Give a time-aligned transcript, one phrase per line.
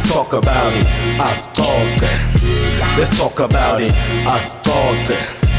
[0.00, 0.86] Let's talk about it.
[1.20, 2.08] Ascolte.
[2.96, 3.92] Let's talk about it.
[4.24, 5.49] Ascolte.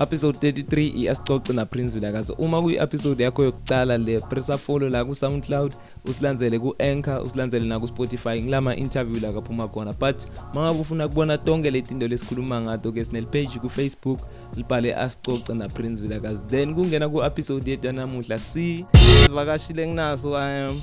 [0.00, 2.32] Episode 33 iyasicoca naPrince Vilakazi.
[2.38, 7.66] Uma kuyi episode yakho yokucala le pressa follow la ku SoundCloud usilandzele ku Anchor usilandzele
[7.66, 9.92] na ku Spotify ngilama interview la kaphuma khona.
[9.92, 14.18] But mangabe ufuna kubona tonke letinto lesikhuluma ngato ke sinel page ku Facebook
[14.56, 16.42] libhale asicoca naPrince Vilakazi.
[16.48, 18.86] Then kungena ku episode yethu namuhla si
[19.26, 20.80] sivakashile nginaso um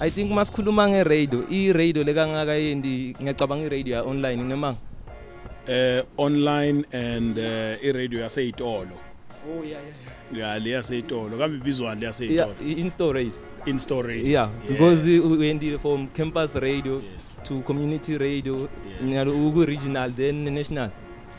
[0.00, 4.04] I think masikhuluma ngeradio i radio lekangaka yendi ngiyacabanga i radio ya
[5.68, 8.98] uh, online and uh, iradio yaseyitolo
[9.50, 9.80] Oh yeah
[10.32, 10.48] yeah.
[10.54, 13.32] ya le yaseyitolo kambe ibizwa le Yeah, in store radio.
[13.66, 15.24] in store radio Yeah, because Yes.
[15.24, 17.38] we went from campus radio Yes.
[17.44, 19.02] to community radio, Yes.
[19.12, 20.90] ngalo uku regional then national.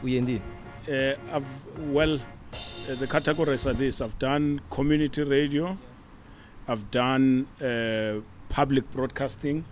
[0.03, 0.41] Uyendini.
[0.87, 1.45] uh, I've
[1.93, 5.77] well uh, the categories are this I've done community radio
[6.67, 9.63] I've done uh, public broadcasting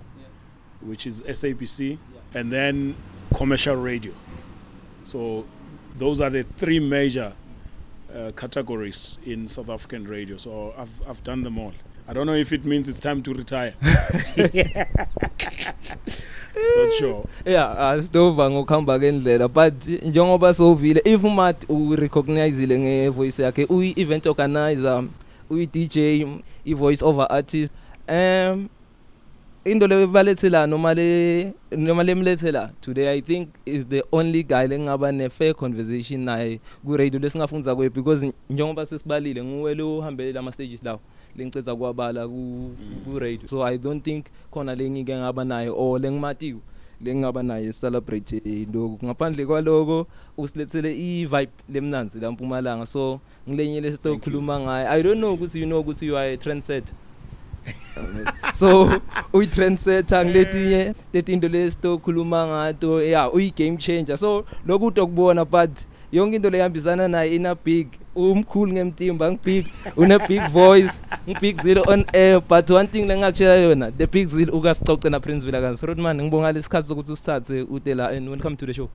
[0.81, 1.97] which is SABC
[2.33, 2.95] and then
[3.37, 4.13] commercial radio
[5.03, 5.45] so
[5.97, 7.33] those are the three major
[8.15, 10.37] uh, categories in South African radio.
[10.37, 11.73] So I've I've done them all.
[12.07, 13.73] I don't know if it means it's time to retire.
[16.53, 17.25] Not sure.
[17.45, 25.03] Yeah, asitova ngokuhamba kendlela but njengoba sovile if umat urecognizeile ngevoice yakhe uyi event organizer,
[25.49, 25.97] uyi DJ,
[26.65, 27.73] i voice over artist.
[28.09, 28.69] Um
[29.63, 35.29] into lebalethela noma le noma lemlethela today i think is the only guy lengaba ne
[35.29, 40.83] fair conversation naye ku radio lesingafundza kwe because njengoba sesibalile nguwe lo uhambele ama stages
[40.83, 40.99] lawo
[41.35, 42.71] lengicetha kwabala ku
[43.05, 46.59] ku radio so i don't think khona lengike ngaba naye or lengimatiko
[47.01, 48.41] lengaba naye celebrate
[48.73, 50.07] lokho ngaphandle kwaloko
[50.37, 52.85] usilethele i vibe lemnanzi la Mpumalanga.
[52.85, 53.19] So
[53.49, 54.89] ngilenye lesitokhuluma ngayo.
[54.89, 56.93] I don't know ukuthi you know ukuthi you are a trendsetter.
[58.53, 58.91] so
[59.33, 64.17] uyi trendsetter ngiletinye letinto lesitokhuluma ngato yeah uyi game changer.
[64.17, 69.65] So lokudwa kubona but yonke into lehambisana naye ina big umkhulu ngemtimba ngibig
[69.97, 72.41] une big voice ngibig zero on air.
[72.41, 75.85] But one thing lengakutshela yona the big zero ukasicoce na Prince Vilakazi.
[75.85, 78.89] Rodman ngibonga lesikhathi sokuthi usithathe ude la and welcome to the show.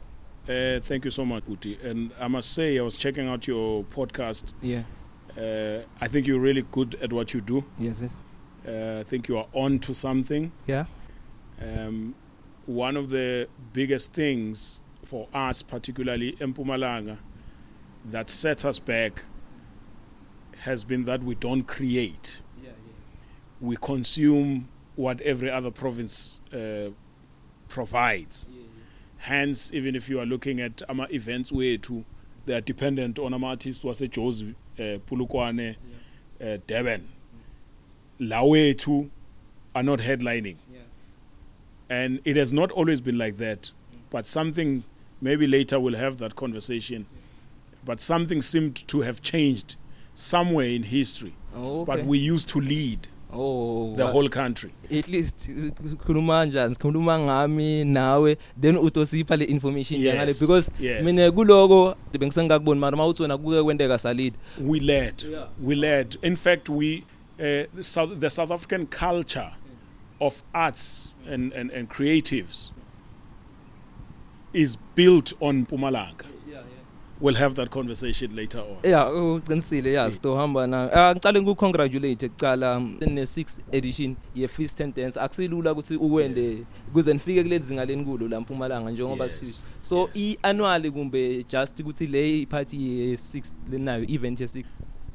[0.49, 1.77] Uh, thank you so much, Uti.
[1.83, 4.53] And I must say, I was checking out your podcast.
[4.63, 4.83] yeah.
[5.37, 7.65] Uh, I think you're really good at what you do.
[7.79, 8.13] yes yes.
[8.67, 10.53] Uh, I think you are on to something.
[10.67, 10.87] yeah
[11.61, 12.15] Um,
[12.67, 17.17] one of the biggest things for us, particularly in Pumalanga,
[18.11, 19.23] that sets us back
[20.61, 22.41] has been that we don't create.
[22.65, 22.71] yeah
[23.61, 26.91] We consume what every other province uh,
[27.69, 28.49] provides.
[29.19, 32.05] Hence, even if you are looking at ama events wethu,
[32.47, 35.77] they are dependent on ama artists waseJozi, uh, Pulukwane,
[36.41, 37.03] uh, Durban.
[38.19, 39.09] La wethu
[39.75, 40.57] are not headlining.
[41.89, 43.71] And it has not always been like that.
[44.11, 44.83] But something,
[45.21, 47.07] maybe later we'll have that conversation.
[47.85, 49.77] But something seemed to have changed
[50.15, 51.35] somewhere in history.
[51.55, 51.97] oh okay.
[51.97, 54.71] But we used to lead oh the wa- whole country.
[54.91, 61.05] at least sikhuluma kanjani sikhuluma ngami nawe then utosipha le information Yes, njengale because yes.
[61.05, 65.23] mina kuloko bengisengakuboni mara mawuthi wena kuke kwenteka salida We led.
[65.31, 65.49] Yeah.
[65.63, 66.17] We led.
[66.23, 67.05] In fact, we uh,
[67.81, 69.53] South, the South African culture
[70.21, 72.71] of arts and, and, and creatives
[74.53, 76.25] is built on Pumalanga.
[77.19, 78.77] We'll have that conversation later on.
[78.85, 80.91] yeah uqinisile yeah sitohamba na.
[80.93, 85.21] Ah ngicela ngikukongratulate kucala ne 6th edition ye Feast and Dance.
[85.21, 90.91] Akusilula ukuthi uwende kuze nifike kulezi zinga lenikulo la Mpumalanga njengoba si so i annual
[90.93, 94.65] kumbe just ukuthi le party ye 6 lenayo event ye 6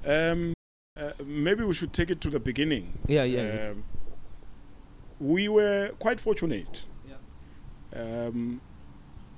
[0.07, 0.53] Um,
[1.01, 2.99] uh, maybe we should take it to the beginning.
[3.07, 3.69] yeah yeah, yeah.
[3.71, 3.83] Um,
[5.19, 6.85] we were quite fortunate.
[7.93, 8.61] Um,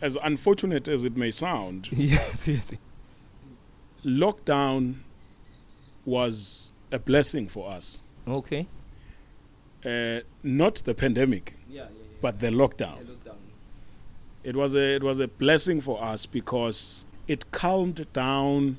[0.02, 2.72] as unfortunate as it may sound, yes yes
[4.06, 4.96] lockdown
[6.06, 8.04] was a blessing for us.
[8.28, 8.68] okay
[9.86, 11.88] Uh, not the pandemic, yeah yeah
[12.22, 12.98] but the lockdown.
[14.44, 18.78] It was a it was a blessing for us because it calmed down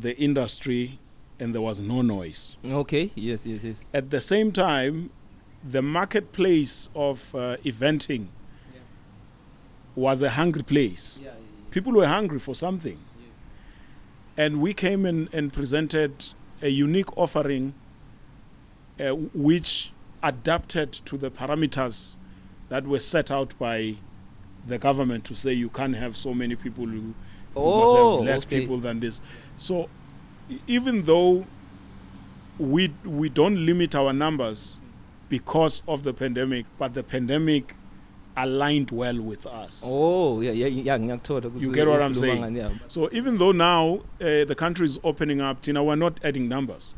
[0.00, 0.98] the industry
[1.38, 2.56] and there was no noise.
[2.64, 3.84] Okay, yes, yes, yes.
[3.92, 5.10] At the same time,
[5.68, 8.26] the marketplace of uh, eventing
[9.94, 11.22] was a hungry place.
[11.70, 12.98] People were hungry for something.
[14.36, 16.26] And we came in and presented
[16.60, 17.74] a unique offering
[19.00, 19.92] uh, which
[20.22, 22.16] adapted to the parameters
[22.68, 23.96] that were set out by
[24.66, 27.14] the government to say you can't have so many people, you, you
[27.54, 28.60] must Oh, have less okay.
[28.60, 29.20] people than this.
[29.56, 29.88] So
[30.66, 31.44] even though
[32.58, 34.80] we we don't limit our numbers
[35.28, 37.74] because of the pandemic, but the pandemic
[38.36, 39.82] aligned well with us.
[39.84, 42.56] oh yeah yeah yeah ngiyakuthola You get what I'm saying?
[42.56, 42.70] yeah.
[42.88, 46.94] So even though now uh, the country is opening up, Tina, we're not adding numbers.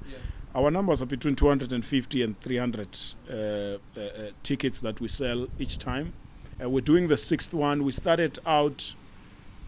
[0.54, 2.88] Our numbers are between 250 and 300
[3.30, 6.12] uh, uh, uh, tickets that we sell each time.
[6.60, 7.84] Uh, we're doing the sixth one.
[7.84, 8.94] We started out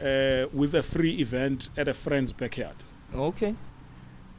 [0.01, 2.77] uh, with a free event at a friend's backyard.
[3.15, 3.55] okay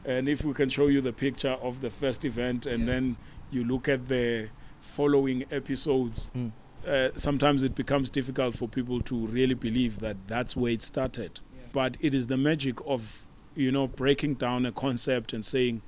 [0.06, 2.94] And if we can show you the picture of the first event and Yeah.
[2.94, 3.18] then
[3.52, 4.50] you look at the
[4.80, 6.52] following episodes, Mm.
[6.88, 11.40] uh, sometimes it becomes difficult for people to really believe that that's where it started.
[11.72, 15.82] But it is the magic of, you know, breaking down a concept and saying,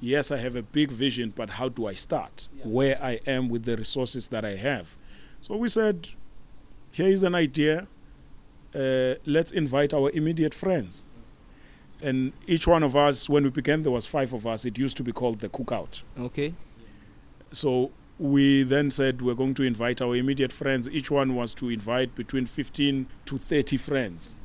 [0.00, 2.48] yes, I have a big vision, but how do I start?
[2.58, 2.64] Yeah.
[2.66, 4.96] Where I am with the resources that I have.
[5.40, 6.08] So we said,
[6.90, 7.86] here is an idea.
[8.74, 11.04] Uh, let's invite our immediate friends.
[12.04, 14.66] And each one of us, when we began, there was five of us.
[14.66, 16.02] It used to be called the cookout.
[16.18, 16.52] okay
[17.50, 20.88] So we then said we're going to invite our immediate friends.
[20.90, 24.36] Each one was to invite between 15 to 30 friends.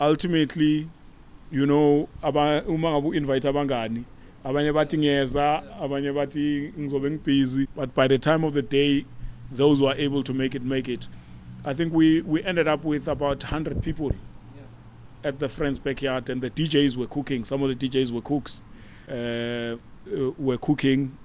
[0.00, 0.88] Ultimately,
[1.50, 4.04] you know, aba uma ngabe invite abangani,
[4.44, 9.04] abanye bathi ngiyeza, abanye bathi ngizobe ngibusy, but by the time of the day
[9.52, 11.08] those who are able to make it make it.
[11.64, 14.12] I think we we ended up with about 100 people
[15.26, 17.44] at the friends backyard and the DJs were cooking.
[17.44, 18.62] Some of the DJs were cooks.
[19.08, 19.76] Uh,
[20.12, 21.16] uh, were cooking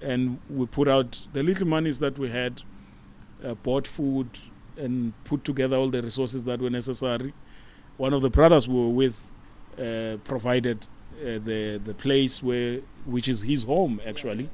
[0.00, 2.62] and we put out the little monies that we had,
[3.44, 4.28] uh, bought food,
[4.76, 7.32] and put together all the resources that were necessary.
[7.98, 9.16] One of the brothers we were with
[9.78, 10.88] uh, provided
[11.20, 14.48] uh, the the place where, which is his home actually,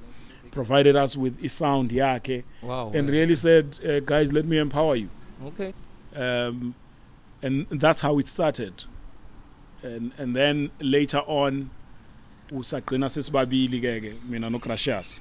[0.50, 4.96] provided us with a sound yake, wow and really said, uh, "Guys, let me empower
[4.96, 5.08] you."
[5.46, 5.72] okay
[6.16, 6.74] um,
[7.42, 8.84] and that's how it started.
[9.82, 11.70] And and then later on,
[12.50, 15.20] usagcina sesibabili ke ke mina no Gracious.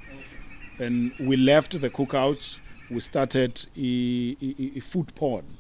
[0.80, 2.58] And we left the cookout.
[2.90, 5.57] We started i, i, i food porn.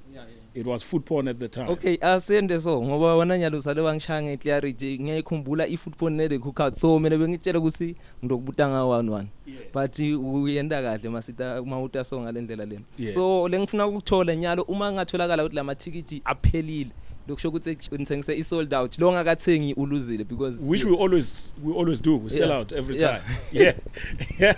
[0.57, 1.69] It was food porn at the time.
[1.69, 7.18] okay asende so ngoba wona nyalo usale wangishaya ngeclarity ngiyayikhumbula i-football nele cookout so mina
[7.18, 9.57] bengitshela ukuthi ngidokubuta nga one one Yes.
[9.74, 13.13] but uyenda kahle masita mawuta so ngalendlela lena Yeah.
[13.13, 16.92] so lengifuna ukuthola nyalo uma ngatholakala ukuthi lamathikithi aphelile
[17.27, 22.18] lokusho ukuthi ngithengise i-sold out lo ngakathengi uluzile because Which we always we always do.
[22.18, 22.59] We sell Yeah.
[22.59, 23.19] out every Yeah.
[23.21, 23.24] time.
[23.51, 24.56] Yeah.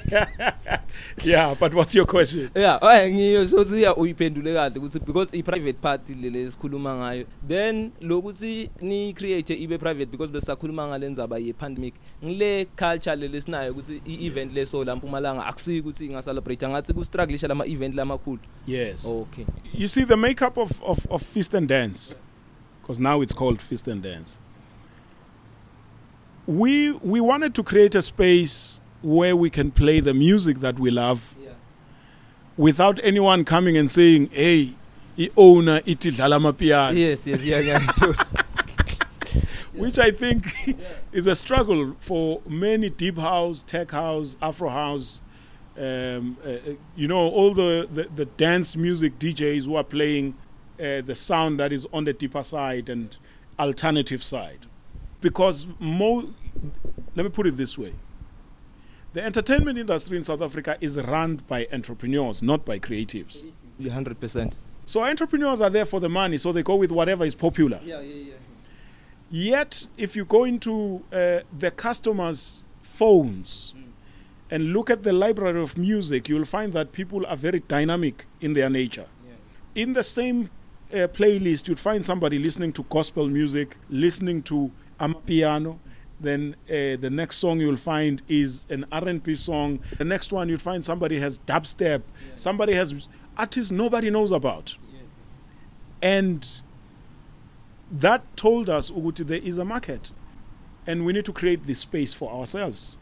[1.24, 1.56] yeah.
[1.60, 2.50] But what's your question?
[2.56, 7.26] yeah ay ngiyo so siya uyiphendule kahle ukuthi because i private party lele sikhuluma ngayo
[7.48, 11.94] then lokuthi ni create ibe private because besakhuluma ngalendzaba ye pandemic
[12.26, 16.94] ngile culture lele sinayo ukuthi i event leso la Mpumalanga akusiki ukuthi inga celebrate ngathi
[16.94, 19.06] ku struggleisha lama event lamakhulu Yes.
[19.06, 22.16] okay you see the makeup of, of, of Feast and Dance,
[22.90, 24.40] because now it's called Feast and Dance.
[26.48, 30.90] We we wanted to create a space where we can play the music that we
[30.90, 31.52] love yeah
[32.58, 34.74] without anyone coming and saying, "Hey,
[35.20, 38.26] i owner iti dlala amapiano," yes yes yeah ngiyathola
[39.74, 40.48] which I think
[41.12, 45.22] is a struggle for many deep house, tech house, Afro house.
[45.78, 46.58] Um, uh, uh,
[46.96, 50.34] you know, all the, the, the dance music DJs who are playing
[50.80, 53.18] uh, the sound that is on the deeper side and
[53.60, 54.66] alternative side.
[55.22, 56.30] Because mo-
[57.16, 57.94] let me put it this way
[59.14, 63.44] the entertainment industry in South Africa is run by entrepreneurs, not by creatives.
[63.82, 64.54] 100%
[64.86, 67.80] So entrepreneurs are there for the money, so they go with whatever is popular.
[67.84, 68.34] yeah yeah yeah
[69.32, 73.76] Yet, if you go into uh, the customers' phones
[74.50, 78.54] and look at the library of music, you'll find that people are very dynamic in
[78.54, 79.06] their nature.
[79.76, 80.50] In the same
[80.92, 85.78] uh, playlist, you'd find somebody listening to gospel music, listening to amapiano.
[86.20, 89.80] Then uh, the next song you'll find is an R&B song.
[89.98, 92.02] The next one you'll find somebody has dubstep.
[92.36, 94.76] Somebody has artists nobody knows about.
[96.02, 96.62] And
[97.92, 100.12] that told us ukuthi there is a market
[100.86, 102.98] and we need to create this space for ourselves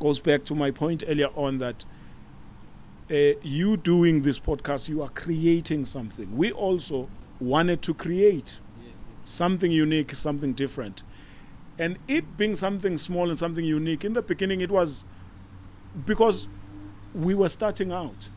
[0.00, 1.84] goes back to my point earlier on that
[3.10, 7.08] uh, you doing this podcast you are creating something we also
[7.40, 8.60] wanted to create
[9.24, 11.02] something unique something different.
[11.78, 15.04] And it being something small and something unique in the beginning it was
[16.04, 16.48] because
[17.14, 18.28] we were starting out.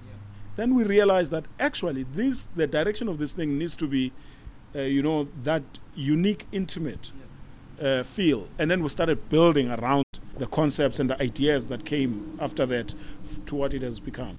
[0.55, 4.11] Then we realized that actually this the direction of this thing needs to be
[4.75, 5.63] uh, you know that
[5.95, 7.11] unique intimate
[7.81, 8.47] uh, feel.
[8.57, 10.05] And then we started building around
[10.37, 12.93] the concepts and the ideas that came after that
[13.25, 14.37] f- to what it has become.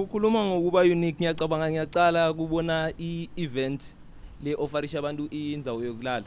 [0.00, 3.82] Ukhuluma ngokuba unique ngiyacabanga ngiyacala kubona i-event
[4.44, 6.26] le offerisha abantu indzawo yokulala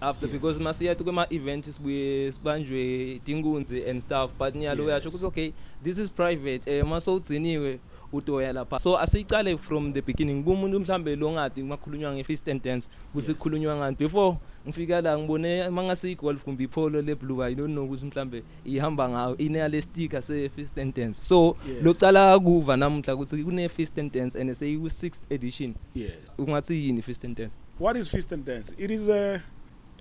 [0.00, 0.32] after Yes.
[0.32, 5.14] because masiya kwema event sibuye sibanjwe tinkunzi and stuff but nyalo uyasho Yes.
[5.14, 5.52] ukuthi okay
[5.84, 7.78] this is private eh maso ugciniwe
[8.14, 8.78] utoya lapha.
[8.78, 10.44] So asicale from the beginning.
[10.44, 13.96] Kumuntu mhlambe longadi makhulunywa nge-fist and dance kuthi kukhulunywa ngani?
[13.98, 19.36] Before ngifika la ngibone mangasiyi-golf kumbe ipolo lebluka i don't know ukuthi mhlambe ihamba ngayo
[19.36, 21.18] ineyale sticker se-fist and dance.
[21.20, 21.82] So Yes.
[21.84, 25.74] lokucala kuva namuhla ukuthi kune-fist and dance and seyiku-sixth edition.
[25.94, 26.12] Yes.
[26.38, 27.54] Ungathi yini i-fist and dance?
[27.78, 28.72] What is Fist and Dance?
[28.78, 29.42] It is a,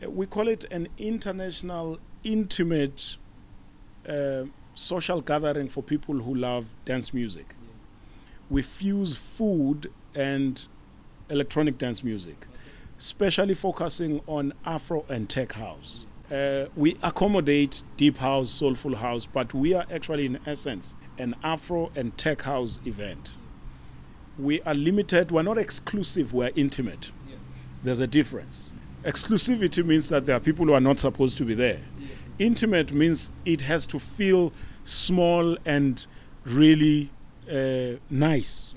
[0.08, 3.18] we call it an international, intimate
[4.08, 4.44] uh,
[4.76, 7.56] social gathering for people who love dance music.
[8.54, 10.62] We fuse food and
[11.28, 12.46] electronic dance music,
[13.00, 16.06] especially focusing on Afro and tech house.
[16.32, 21.92] Uh, we accommodate deep house, soulful house, but we are actually, in essence, an Afro
[21.96, 23.34] and tech house event.
[24.38, 27.12] We are limited, we're not exclusive, we're intimate
[27.84, 28.74] there's a difference.
[29.04, 31.82] Exclusivity means that there are people who are not supposed to be there.
[32.40, 34.54] Intimate means it has to feel
[34.86, 36.06] small and
[36.46, 37.10] really
[37.50, 38.74] uh, nice.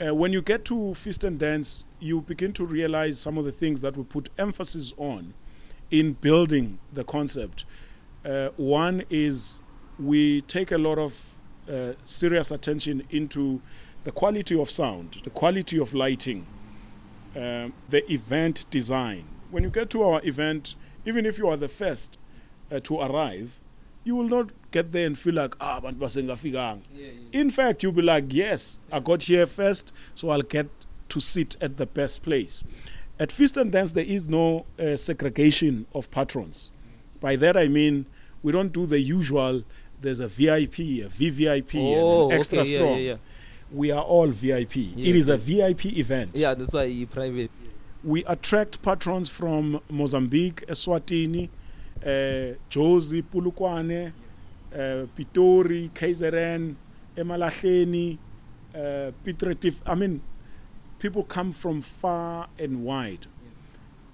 [0.00, 3.52] Uh, when you get to Feast and Dance, you begin to realize some of the
[3.52, 5.34] things that we put emphasis on
[5.90, 7.64] in building the concept.
[8.24, 9.62] Uh, one is
[9.98, 11.34] we take a lot of
[11.70, 13.60] uh, serious attention into
[14.04, 16.46] the quality of sound, the quality of lighting,
[17.36, 19.24] um, the event design.
[19.50, 22.18] When you get to our event, even if you are the first
[22.70, 23.60] uh, to arrive,
[24.04, 26.82] you will not get there and feel like ah bantu basengafikanga.
[27.32, 30.68] In fact, you'll be like, yes, I got here first, so I'll get
[31.10, 32.64] to sit at the best place.
[33.18, 36.70] At Feast and Dance, there is no uh, segregation of patrons.
[37.20, 38.06] By that I mean,
[38.42, 39.62] we don't do the usual.
[40.00, 42.92] There's a VIP, a VVIP, oh and an extra okay, yeah, strong.
[42.94, 43.16] yeah, yeah.
[43.70, 44.76] We are all VIP.
[44.76, 45.70] Yeah, it is a okay.
[45.70, 46.30] VIP event.
[46.34, 47.50] yeah that's why i-private
[48.04, 51.48] we attract patrons from Mozambique, Eswatini,
[52.02, 54.12] uh, Jozi, Pulukwane,
[54.72, 54.78] uh,
[55.16, 56.74] Pitori, KZN,
[57.16, 58.18] Emalahleni,
[58.74, 59.82] uh, Piet Retief.
[59.86, 60.20] I mean,
[60.98, 63.26] people come from far and wide,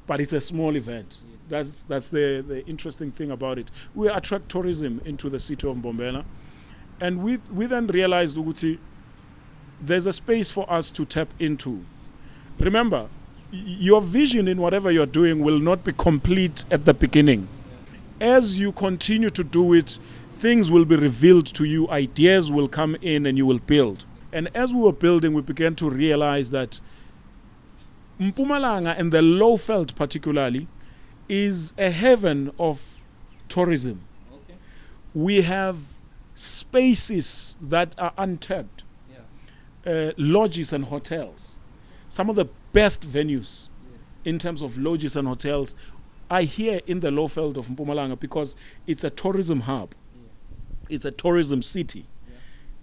[0.07, 1.19] but it's a small event.
[1.49, 3.71] That's that's the, the interesting thing about it.
[3.95, 6.25] We attract tourism into the city of Mbombela,
[7.01, 8.79] and we we then realized Uguti,
[9.81, 11.85] there's a space for us to tap into.
[12.59, 13.09] Remember,
[13.51, 17.49] your vision in whatever you're doing will not be complete at the beginning.
[18.21, 19.99] As you continue to do it,
[20.39, 24.05] things will be revealed to you, ideas will come in, and you will build.
[24.33, 26.81] And as we were building, we began to realize that
[28.21, 30.69] Mpumalanga and the Lowveld, particularly,
[31.29, 33.01] is a heaven of
[33.49, 34.03] tourism.
[35.15, 35.79] We have
[36.35, 38.85] spaces that are untapped,
[39.87, 41.57] uh, lodges and hotels.
[42.09, 43.69] Some of the best venues
[44.25, 45.75] in terms of lodges and hotels
[46.31, 48.57] are here in the Lowveld of Mpumalanga because
[48.87, 49.95] it's a tourism hub.
[50.89, 52.07] It's a tourism city.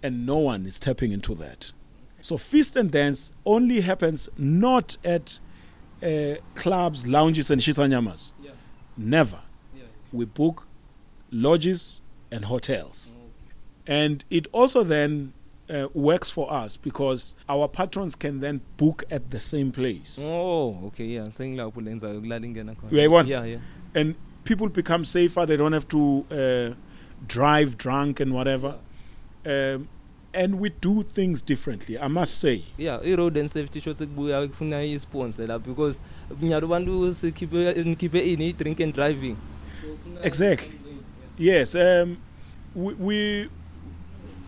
[0.04, 1.72] And no one is tapping into that.
[2.22, 5.40] So feast and dance only happens not at
[6.04, 8.34] uh, clubs, lounges, and shisanyamas.
[8.98, 9.42] Never.
[10.12, 10.68] We book
[11.32, 13.14] lodges and hotels.
[13.88, 15.34] And it also then
[15.70, 20.20] uh, works for us because our patrons can then book at the same place.
[20.22, 23.28] oh okay yeah sengilapho lenza yokulala ingena khona Uyayibona?
[23.28, 23.60] yeah yeah
[23.96, 26.74] And people become safer, they don't have to uh,
[27.28, 28.76] drive drunk and whatever.
[29.46, 29.88] Um,
[30.34, 32.64] and we do things differently, I must say.
[32.78, 36.00] yeah i-road and safety show sekubuya kufuna i-sponsor la because
[36.42, 39.36] nyalo bantu sikhiphe nikhiphe ini i-drink and driving
[40.24, 40.80] Exactly.
[41.38, 42.18] Yes, um,
[42.76, 43.50] we, we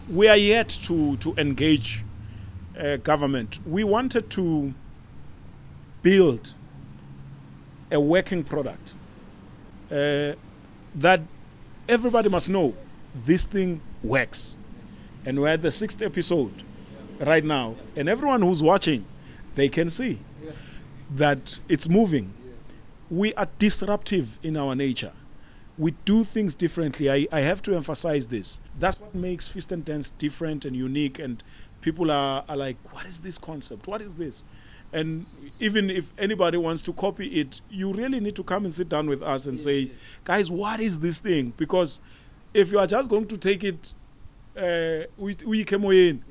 [0.10, 2.04] we are yet to to engage
[2.80, 3.60] uh, government.
[3.66, 4.74] We wanted to
[6.02, 6.54] build
[7.92, 8.94] a working product
[9.92, 10.34] uh,
[10.96, 11.22] that
[11.90, 12.74] everybody must know
[13.16, 14.58] this thing works.
[15.26, 16.64] And we're at the sixth episode
[17.20, 19.06] right now, and everyone who's watching,
[19.56, 20.20] they can see
[21.16, 22.34] that it's moving.
[23.10, 25.14] We are disruptive in our nature
[25.78, 27.10] we do things differently.
[27.10, 28.60] I, I have to emphasize this.
[28.80, 31.20] That's what makes Fist and Dance different and unique.
[31.20, 31.44] And
[31.82, 33.88] people are, are like, what is this concept?
[33.88, 34.44] What is this?
[34.92, 35.26] And
[35.60, 39.08] even if anybody wants to copy it, you really need to come and sit down
[39.08, 39.92] with us and say,
[40.24, 41.54] guys, what is this thing?
[41.58, 42.00] Because
[42.54, 43.94] if you are just going to take it,
[44.56, 46.24] uh, we, we came in,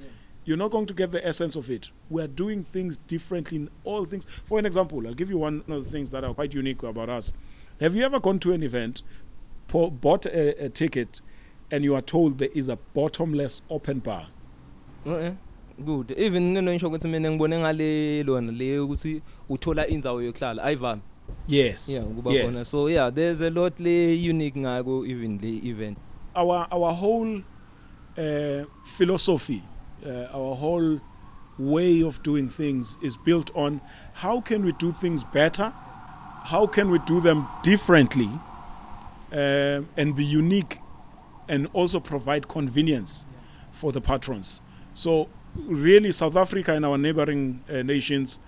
[0.45, 1.91] you're not going to get the essence of it.
[2.09, 4.27] We are doing things differently in all things.
[4.45, 7.11] For an example, I'll give you one of the things that are quite unique about
[7.11, 7.33] us.
[7.81, 9.03] Have you ever gone to an event,
[9.69, 11.21] bought a, a ticket,
[11.71, 14.29] and you are told there is a bottomless open bar?
[15.07, 15.33] Eh,
[15.85, 16.15] good.
[16.17, 21.03] Even neno ngisho ukuthi mina ngibone ngale lona le ukuthi uthola indzawo yokuhlala ayivami
[21.49, 22.47] yes yeah kuba yes.
[22.47, 22.65] khona.
[22.65, 25.99] So yeah there's a lot le unique ngako even le event.
[26.35, 27.43] Our our whole
[28.19, 29.63] uh, philosophy,
[30.05, 31.01] uh, our whole
[31.59, 33.81] way of doing things is built on
[34.15, 35.73] how can we do things better,
[36.45, 38.29] how can we do them differently,
[39.37, 40.79] uh, and be unique,
[41.49, 43.27] and also provide convenience
[43.71, 44.63] for the patrons.
[44.95, 45.29] So,
[45.67, 48.41] really, South Africa and our neighboring uh, nations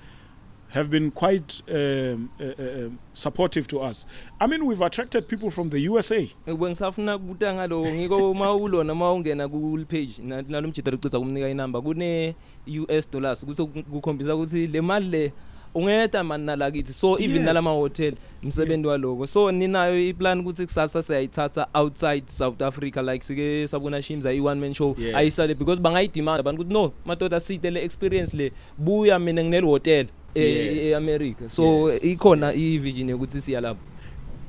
[0.71, 4.05] have been quite um, uh, uh, supportive to us.
[4.41, 6.31] I mean, we've attracted people from the USA.
[6.47, 10.19] bengisafuna kubuta ngalo ngiko mawulona mawungena ku page
[10.49, 12.35] nalomjida licitsa kumnika inamba kune
[12.67, 15.33] US dollars kuse kukhombisa ukuthi le mali le
[15.79, 17.45] ungeta mani nalakithi so even Yes.
[17.45, 23.69] nalama hotel umsebenzi waloko so ninayo iplan ukuthi kusasa siyayithatha outside South Africa like sike
[23.69, 25.15] sabona Shimza i one man show Yes.
[25.15, 30.07] ayisale because bangayidemand abantu ukuthi no madoda site le experience le buya mina nginel hotel
[30.35, 30.85] Yes.
[30.85, 32.05] e America so Yes.
[32.05, 32.57] ikhona Yes.
[32.61, 33.81] i vision yokuthi siya lapho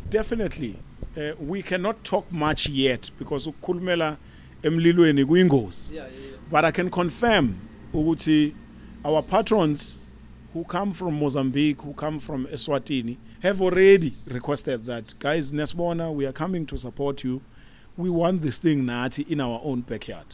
[0.09, 0.75] Definitely.
[1.17, 4.17] Uh, we cannot talk much yet because ukukhulumela
[4.63, 5.95] emlilweni kuyingozi.
[5.95, 7.55] yeah yeah But I can confirm
[7.93, 8.53] ukuthi
[9.03, 10.03] our patrons
[10.53, 16.25] who come from Mozambique, who come from Eswatini, have already requested that guys, Nesbona, we
[16.25, 17.41] are coming to support you.
[17.98, 20.25] We want this thing nati in our own backyard.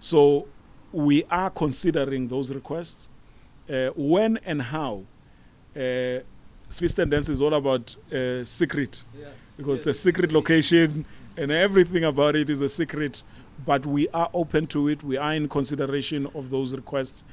[0.00, 0.48] So
[0.92, 3.08] we are considering those requests.
[3.68, 5.04] Uh, when and how
[5.74, 6.18] uh,
[6.68, 11.06] Swiss Dance is all about uh, secret yeah because the secret location
[11.36, 13.22] and everything about it is a secret.
[13.64, 15.02] But we are open to it.
[15.02, 17.24] We are in consideration of those requests,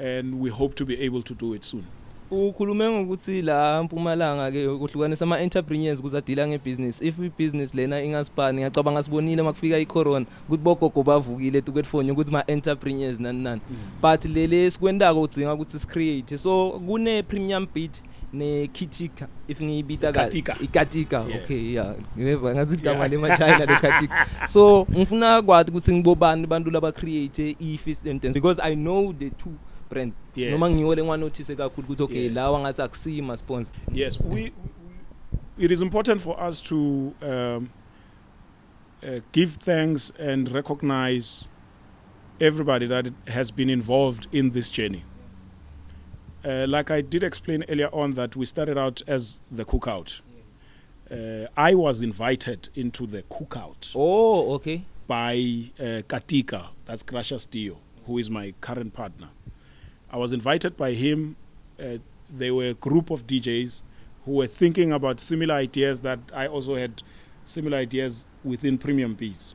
[0.00, 1.84] and we hope to be able to do it soon.
[2.30, 9.02] ukhulume ngokuthi la Mpumalanga ke kuhlukanisa ama entrepreneurs kuzadila ngebusiness if ibusiness lena ingasipani ngiyacabanga
[9.02, 13.60] sibonile makufika icorona ukuthi bogogo bavukile tuketfonye ukuthi ma entrepreneurs nani nani
[14.02, 20.20] but lele sikwendako udzinga ukuthi sicreate so kune premium beat ne Kitika if ngiyibita ka
[20.20, 20.56] Katika.
[20.60, 21.36] ikatika Yes.
[21.44, 23.10] okay yeah ngeva ngathi igama Yeah.
[23.10, 28.20] le machina le Katika so ngifuna kwathi ukuthi ngibobani abantu laba create i fist and
[28.22, 29.52] dance because i know the two
[29.90, 30.52] brands Yes.
[30.52, 32.32] noma ngiwo lengwanothise kakhulu ukuthi okay Yes.
[32.34, 34.52] lawa ngathi akusiyi ma sponsor Yes, we, we.
[35.58, 37.70] It is important for us to um,
[39.02, 41.48] uh, give thanks and recognize
[42.40, 45.02] everybody that has been involved in this journey.
[46.44, 50.20] Uh, like I did explain earlier on, that we started out as the cookout.
[51.10, 57.78] Uh, I was invited into the cookout oh okay by uh, Katika, that's Gracious Dio,
[58.06, 59.28] who is my current partner.
[60.16, 61.36] I was invited by him.
[61.78, 61.98] Uh,
[62.34, 63.82] they were a group of DJs
[64.24, 67.02] who were thinking about similar ideas that I also had
[67.44, 69.54] similar ideas within Premium Beats.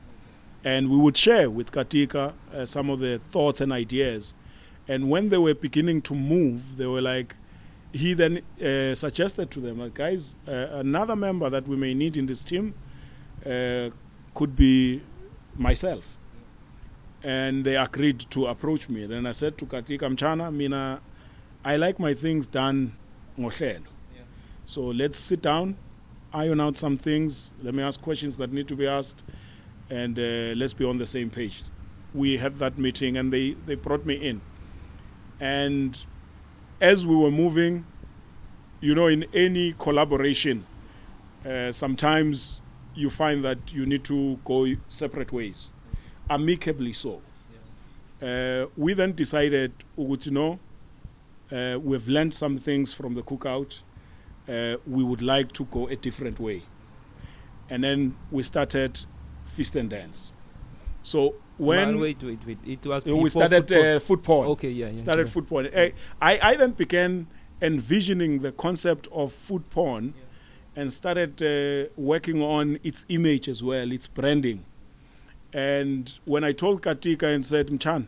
[0.62, 4.34] And we would share with Katika uh, some of the thoughts and ideas.
[4.86, 7.34] And when they were beginning to move, they were like,
[7.92, 12.16] he then uh, suggested to them, like, guys, uh, another member that we may need
[12.16, 12.72] in this team
[13.44, 13.90] uh,
[14.32, 15.02] could be
[15.56, 16.16] myself.
[17.24, 19.06] And they agreed to approach me.
[19.06, 21.00] Then I said to Katika Mchana, Mina,
[21.64, 22.96] I like my things done
[23.38, 23.82] ngohlelo.
[24.64, 25.76] So let's sit down,
[26.32, 27.52] iron out some things.
[27.62, 29.22] Let me ask questions that need to be asked,
[29.90, 31.62] and uh, let's be on the same page.
[32.14, 34.40] We had that meeting, and they, they brought me in.
[35.40, 36.04] And
[36.80, 37.84] as we were moving,
[38.80, 40.66] you know, in any collaboration,
[41.44, 42.60] uh, sometimes
[42.94, 45.70] you find that you need to go separate ways,
[46.28, 47.20] amicably so.
[48.22, 50.58] Uh, we then decided, ukuthi no,
[51.50, 53.80] uh, we've learned some things from the cookout.
[54.48, 56.62] Uh, we would like to go a different way.
[57.68, 59.00] And then we started
[59.44, 60.32] Feast and Dance.
[61.02, 63.96] So when Man, wait wait wait it was we started football.
[63.96, 65.42] uh, food porn, okay yeah, yeah started yeah.
[65.42, 65.66] porn.
[65.66, 65.88] Uh,
[66.20, 67.26] I, I then began
[67.60, 70.14] envisioning the concept of food porn
[70.74, 74.64] and started uh, working on its image as well, its branding.
[75.54, 78.02] And when I told Katika and said, Mchan,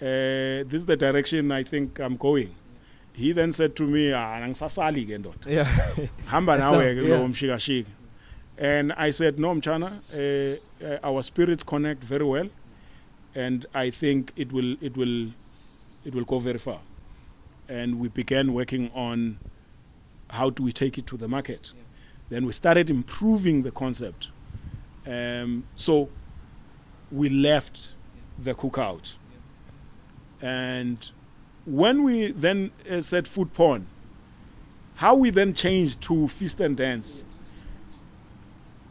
[0.00, 2.54] uh, this is the direction I think I'm going.
[3.12, 5.46] He then said to me, ah, nangisasali ke ndoda.
[5.46, 5.68] yeah
[6.26, 7.18] hamba nawe ke Yeah.
[7.20, 7.88] lo mshikashika
[8.58, 12.48] and i said no mchana uh, uh, our spirits connect very well
[13.34, 15.30] and i think it will it will
[16.04, 16.80] it will go very far
[17.68, 19.36] and we began working on
[20.30, 21.72] how do we take it to the market
[22.30, 24.30] then we started improving the concept
[25.06, 26.08] um, so
[27.10, 27.90] we left
[28.38, 29.14] the cookout.
[30.40, 31.10] And
[31.64, 33.86] when we then uh, said food porn
[34.96, 37.24] how we then changed to feast and dance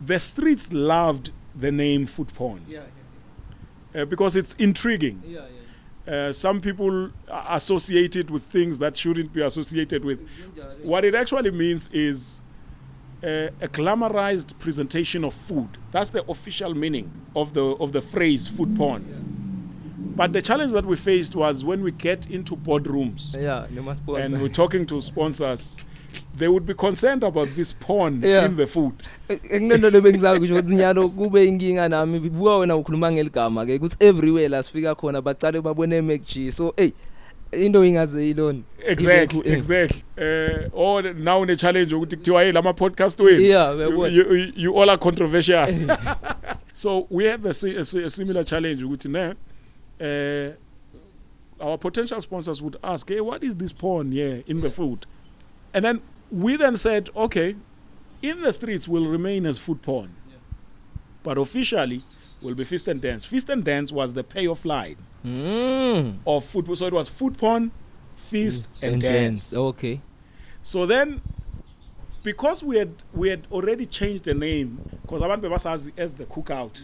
[0.05, 2.65] the streets loved the name food porn.
[2.67, 2.81] Yeah
[3.95, 5.21] uh, because it's intriguing.
[5.25, 5.41] Yeah
[6.07, 7.09] Uh, some people
[7.49, 10.19] associate it with things that shouldn't be associated with.
[10.83, 12.43] What it actually means is
[13.25, 15.67] uh, a glamorized presentation of food.
[15.91, 19.03] That's the official meaning of the of the phrase food porn.
[20.15, 23.65] But the challenge that we faced was when we get into boardrooms yeah
[24.23, 25.75] and we're talking to sponsors,
[26.37, 28.45] they would be concerned about this porn Yeah.
[28.45, 28.93] in the food.
[29.29, 34.47] le bengizama kusho ukuthi nyalo kube inkinga nami buka wena ukhuluma ngeligama ke ukuthi everywhere
[34.49, 36.91] la sifika khona bacale babone MacG so hey
[37.55, 40.03] into ingaze yilona Exactly, exactly.
[40.17, 43.41] Uh, or now ne challenge ukuthi kuthiwa hey lama podcast wenu.
[43.41, 43.71] Yeah,
[44.09, 45.67] you, you, all are controversial.
[46.73, 49.33] so we had the, si- a, si- a similar challenge ukuthi ne
[50.01, 50.53] uh,
[51.59, 55.05] our potential sponsors would ask, "Hey, what is this porn here in the food?"
[55.73, 57.55] And then we then said, "Okay,
[58.21, 60.09] in the streets will remain as food porn,
[61.23, 62.03] but officially
[62.41, 63.25] will be feast and dance.
[63.25, 66.17] Feast and dance was the payoff line mm.
[66.25, 67.71] of food, so it was food porn,
[68.15, 69.53] feast and, dance.
[69.55, 70.01] okay
[70.63, 71.21] So then,
[72.23, 76.81] because we had we had already changed the name, because abantu bebasazi as the cookout,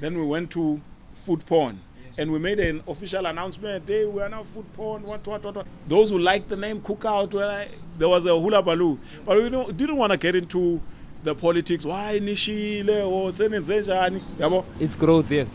[0.00, 0.80] then we went to
[1.14, 1.80] food porn.
[2.18, 3.88] And we made an official announcement.
[3.88, 5.02] Hey, we are now food porn.
[5.04, 5.66] What, what, what, what.
[5.88, 8.98] Those who liked the name Cookout, well, I- there was a hula baloo.
[9.24, 10.80] But we don't, didn't want to get into
[11.22, 11.84] the politics.
[11.86, 14.20] Why nishile or senenzenjani?
[14.38, 14.64] Yabo?
[14.80, 15.54] it's growth yes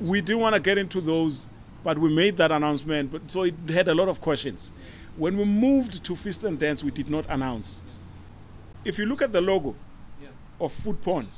[0.00, 1.48] we didn't want to get into those,
[1.82, 3.10] but we made that announcement.
[3.10, 4.72] But so it had a lot of questions.
[5.16, 7.82] When we moved to Feast and Dance, we did not announce.
[8.84, 9.74] If you look at the logo
[10.60, 11.28] of Food Porn,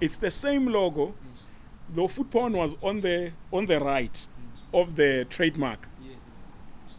[0.00, 1.14] it's the same logo,
[1.92, 4.26] though Food Porn was on the on the right
[4.74, 5.88] of the trademark,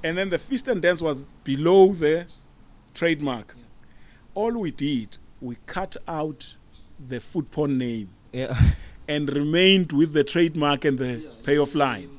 [0.03, 2.25] and then the Feast and Dance was below the
[2.93, 3.55] trademark.
[4.33, 6.55] All we did, we cut out
[7.07, 8.57] the Food Porn name yeah
[9.09, 12.09] and remained with the trademark and the payoff line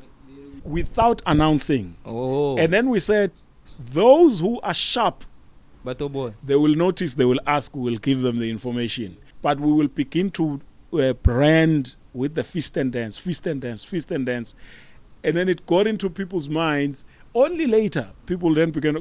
[0.65, 1.97] without announcing.
[2.05, 3.31] oh And then we said,
[3.79, 5.25] those who are sharp,
[5.85, 9.17] but oh boy they will notice, they will ask, we will give them the information.
[9.41, 10.61] But we will begin to
[10.93, 14.55] uh, brand with the feast and dance, feast and dance, feast and dance.
[15.23, 17.05] And then it got into people's minds.
[17.35, 18.97] Only later, people then began,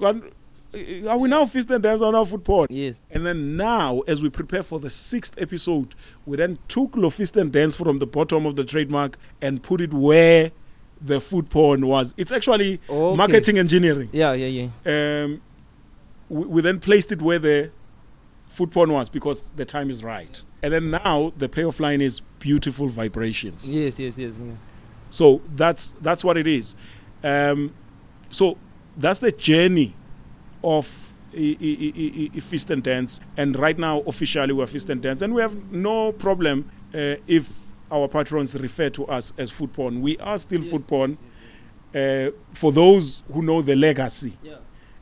[1.08, 2.68] are we now feast and dance or now food porn?
[2.70, 7.40] yes And then now, as we prepare for the sixth episode, we then took Lofist
[7.40, 10.52] and Dance from the bottom of the trademark and put it where
[11.02, 12.14] the food porn was.
[12.18, 13.16] It's actually Okay.
[13.18, 14.10] marketing engineering.
[14.12, 14.48] yeah yeah
[14.86, 15.42] yeah Um,
[16.30, 17.72] we, we then placed it where the
[18.48, 20.42] food porn was because the time is right.
[20.62, 23.74] And then now the payoff line is beautiful vibrations.
[23.74, 24.54] yes yes yes yeah.
[25.10, 26.76] So that's that's what it is.
[27.24, 27.74] Um,
[28.30, 28.58] so
[28.98, 29.96] that's the journey
[30.64, 33.22] of I- I- I- Feast and Dance.
[33.38, 35.22] And right now, officially, we're Feast and Dance.
[35.22, 40.02] And we have no problem uh, if our patrons refer to us as food porn.
[40.02, 41.18] We are still food porn.
[41.94, 44.54] Uh, for those who know the legacy, Yeah.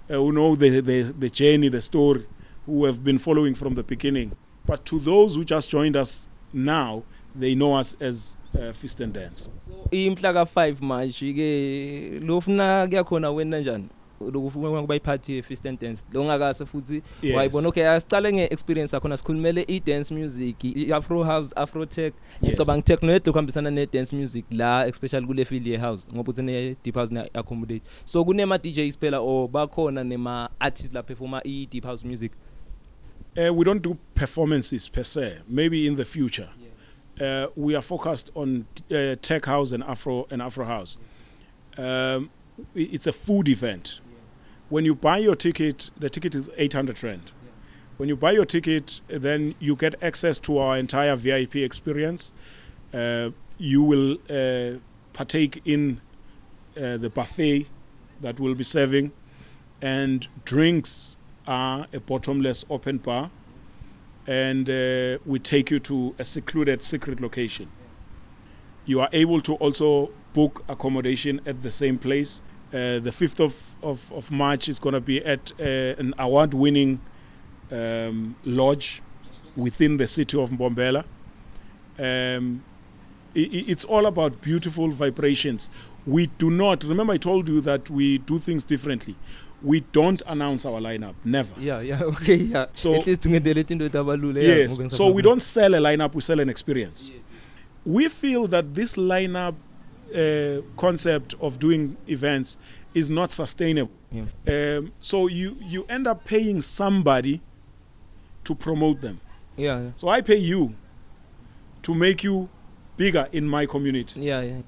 [0.09, 2.25] uh, who know the, the, the journey, the story,
[2.65, 4.31] who have been following from the beginning.
[4.65, 7.03] But to those who just joined us now,
[7.35, 9.47] they know us as uh, Feast and Dance.
[9.91, 13.87] imhla ka5 manje ke lofuna kuyakhona wena njani
[14.31, 17.35] lokufuna kuba iphathi ye feast and dance lo ngakase futhi Yes.
[17.35, 22.13] wayibona okay asicale nge experience yakho sikhulumele i dance music i afro house afro tech
[22.41, 22.51] Yes.
[22.51, 26.41] ngicabanga techno yedwa kuhambisana ne dance music la especially kule field ye house ngoba uthi
[26.41, 31.41] ne deep house ne accommodate so kunema DJs phela or bakhona nema artists la performa
[31.45, 32.31] i deep house music
[33.37, 35.37] Uh, we don't do performances per se.
[35.47, 36.49] Maybe in the future,
[37.21, 40.97] uh, we are focused on uh, tech house and Afro and Afro house.
[41.77, 42.31] Um,
[42.75, 44.01] i- it's a food event.
[44.69, 47.31] When you buy your ticket, the ticket is 800 rand.
[47.97, 52.33] When you buy your ticket, then you get access to our entire VIP experience.
[52.93, 54.79] Uh, you will uh,
[55.13, 56.01] partake in
[56.75, 57.67] uh, the buffet
[58.21, 59.13] that we'll be serving,
[59.81, 63.31] and drinks are a bottomless open bar,
[64.27, 67.69] and uh, we take you to a secluded secret location.
[68.85, 72.41] You are able to also book accommodation at the same place.
[72.73, 75.63] Uh, the 5th of, of, of March is going to be at uh,
[75.97, 76.99] an award winning
[77.71, 79.01] um, lodge
[79.55, 81.05] within the city of Mbombela.
[81.97, 82.63] Um,
[83.35, 85.69] i- i- it's all about beautiful vibrations.
[86.05, 89.15] We do not, remember, I told you that we do things differently.
[89.63, 91.53] We don't announce our lineup, never.
[91.59, 93.21] yeah yeah okay yeah So- at least
[94.59, 94.77] Yes.
[94.97, 97.09] So we don't sell a lineup, we sell an experience.
[97.85, 99.55] We feel that this lineup
[100.15, 102.57] uh, concept of doing events
[102.93, 103.91] is not sustainable.
[104.11, 104.25] Yeah.
[104.77, 107.41] Um, so you, you end up paying somebody
[108.43, 109.19] to promote them.
[109.57, 109.91] yeah yeah.
[109.95, 110.73] So I pay you
[111.83, 112.47] to make you
[112.97, 114.21] bigger in my community.
[114.21, 114.61] yeah yeah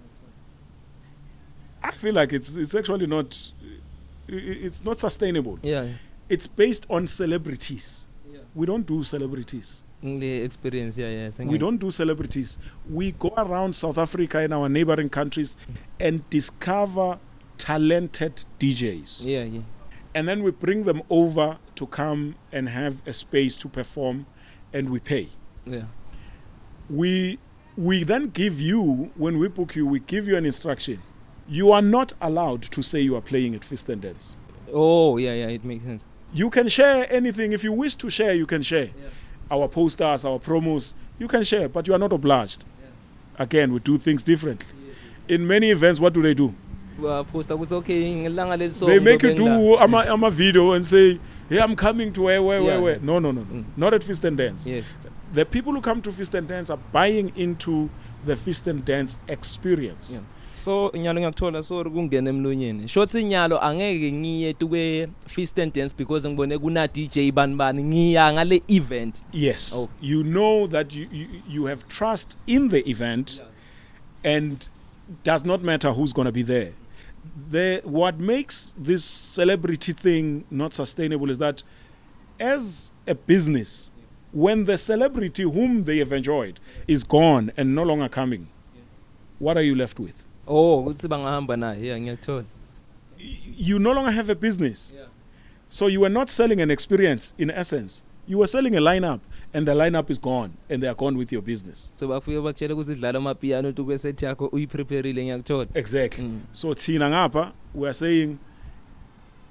[1.81, 3.51] I feel like it's it's actually not
[4.27, 5.57] it's not sustainable.
[5.63, 5.87] yeah
[6.29, 8.07] It's based on celebrities.
[8.31, 8.39] Yeah.
[8.53, 9.81] We don't do celebrities.
[10.05, 12.57] Ngile experience yeah yeah We don't do celebrities.
[12.89, 15.57] We go around South Africa and our neighboring countries
[15.99, 17.19] and discover
[17.57, 19.21] talented DJs.
[19.23, 19.61] yeah yeah
[20.15, 24.25] And then we bring them over to come and have a space to perform
[24.73, 25.29] and we pay.
[25.65, 25.85] yeah
[26.89, 27.37] We
[27.77, 30.99] we then give you when we book you, we give you an instruction.
[31.47, 34.35] You are not allowed to say you are playing at Fist and Dance.
[34.73, 37.53] oh yeah yeah it makes sense You can share anything.
[37.53, 38.89] If you wish to share, you can share.
[39.51, 42.65] Our posters, our promos, you can share, but you are not obliged.
[43.37, 44.67] Again, we do things differently.
[45.27, 46.53] In many events, what do they do?
[47.31, 51.59] poster ukuthi okay ngelanga leli they make you do ama, ama video and say, hey,
[51.59, 52.67] I'm coming to where, where, Yeah.
[52.67, 52.99] where, where.
[52.99, 53.47] No, no, no, no.
[53.61, 53.65] Mm.
[53.77, 54.67] Not at Fist and Dance.
[54.67, 54.85] yes
[55.31, 57.89] The people who come to Fist and Dance are buying into
[58.25, 60.13] the Fist and Dance experience.
[60.13, 60.19] Yeah.
[60.59, 66.29] So nyalo ngiyakuthola sorry kungena emlonyeni shothi nyalo angeke ngiye tukwe feast and dance because
[66.29, 69.73] ngibone kuna DJ bani bani ngiya ngale event Yes.
[69.75, 69.89] Oh.
[70.01, 73.41] You know that you, you, you have trust in the event
[74.23, 74.67] and
[75.23, 76.71] does not matter who's going to be there.
[77.51, 81.63] The, what makes this celebrity thing not sustainable is that
[82.39, 83.91] as a business,
[84.31, 88.47] when the celebrity whom they have enjoyed is gone and no longer coming,
[89.39, 90.25] what are you left with?
[90.49, 92.45] Oh ukuthi bangahamba naye yeah ngiyakuthola
[93.57, 94.93] You no longer have a business.
[95.67, 98.01] So you were not selling an experience in essence.
[98.27, 99.19] You were selling a lineup
[99.53, 101.91] and the lineup is gone and they are gone with your business.
[101.95, 106.23] so bafike bakutshela ukuthi idlala amapiano tukwe set yakho uyiprepareile ngiyakuthola Exactly.
[106.25, 106.39] Mm.
[106.51, 108.39] So Tina Ngapa, we are saying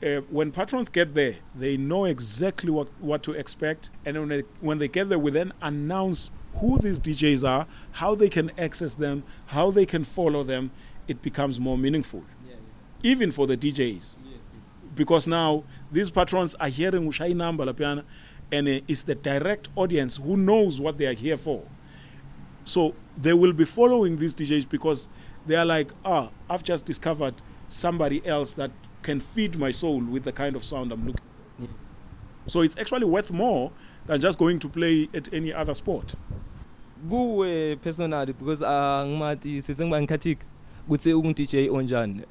[0.02, 3.90] uh, when patrons get there, they know exactly what, what to expect.
[4.06, 6.30] And when they, when they get there, we then announce
[6.60, 10.70] who these DJs are, how they can access them, how they can follow them.
[11.08, 12.22] It becomes more meaningful,
[13.02, 14.16] even for the DJs.
[14.94, 18.04] Because now these patrons are hearing Ushai Namba Lapiana,
[18.52, 21.62] and uh, it's the direct audience who knows what they are here for.
[22.64, 25.08] So they will be following these DJs because
[25.46, 27.34] they are like, ah, I've just discovered
[27.68, 28.70] somebody else that
[29.02, 31.24] can feed my soul with the kind of sound I'm looking
[31.56, 31.62] for.
[31.62, 31.68] Yeah.
[32.46, 33.70] So it's actually worth more
[34.06, 36.14] than just going to play at any other sport.
[37.08, 40.00] kuwe personally because angimathi sesengiba
[40.88, 42.22] ngikhathika kuthi ungu DJ onjani?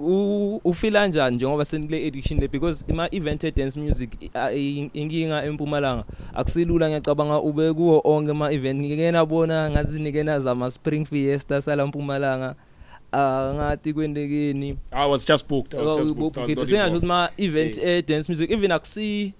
[0.00, 2.48] U- ufila kanjani njengoba senikule edition le?
[2.48, 6.04] Because ima event e dance music i- a- i- inkinga empumalanga.
[6.34, 11.86] Akusilula ngiyacabanga ube kuwo onke ama event ngike nabona ngathi nike nazama spring fiesta sala
[11.86, 12.54] mpumalanga.
[13.12, 14.76] Ah ngathi kwendekeni.
[14.92, 15.74] I was just booked.
[15.74, 16.38] I was just booked.
[16.38, 17.04] I was not sengasho ukuthi involved.
[17.04, 19.34] ma event e dance music even akusi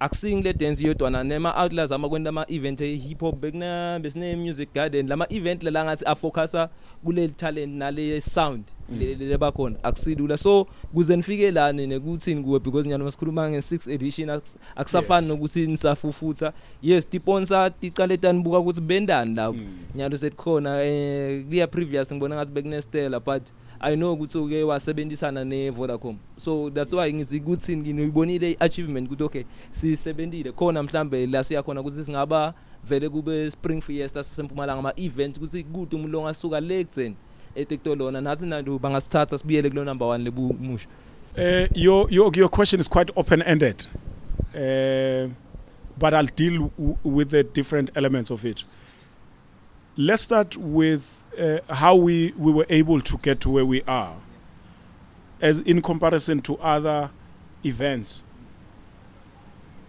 [0.00, 5.08] akusingile dance yodwa nema outlets amakwenda ama event e hip hop bekuna besine music garden
[5.08, 6.68] lama event la ngathi afocusa
[7.04, 8.64] kule talent nale sound
[8.98, 9.76] le le bakhona.
[9.82, 15.28] Akusilula so kuze nifike lana nekuthini kuwe because nyalo masikhuluma nge 6 edition akus- akusafani
[15.28, 16.52] nokuthi nisafufutha.
[16.82, 19.52] Yes tiponsor ticale tanibuka ukuthi bendani lapho.
[19.52, 19.78] Mm.
[19.94, 23.42] nyalo sekukhona eh kuya previous ngibona ngathi bekune Stella but
[23.80, 29.22] I know ukuthi uke wasebenzisana ne Vodacom so that's why ngithi ukuthi nginibonile achievement ukuthi
[29.22, 32.54] okay sisebenzile khona mhlambe la siya khona ukuthi singaba
[32.88, 37.16] vele kube Spring Fiesta sisempumalanga ama event ukuthi kude umuntu ongasuka le kutseni
[37.54, 40.88] eTektolona nathi nandu bangasithatha sibiyele kulo number 1 lebumusho
[41.38, 43.86] Uh, your, your, your question is quite open ended,
[44.54, 45.28] uh,
[45.98, 48.64] but I'll deal w- with the different elements of it.
[49.98, 54.14] Let's start with uh, how we, we were able to get to where we are,
[55.40, 57.10] as in comparison to other
[57.64, 58.22] events.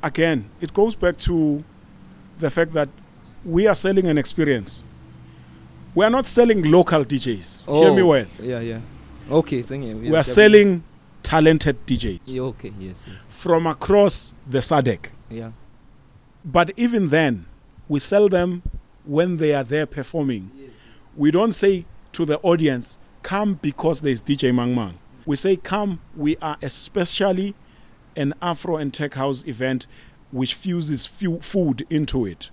[0.03, 1.63] Again, it goes back to
[2.39, 2.89] the fact that
[3.43, 4.83] we are selling an experience.
[5.95, 7.65] We are not selling local DJs.
[7.65, 8.25] Hear me well.
[8.41, 8.79] yeah yeah
[9.31, 10.83] okay sengiye We are selling
[11.23, 15.09] talented DJs yeah, okay yes yes from across the SADC.
[15.29, 15.51] yeah
[16.45, 17.45] But even then,
[17.89, 18.61] we sell them
[19.05, 20.51] when they are there performing.
[21.17, 24.99] We don't say to the audience, come because there's DJ Mang Mang.
[25.25, 27.55] We say, come, we are especially
[28.15, 29.87] an Afro and Tech House event
[30.31, 32.51] which fuses fu- food into it.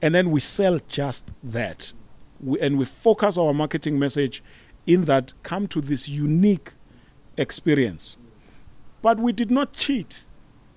[0.00, 1.92] And then we sell just that.
[2.40, 4.42] We, and we focus our marketing message
[4.86, 6.72] in that come to this unique
[7.36, 8.16] experience.
[9.02, 10.24] But we did not cheat.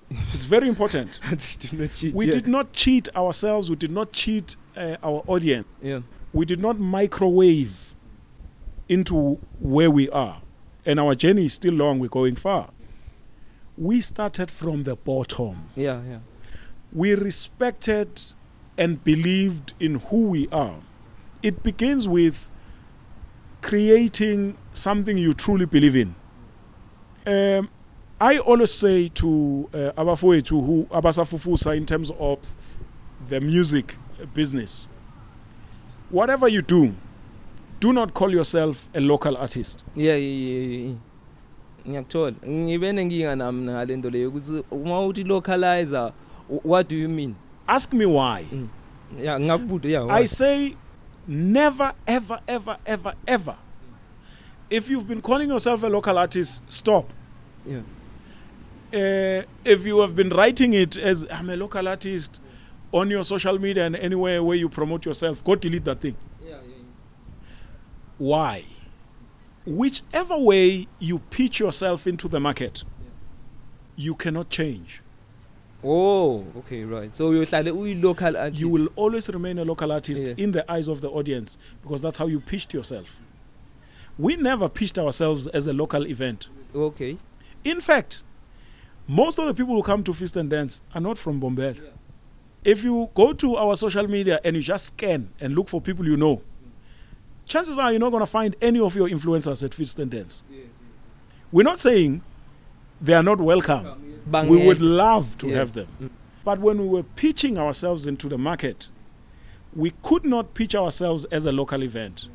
[0.10, 1.18] It's very important.
[2.14, 3.70] We did not cheat ourselves.
[3.70, 5.80] We did not cheat uh, our audience.
[5.82, 6.02] yeah
[6.36, 7.96] We did not microwave
[8.90, 10.42] into where we are.
[10.86, 11.98] And our journey is still long.
[11.98, 12.72] We're going far.
[13.78, 15.70] We started from the bottom.
[15.76, 16.20] yeah yeah
[16.92, 18.10] We respected
[18.78, 20.76] and believed in who we are.
[21.42, 22.50] It begins with
[23.62, 26.16] creating something you truly believe in.
[27.26, 27.70] Um,
[28.20, 32.54] I always say to uh, abafowethu who abasafufusa in terms of
[33.30, 33.96] the music
[34.34, 34.88] business,
[36.12, 36.94] whatever you do,
[37.80, 39.84] do not call yourself a local artist.
[39.96, 40.96] yeah yeah, yeah, yeah.
[41.88, 46.12] ngiyakuthola ngibe nenkinga nami ngale nto leyo ukuthi uma uthi localizer
[46.50, 47.36] wh- what do you mean
[47.68, 48.46] Ask me why.
[49.24, 50.76] ya ngakubude ya I say
[51.28, 53.56] never, ever, ever, ever, ever.
[54.70, 57.06] If you've been calling yourself a local artist, stop.
[57.66, 57.82] yeah
[58.94, 62.40] uh, if you have been writing it as I'm a local artist
[62.96, 66.16] on your social media and anywhere where you promote yourself, go delete that thing.
[66.48, 66.56] yeah
[68.18, 68.64] Why?
[69.66, 72.84] Whichever way you pitch yourself into the market,
[73.96, 75.02] you cannot change.
[75.84, 80.24] oh okay right so uyohlale uyi local artist You will always remain a local artist
[80.28, 80.34] Yeah.
[80.44, 83.20] in the eyes of the audience because that's how you pitched yourself.
[84.18, 86.50] We never pitched ourselves as a local event.
[86.74, 87.18] okay
[87.64, 88.24] In fact,
[89.08, 91.76] most of the people who come to Feast and Dance are not from Bombay.
[92.66, 96.06] If you go to our social media and you just scan and look for people
[96.08, 96.42] you know,
[97.48, 100.42] chances are you're not going to find any of your influencers at Feast and Dance.
[101.52, 102.24] We're not saying
[103.00, 103.86] they are not welcome.
[104.48, 105.58] We would love to Yeah.
[105.58, 105.88] have them.
[106.02, 106.10] Mm.
[106.44, 108.90] But when we were pitching ourselves into the market,
[109.76, 112.30] we could not pitch ourselves as a local event.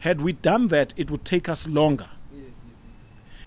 [0.00, 2.08] Had we done that, it would take us longer.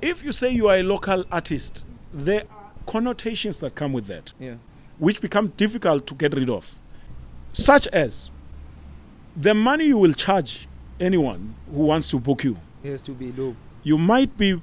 [0.02, 4.32] If you say you are a local artist, there are connotations that come with that,
[4.39, 4.56] yeah
[4.99, 6.77] which become difficult to get rid of.
[7.53, 8.31] Such as
[9.35, 10.67] the money you will charge
[10.99, 12.57] anyone who wants to book you.
[12.83, 14.59] it has to be low You might be uh,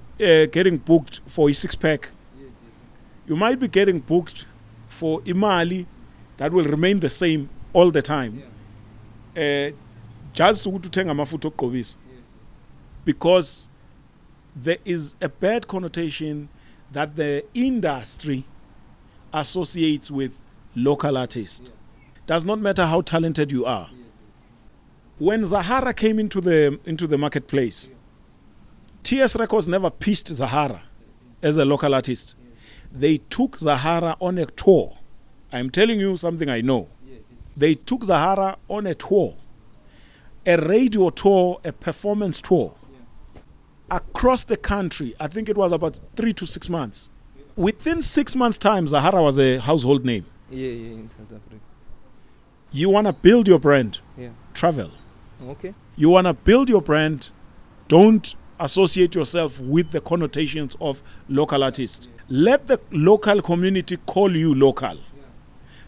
[0.47, 2.11] getting booked for a six pack.
[3.27, 4.47] You might be getting booked
[4.89, 5.87] for imali
[6.37, 8.43] that will remain the same all the time.
[9.37, 9.71] Uh,
[10.33, 11.97] just ukuthi uthenga amafutha okugqobisa
[13.05, 13.69] because
[14.65, 16.49] there is a bad connotation
[16.93, 18.45] that the industry
[19.37, 20.39] associates with
[20.75, 21.71] local artists.
[22.27, 23.89] Does not matter how talented you are.
[25.19, 27.89] When Zahara came into the into the marketplace,
[29.03, 30.83] TS Records never pitched Zahara
[31.43, 32.35] as a local artist.
[32.93, 34.99] They took Zahara on a tour.
[35.53, 36.89] I'm telling you something I know.
[37.57, 39.35] They took Zahara on a tour,
[40.45, 42.75] a radio tour, a performance tour
[43.91, 45.15] across the country.
[45.21, 47.09] I think it was about three to six months.
[47.57, 50.25] Within six months' time, Zahara was a household name.
[50.51, 51.57] yeah yeah in south africa
[52.73, 54.91] You want to build your brand, yeah travel.
[55.49, 57.31] okay You want to build your brand,
[57.89, 62.09] don't associate yourself with the connotations of local artists.
[62.29, 64.99] Let the local community call you local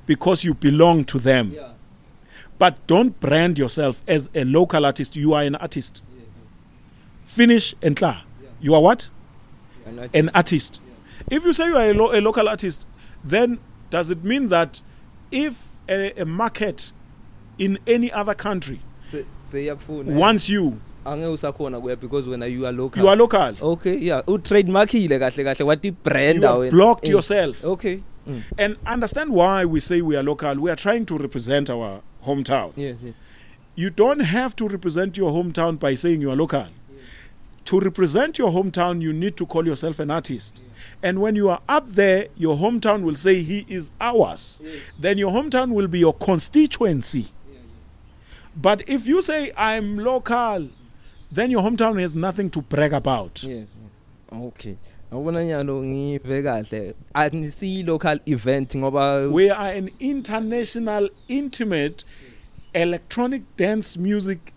[0.07, 1.52] because you belong to them.
[1.52, 1.72] yeah
[2.59, 5.16] But don't brand yourself as a local artist.
[5.16, 6.02] You are an artist.
[7.24, 8.22] Finish and klar.
[8.61, 9.09] You are what?
[9.87, 10.81] and I An artist.
[11.31, 12.87] If you say you are a, lo- a local artist,
[13.24, 13.59] then
[13.90, 14.83] does it mean that
[15.31, 16.92] if a, a market
[17.59, 22.72] in any other country Se- seyakufuna wants you, angeke usakhona kuya because wena you are
[22.72, 23.54] local you are local.
[23.62, 27.64] okay yeah utrademarkile kahle kahle wathi brand you have blocked yourself.
[27.64, 28.42] okay mm.
[28.59, 30.54] And understand why we say we are local.
[30.61, 32.72] We are trying to represent our hometown.
[32.76, 33.14] yes yes
[33.76, 36.66] You don't have to represent your hometown by saying you are local.
[37.64, 40.61] To represent your hometown, you need to call yourself an artist.
[41.02, 44.61] And when you are up there, your hometown will say, He is ours.
[44.98, 47.26] Then your hometown will be your constituency.
[48.56, 50.68] But if you say, I'm local,
[51.30, 53.42] then your hometown has nothing to brag about.
[53.42, 53.68] yes yes.
[54.42, 54.76] okay
[55.12, 62.04] ngabona nyalo ngive kahle anisi local event ngoba We are an international, intimate
[62.74, 64.52] electronic dance music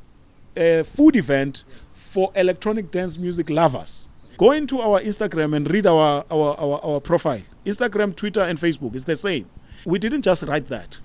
[0.57, 4.09] uh, food event for electronic dance music lovers.
[4.37, 7.41] Go into our Instagram and read our, our, our, our profile.
[7.65, 8.95] Instagram, Twitter, and Facebook.
[8.95, 9.49] It's the same.
[9.85, 10.99] We didn't just write that,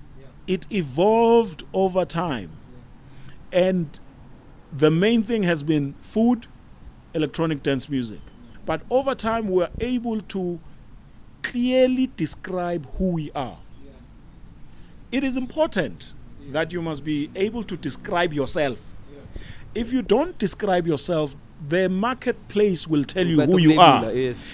[0.46, 2.50] it evolved over time.
[3.53, 3.98] And
[4.72, 6.46] the main thing has been food,
[7.14, 8.20] electronic dance music.
[8.64, 10.59] But over time, we're able to
[11.42, 13.59] clearly describe who we are.
[15.12, 16.12] It is important
[16.50, 18.94] that you must be able to describe yourself.
[19.74, 21.36] If you don't describe yourself,
[21.68, 24.12] the marketplace will tell you who you are.
[24.12, 24.44] yes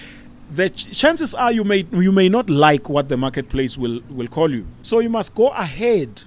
[0.55, 4.27] The ch- chances are you may you may not like what the marketplace will will
[4.27, 4.65] call you.
[4.81, 6.23] So you must go ahead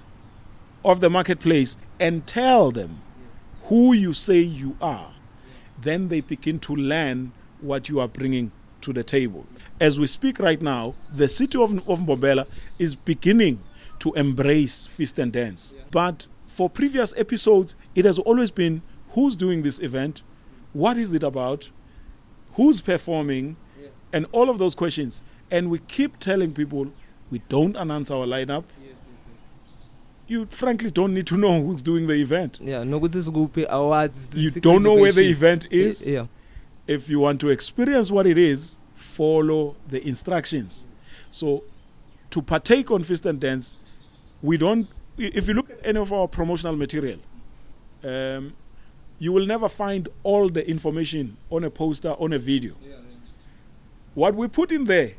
[0.83, 3.01] of the marketplace and tell them
[3.63, 5.11] who you say you are.
[5.81, 8.51] Then they begin to learn what you are bringing
[8.81, 9.45] to the table.
[9.79, 12.47] As we speak right now, the city of, of Mbombela
[12.79, 13.59] is beginning
[13.99, 15.73] to embrace feast and dance.
[15.91, 20.21] But for previous episodes, it has always been who's doing this event,
[20.81, 21.61] what is it about,
[22.55, 23.89] who's performing, Yeah.
[24.13, 25.23] and all of those questions.
[25.49, 26.83] And we keep telling people
[27.31, 28.63] we don't announce our lineup.
[30.29, 32.59] You frankly don't need to know who's doing the event.
[32.61, 36.25] yeah nokuthi sikuphi awards You don't know where the event is yeah
[36.95, 40.85] If you want to experience what it is, follow the instructions.
[41.29, 41.63] So,
[42.29, 43.75] to partake on Fist and Dance,
[44.41, 44.87] we don't.
[45.17, 47.19] If you look at any of our promotional material,
[48.03, 48.53] um,
[49.19, 52.73] you will never find all the information on a poster, on a video.
[54.15, 55.11] What we put in there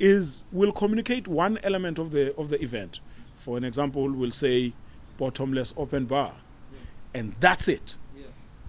[0.00, 3.00] is will communicate one element of the of the event.
[3.36, 4.72] For an example, we'll say
[5.18, 6.32] bottomless open bar,
[7.14, 7.96] and that's it.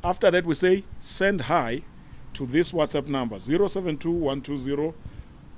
[0.04, 1.82] After that, we say send hi
[2.34, 3.38] to this WhatsApp number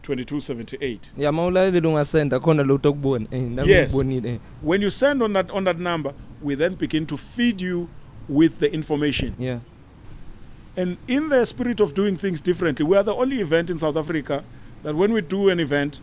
[0.03, 0.99] 072-120-2278.
[1.17, 3.91] yeah mawulaleli ungasenda khona lo tokubona eh nami Yes.
[3.93, 7.61] ngibonile eh When you send on that on that number, we then begin to feed
[7.61, 7.89] you
[8.30, 9.36] with the information.
[9.39, 9.59] yeah
[10.75, 13.97] And in the spirit of doing things differently, we are the only event in South
[13.97, 14.43] Africa
[14.84, 15.99] that when we do an event,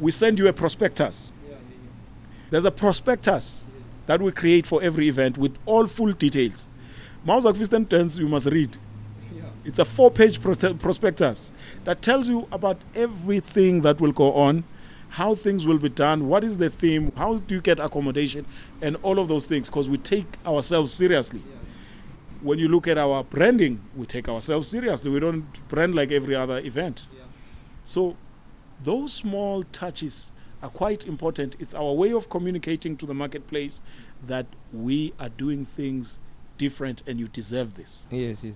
[0.00, 1.32] we send you a prospectus.
[2.50, 3.64] There's a prospectus
[4.06, 6.68] that we create for every event with all full details.
[7.24, 8.76] Fist and Dance, you must read.
[9.64, 11.52] It's a four page prospectus
[11.84, 14.62] that tells you about everything that will go on,
[15.08, 18.46] how things will be done, what is the theme, how do you get accommodation,
[18.80, 21.42] and all of those things because we take ourselves seriously.
[22.46, 25.10] When you look at our branding, we take ourselves seriously.
[25.10, 27.08] We don't brand like every other event.
[27.84, 28.16] So,
[28.84, 30.30] those small touches
[30.62, 31.56] are quite important.
[31.58, 33.82] It's our way of communicating to the marketplace
[34.24, 36.20] that we are doing things
[36.56, 38.06] different and you deserve this.
[38.12, 38.54] yes yes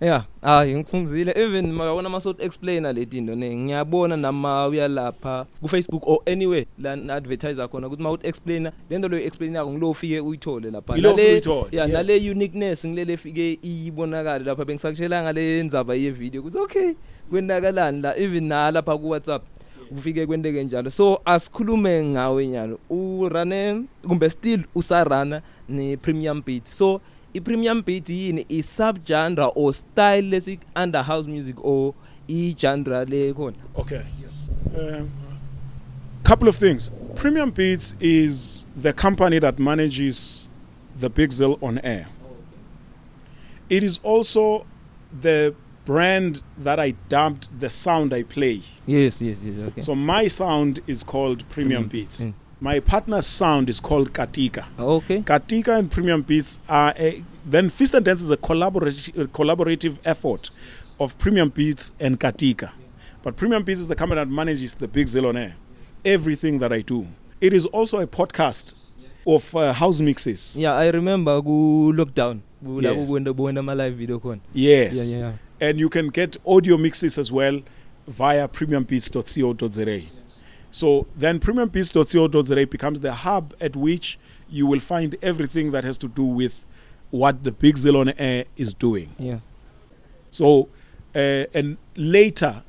[0.00, 6.02] yeah hayi ngiphumzile even mayabona maso explainer leti into ne ngiyabona nama uyalapha ku Facebook
[6.06, 10.70] or anywhere la advertiser khona ukuthi mawuthi explainer lento lo explainer yakho ngilo ufike uyithole
[10.70, 10.94] lapha.
[10.94, 16.94] Uyithole, yeah nale uniqueness ngilele fike ibonakala lapha bengisakutshela ngale ndzaba ye video ukuthi okay
[17.30, 19.42] kwenakalani la even na lapha ku WhatsApp
[19.88, 20.90] kufike kwenteke njalo.
[20.90, 26.66] So asikhulume ngawe nyalo urane kumbe still usarana ne premium beat.
[26.66, 27.00] So
[27.34, 31.94] i premium beat yini i subgenre or style lesi under house music or
[32.28, 34.02] i genre le khona Okay.
[34.76, 35.10] Um,
[36.24, 36.90] couple of things.
[37.16, 40.48] Premium Beats is the company that manages
[41.00, 42.06] the Big Zill on air.
[43.70, 44.66] It is also
[45.20, 45.54] the
[45.84, 48.60] brand that I dubbed the sound I play.
[48.86, 52.26] yes yes yes okay So my sound is called Premium Mm, Beats.
[52.26, 52.34] mm.
[52.60, 54.64] My partner's sound is called Katika.
[54.78, 59.24] okay Katika and Premium Beats are a, then Fist and Dance is a collaborative, a
[59.26, 60.50] collaborative effort
[60.98, 62.70] of Premium Beats and Katika.
[63.22, 65.54] But Premium Beats is the company that manages the Big Zill on air.
[66.04, 67.06] Everything that I do.
[67.40, 68.74] It is also a podcast
[69.26, 70.56] of uh, house mixes.
[70.56, 73.08] yeah i remember ku lockdown Yes.
[73.08, 75.12] buwenda ama live video khona Yes.
[75.12, 77.60] yeah yeah And you can get audio mixes as well
[78.06, 80.02] via premiumbeats.co.za.
[80.70, 84.18] So then premiumbeats.co.za becomes the hub at which
[84.50, 86.64] you will find everything that has to do with
[87.10, 89.08] what the Big Zill on Air is doing.
[89.18, 89.38] yeah
[90.30, 90.68] So,
[91.14, 92.62] uh, and later,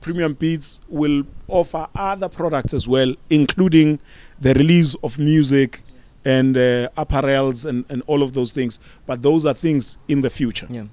[0.00, 3.98] Premium Beats will offer other products as well, including
[4.40, 5.82] the release of music
[6.24, 8.80] and uh, apparels and, and all of those things.
[9.06, 10.66] But those are things in the future.
[10.70, 10.84] yeah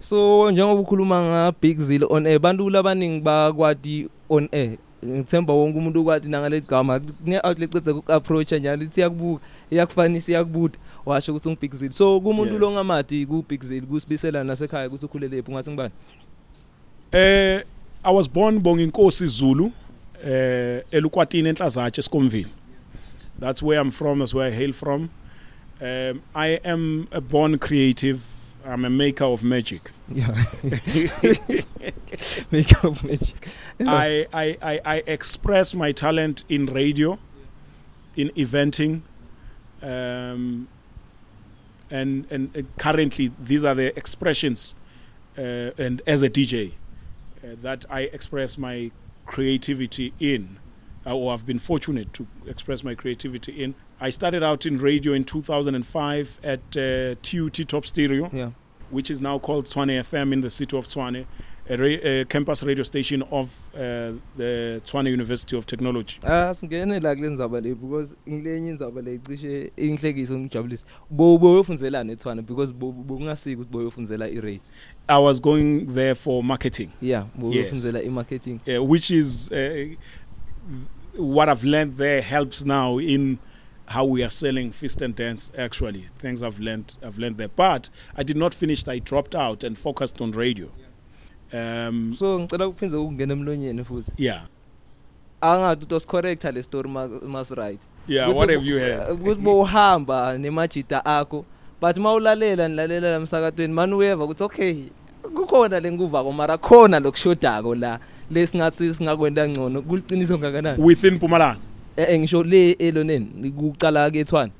[0.00, 4.76] so njengoba ukhuluma nga big zil on air bantu labaningi bakwati on air
[5.06, 10.32] ngithemba wonke umuntu ukwati nangale gama kune outlet cedza ku approach njalo lithi siyakubuka iyakufanisa
[10.32, 12.60] iyakubuda washo ukuthi ungu big zil so kumuntu Yes.
[12.62, 15.92] longamati ku big zil kusibisela nasekhaya ukuthi ukhulele lephi ungathi ngibani
[17.12, 17.62] Uh,
[18.04, 19.70] I was born Bonginkosi Zulu, uh,
[20.90, 22.48] Elukwatini Enhlazatshe Skomville.
[23.38, 25.10] That's where I'm from, that's where I hail from.
[25.80, 28.20] Um, I am a born creative.
[28.64, 29.90] I'm a maker of magic.
[30.08, 30.28] yeah.
[32.50, 33.48] Make up magic.
[33.80, 37.18] I, I, I, I express my talent in radio,
[38.16, 39.02] in eventing,
[39.82, 40.68] um,
[41.90, 44.74] and, and uh, currently these are the expressions,
[45.36, 46.72] uh, and as a DJ,
[47.42, 48.90] uh, that I express my
[49.26, 50.58] creativity in,
[51.06, 53.74] or I've been fortunate to express my creativity in.
[54.00, 58.50] I started out in radio in 2005 at uh, TUT Top Stereo yeah.
[58.90, 61.26] which is now called Tswane FM in the city of Tswane,
[61.68, 66.18] a, ra- a campus radio station of uh, the Tswane University of Technology.
[66.22, 72.12] Ah singene la kule ndzaba le because ngilenye indzaba le cishe inhlekisa ngijabulisa bo boyofunzelana
[72.12, 74.60] eThwana because bo bokungasiki ukuthi boyofunzela i-radio.
[75.08, 78.60] I was going there for marketing, yeah boyofunzela i-marketing.
[78.68, 79.94] Uh, which is uh,
[81.16, 83.38] what I've learned there helps now in
[83.86, 86.06] how we are selling fist and dance actually.
[86.18, 87.48] Things I've learned I've learned there.
[87.48, 90.70] But I did not finish I dropped out and focused on radio.
[91.52, 94.12] Um so ngicela ukuphindze ukungena emlonyeni futhi.
[94.16, 94.46] Yeah.
[95.40, 99.08] Angathi utos correcta le story mas right yeah what have you heard?
[99.18, 101.44] ukuthi bohamba nemajita akho
[101.80, 104.84] but mawulalela nilalela lamsakatweni manje uyeva ukuthi okay
[105.22, 108.00] kukhona lenkuvako mara khona lokushodako la.
[108.30, 111.60] Lesingathi singakwenda ngcono kuliciniso ngakanani within Mpumalanga
[111.96, 114.52] eh eh, ngisho le eloneni kuqala ke ethwana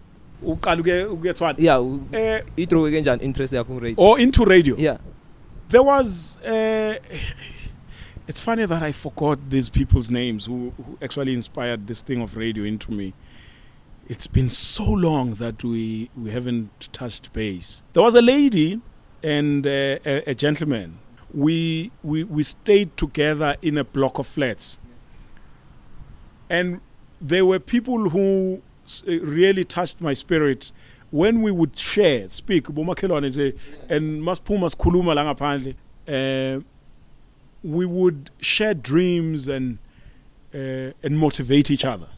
[0.42, 4.98] uqala uke ukethwana yeah eh i-draw kanjani interest yakho radio or into radio yeah
[5.68, 6.94] there was uh,
[8.26, 12.36] it's funny that I forgot these people's names who, who actually inspired this thing of
[12.36, 13.12] radio into me.
[14.08, 17.82] It's been so long that we we haven't touched base.
[17.92, 18.80] There was a lady
[19.22, 20.98] and uh, a, a gentleman.
[21.34, 24.76] We we we stayed together in a block of flats,
[26.48, 26.80] and
[27.20, 28.62] there were people who
[29.08, 30.70] uh, really touched my spirit.
[31.10, 33.56] When we would share speak bomakhelwane nje
[33.88, 35.74] and masiphuma sikhuluma la ngaphandle
[36.08, 36.60] uh,
[37.62, 39.78] we would share dreams and
[40.54, 42.08] uh, and motivate each other.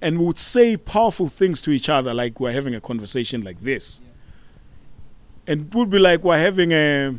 [0.00, 3.60] And we would say powerful things to each other like we're having a conversation like
[3.60, 4.00] this.
[5.46, 7.14] And it would be like we're having a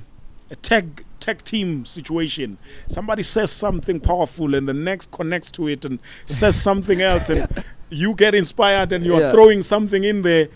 [0.51, 5.83] a tag tag team situation somebody says something powerful and the next connects to it
[5.85, 7.47] and says something else and
[7.89, 9.31] you get inspired and you're Yeah.
[9.31, 10.49] throwing something in there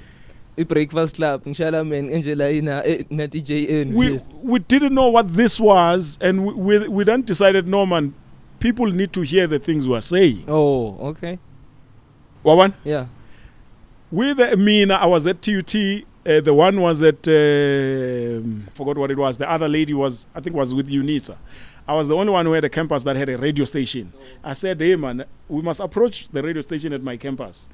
[0.58, 4.28] i-breakfast club ngishala man enjela ina eh, na DJN we yes.
[4.44, 8.14] we didn't know what this was, and we we, we then decided, no man,
[8.60, 10.44] people need to hear the things we are saying.
[10.48, 11.40] oh okay
[12.44, 13.06] Wawan, yeah
[14.12, 15.76] with uh, me, I was at TUT.
[16.26, 19.38] Uh, the one was at um forgot what it was.
[19.38, 21.38] The other lady was, I think, was with UNISA.
[21.88, 24.13] I was the only one who had a campus that had a radio station.
[24.43, 27.67] I said, hey man, we must approach the radio station at my campus,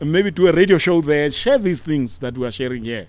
[0.00, 3.06] maybe do a radio show there, share these things that we are sharing here.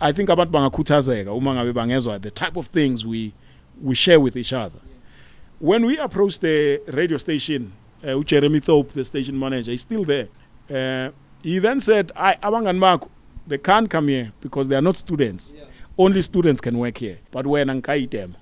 [0.00, 3.32] I think abantu bangakhuthazeka uma ngabe bangezwa the type of things we
[3.80, 4.80] we share with each other.
[5.60, 7.72] When we approached the radio station,
[8.06, 10.28] uh, Jeremy Thorpe, the station manager, is still there.
[10.68, 11.10] Uh,
[11.42, 13.08] he then said, "I abangani bakho,
[13.46, 15.54] they can't come here because they are not students.
[15.98, 17.18] Only students can work here.
[17.30, 18.34] But when Ankai demo,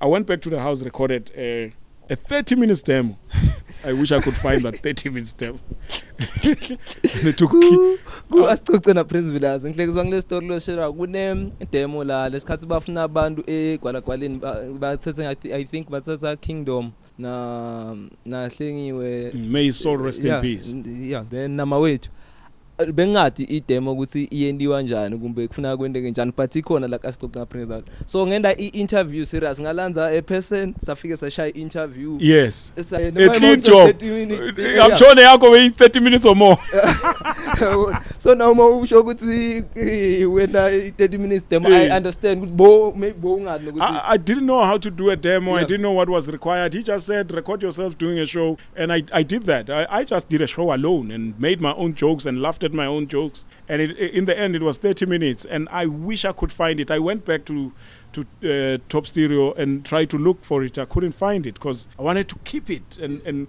[0.00, 3.16] I went back to the house, recorded uh, a 30 minutes demo.
[3.84, 5.58] I wish I could find that 30 minutes demo.
[7.36, 7.50] took
[8.30, 14.38] kuasicoce na prince villas ngihlekiswa ngile story loshera kune demo la lesikhathi bafuna abantu egwalagwaleni
[14.38, 17.96] ba- bathethe I thi- i think bathetha kingdom na
[18.26, 20.74] nahlengiwe May soul rest yeah, in peace.
[21.08, 22.17] yeah then namawethu Eh,
[22.86, 27.84] bengathi idemo ukuthi iyendiwa njani kumbe kufuna kwendeke njani but ikhona la prince Villas.
[28.06, 32.72] so ngenda i-interview serious ngalanza a person safike sashaya i-interview Yes.
[32.76, 32.82] A
[33.38, 33.90] clean job.
[33.90, 36.56] 30 minutes, I'm sure yakho beyi 30 minutes or more.
[38.18, 41.96] so noma usho ukuthi eh, wena i-30 minutes demo i Eh.
[41.96, 45.16] understand ukuthi bo maybe bo ungazi nokuthi I, I didn't know how to do a
[45.16, 45.52] demo.
[45.52, 45.68] I Yeah.
[45.68, 46.74] didn't know what was required.
[46.74, 48.56] He just said, record yourself doing a show.
[48.76, 49.70] And I, I did that.
[49.70, 52.74] I, I just did a show alone and made my own jokes and laughed at
[52.74, 53.44] my own jokes.
[53.68, 55.44] And it, in the end, it was 30 minutes.
[55.44, 56.90] And I wish I could find it.
[56.90, 57.72] I went back to,
[58.12, 60.78] to uh, Top Stereo and tried to look for it.
[60.78, 63.46] I couldn't find it because I wanted to keep it and, and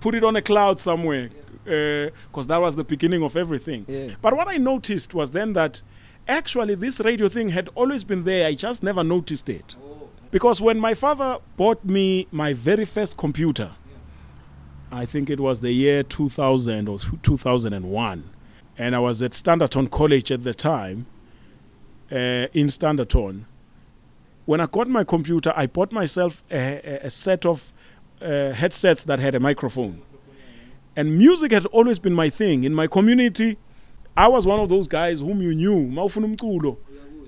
[0.00, 1.28] put it on a cloud somewhere
[1.64, 3.84] because that was the beginning of everything.
[3.86, 4.08] Yeah.
[4.22, 5.82] But what I noticed was then that
[6.26, 8.46] actually this radio thing had always been there.
[8.46, 9.76] I just never noticed it.
[10.30, 13.72] Because when my father bought me my very first computer,
[14.92, 18.24] I think it was the year 2000 or 2001,
[18.80, 21.04] and I was at Standerton College at the time,
[22.10, 23.44] uh, in Standerton.
[24.46, 27.74] When I got my computer, I bought myself a, a, set of
[28.22, 30.00] uh, headsets that had a microphone.
[30.96, 32.64] And music had always been my thing.
[32.64, 33.58] In my community,
[34.16, 36.78] I was one of those guys whom you knew.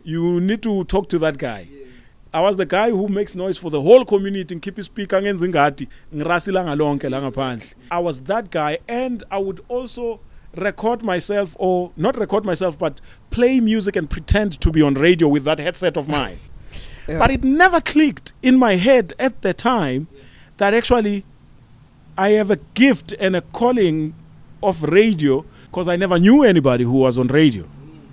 [0.05, 1.69] You need to talk to that guy.
[2.33, 5.87] I was the guy who makes noise for the whole community ngikhipha ispeaker ngenza ingadi
[6.15, 7.75] ngirasila ngalonke la ngaphandle.
[7.91, 10.21] I was that guy and I would also
[10.57, 13.01] record myself or not record myself but
[13.31, 16.39] play music and pretend to be on radio with that headset of mine.
[17.09, 17.19] Yeah.
[17.19, 20.07] But it never clicked in my head at the time
[20.59, 21.25] that actually
[22.17, 24.15] I have a gift and a calling
[24.63, 27.69] of radio because I never knew anybody who was on radio.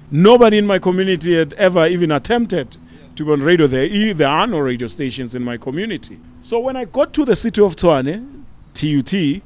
[0.10, 2.78] Nobody in my community had ever even attempted
[3.16, 3.68] to be on radio.
[3.68, 6.20] There, e- there are no radio stations in my community.
[6.42, 9.44] So when I got to the city of Tshwane, TUT,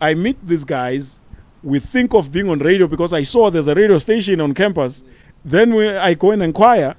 [0.00, 1.18] I meet these guys.
[1.64, 5.02] We think of being on radio because I saw there's a radio station on campus.
[5.44, 6.94] Then we, I go and inquire.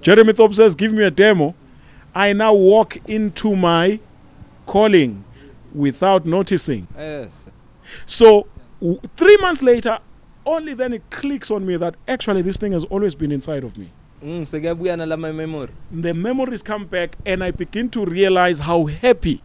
[0.00, 1.54] Jeremy Thorpe says, Give me a demo.
[2.14, 4.00] I now walk into my
[4.66, 5.22] calling
[5.74, 6.88] without noticing.
[6.96, 7.46] yes
[8.06, 8.46] So
[8.80, 9.98] W- Three months later,
[10.46, 13.76] only then it clicks on me that actually this thing has always been inside of
[13.76, 13.90] me.
[14.22, 15.72] Mm, sekuyabuya nalama memory.
[15.92, 19.42] The memories come back, and I begin to realize how happy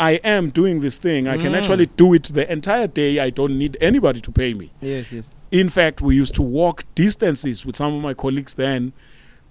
[0.00, 1.28] I am doing this thing.
[1.28, 1.58] I can Mm.
[1.58, 3.20] actually do it the entire day.
[3.20, 4.70] I don't need anybody to pay me.
[4.80, 5.30] Yes, yes.
[5.52, 8.92] In fact, we used to walk distances with some of my colleagues then.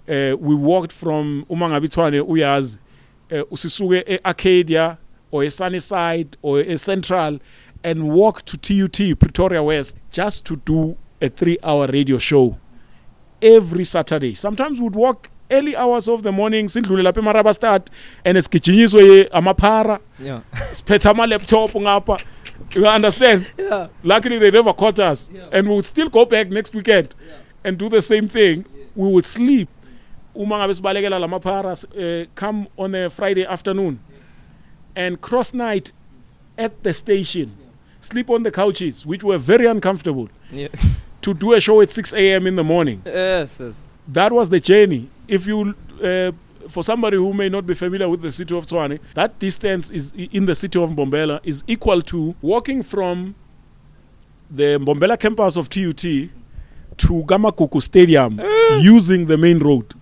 [0.06, 2.78] Uh, we walked from Umangabitwane Uyaz,
[3.32, 4.98] uh, usisuke e Arcadia
[5.30, 7.38] or a Sunnyside or a Central
[7.82, 12.58] and walk to TUT Pretoria West just to do a 3-hour radio show
[13.40, 14.34] every Saturday.
[14.34, 17.90] Sometimes we'd walk early hours of the morning sindlule lapha emaraba start
[18.24, 20.40] and esigijinyiswe amaphara Yeah.
[20.72, 22.16] siphethe ama-laptop ngapha
[22.76, 23.88] you understand Yeah.
[24.04, 25.30] Luckily, they never caught us.
[25.34, 25.48] Yeah.
[25.52, 27.14] And we would still go back next weekend
[27.64, 28.64] and do the same thing.
[28.96, 29.68] We would sleep.
[30.34, 33.98] Uma ngabe sibalekela la maphara uh, come on a Friday afternoon
[34.96, 35.92] and cross night
[36.58, 37.50] at the station.
[38.00, 40.68] Sleep on the couches, which were very uncomfortable, Yeah.
[41.22, 42.46] to do a show at 6 a.m.
[42.46, 43.00] in the morning.
[43.06, 43.82] yes, yes.
[44.12, 45.08] That was the journey.
[45.28, 46.32] If you, uh,
[46.68, 50.12] for somebody who may not be familiar with the city of Tswane, that distance is
[50.12, 53.34] in the city of Mbombela is equal to walking from
[54.50, 56.02] the Mbombela campus of TUT
[56.96, 58.40] to Gamakuku Stadium
[58.80, 59.94] using the main road.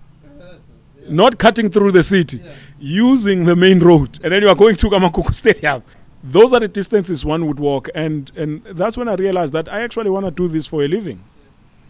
[1.08, 2.42] Not cutting through the city,
[2.78, 4.18] using the main road.
[4.22, 5.82] And then you are going to Gamakuku Stadium.
[6.22, 7.88] Those are the distances one would walk.
[7.94, 10.88] And, and that's when I realized that I actually want to do this for a
[10.88, 11.22] living.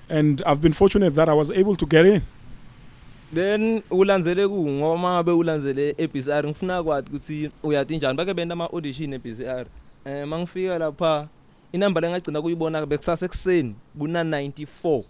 [0.09, 2.23] And I've been fortunate that I was able to get in.
[3.35, 8.65] Then ulandzele ku ngoba mangabe ulandzele eBCR ngifuna kwathi ukuthi uyathi njani bake benta ama
[8.73, 9.67] audition eBCR
[10.05, 11.29] eh mangifika lapha
[11.73, 15.03] inamba lengagcina kuyibona bekusasa ekseni kuna 94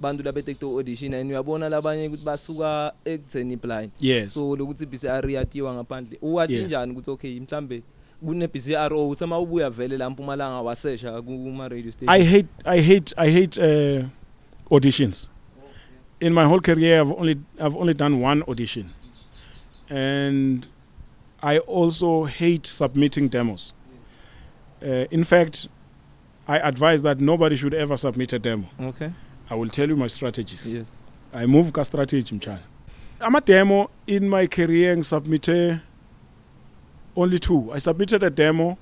[0.00, 4.34] bantu labete ku audition and uyabona labanye ukuthi basuka ekutheni blind Yes.
[4.34, 6.64] so lokuthi BCR iyatiwa ngaphandle uwathi Yes.
[6.64, 7.82] njani ukuthi okay mhlambe
[8.26, 12.80] kune BCR o uthi mawubuya vele la mpumalanga wasesha kuma radio station I hate, I
[12.82, 14.04] hate, I hate uh,
[14.70, 15.30] auditions.
[16.20, 18.88] In my whole career, I've only, I've only done one audition,
[19.90, 20.66] and
[21.42, 23.74] I also hate submitting demos.
[24.82, 25.68] Uh, in fact,
[26.46, 28.66] I advise that nobody should ever submit a demo.
[28.80, 29.12] okay
[29.50, 30.70] I will tell you my strategies.
[30.72, 30.92] yes
[31.32, 32.60] I move ka strategy mchana.
[33.20, 35.80] I'm a demo in my career and submitted
[37.16, 37.70] only two.
[37.72, 38.76] I submitted a demo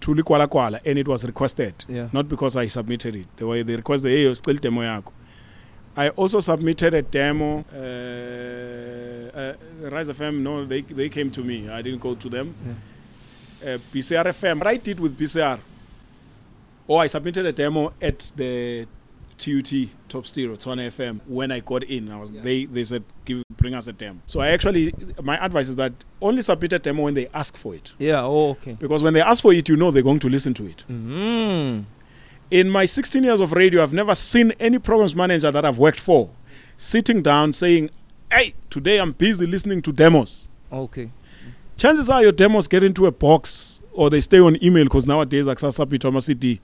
[0.00, 1.84] to Likwala Kwala and it was requested.
[1.88, 3.26] yeah Not because I submitted it.
[3.36, 5.12] The way they requested, hey, still demo yako.
[5.96, 7.64] I also submitted a demo.
[7.72, 9.54] Uh, uh,
[9.90, 11.68] Rise FM, no, they, they came to me.
[11.68, 12.54] I didn't go to them.
[13.62, 15.58] Uh, PCR FM, what I did with PCR,
[16.86, 18.86] or I submitted a demo at the
[19.38, 19.72] TUT
[20.08, 22.10] Top Stereo, Twana FM, when I got in.
[22.10, 22.42] I was Yeah.
[22.42, 24.20] they they said give bring us a demo.
[24.26, 24.92] So I actually
[25.22, 27.92] my advice is that only submit a demo when they ask for it.
[27.98, 30.54] yeah oh, okay Because when they ask for it, you know they're going to listen
[30.54, 30.84] to it.
[30.90, 31.84] mhm
[32.50, 36.00] In my 16 years of radio, I've never seen any programs manager that I've worked
[36.00, 36.30] for
[36.76, 37.90] sitting down saying,
[38.30, 40.48] Hey, today I'm busy listening to demos.
[40.72, 41.10] okay
[41.76, 45.46] Chances are your demos get into a box or they stay on email because nowadays,
[45.46, 46.60] Aksasa Pitoma CD,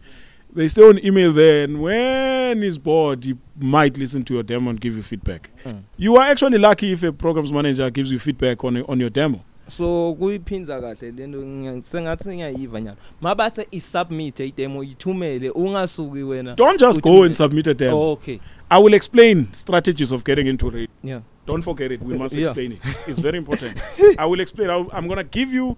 [0.53, 1.65] they stay on email there.
[1.65, 5.51] And when he's bored, he might listen to your demo and give you feedback.
[5.65, 5.83] Mm.
[5.97, 9.45] You are actually lucky if a programs manager gives you feedback on, on your demo.
[9.71, 17.01] So kuyiphinza kahle lento sengathi ngiyayiva nyalo mabathe isubmit idemo yithumele ungasuki wena Don't just
[17.01, 17.97] go and submit a demo.
[17.97, 18.39] oh, okay
[18.71, 20.89] I will explain strategies of getting into radio.
[21.03, 22.03] yeah Don't forget it.
[22.03, 22.47] We must Yeah.
[22.49, 22.81] explain it.
[23.09, 23.75] It's very important.
[24.19, 24.71] I will explain.
[24.71, 25.77] I'll, I'm going to give you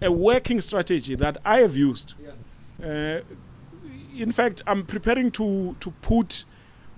[0.00, 2.14] a working strategy that I have used.
[2.82, 3.20] Uh,
[4.18, 6.44] in fact, I'm preparing to to put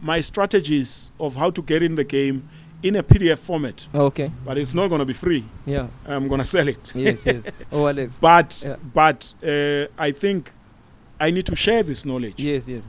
[0.00, 2.48] my strategies of how to get in the game
[2.84, 5.42] in a PDF format, okay but it's not going to be free.
[5.66, 6.92] yeah I'm going to sell it.
[6.94, 8.76] yes yes oh alex But Yeah.
[8.94, 10.52] but uh, I think
[11.26, 12.34] I need to share this knowledge.
[12.38, 12.82] yes yes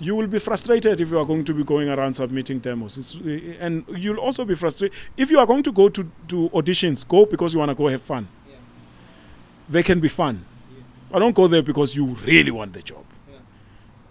[0.00, 2.98] you will be frustrated if you are going to be going around submitting demos.
[2.98, 6.48] It's, uh, and you'll also be frustrated if you are going to go to, to
[6.52, 7.06] auditions.
[7.06, 8.26] Go because you want to go have fun.
[9.68, 10.44] They can be fun,
[11.10, 13.04] but don't go there because you really want the job.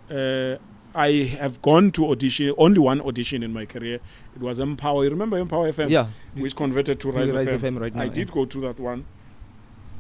[0.10, 0.56] Uh,
[0.94, 4.00] I have gone to audition only one audition in my career.
[4.36, 5.04] It was Empower.
[5.06, 7.60] You remember Empower FM, yeah which converted to Rise, Rise FM.
[7.60, 8.14] FM right now, I yeah.
[8.14, 9.06] did go to that one.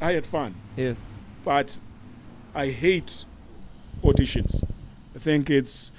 [0.01, 0.97] I had fun yes
[1.43, 1.79] but
[2.53, 3.25] I hate
[4.03, 4.63] auditions.
[5.15, 5.91] I think it's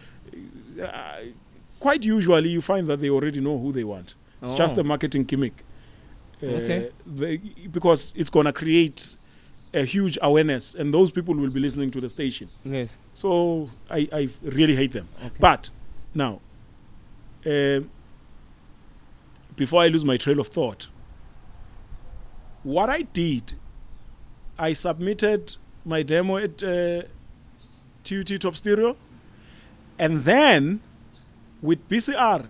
[0.82, 1.20] uh,
[1.80, 4.14] quite usually you find that they already know who they want.
[4.42, 4.80] It's just Oh.
[4.80, 5.64] a marketing gimmick.
[6.42, 6.90] Uh, Okay.
[7.06, 7.36] they,
[7.70, 9.14] because it's going to create
[9.74, 12.48] a huge awareness, and those people will be listening to the station.
[12.64, 15.08] yes So I, I really hate them.
[15.24, 15.70] okay But
[16.14, 16.40] now,
[17.46, 17.80] uh,
[19.56, 20.88] before I lose my trail of thought,
[22.62, 23.54] what I did,
[24.58, 27.02] I submitted my demo at uh,
[28.04, 28.96] TUT Top Stereo.
[29.98, 30.80] And then
[31.60, 32.46] with BCR,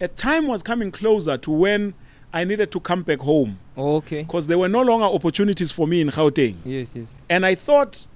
[0.00, 1.94] a time was coming closer to when
[2.32, 6.00] I needed to come back home okay because there were no longer opportunities for me
[6.00, 6.56] in Gauteng.
[6.64, 8.06] yes yes And I thought,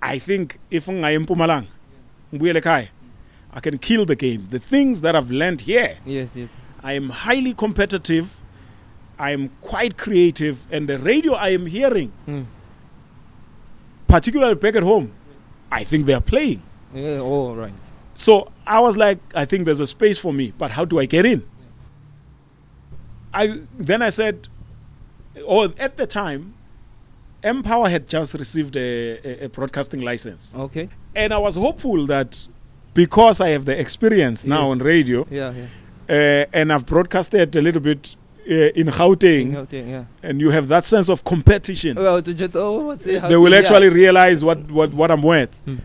[0.00, 1.66] I think if ngaye eMpumalanga,
[2.32, 2.88] ngibuyele ekhaya,
[3.52, 4.46] I can kill the game.
[4.50, 8.40] The things that I've learned here, yes yes I am highly competitive,
[9.18, 12.44] I am quite creative, and the radio I am hearing, mm.
[14.08, 15.12] particularly back at home,
[15.70, 16.62] I think they are playing.
[16.94, 17.72] yeah all right
[18.14, 21.06] So I was like, I think there's a space for me, but how do I
[21.06, 21.42] get in?
[23.34, 24.48] I then I said,
[25.46, 26.54] or at the time,
[27.42, 32.46] Empower had just received a, a, a broadcasting license, okay and I was hopeful that
[32.94, 34.70] because I have the experience now Yes.
[34.72, 35.66] on radio yeah yeah
[36.08, 38.16] uh, and I've broadcasted a little bit
[38.48, 42.54] uh, in Gauteng, Gauteng, yeah and you have that sense of competition, well to just
[42.56, 45.54] oh what's it they will actually realize what, what, what I'm worth.
[45.64, 45.76] Hmm.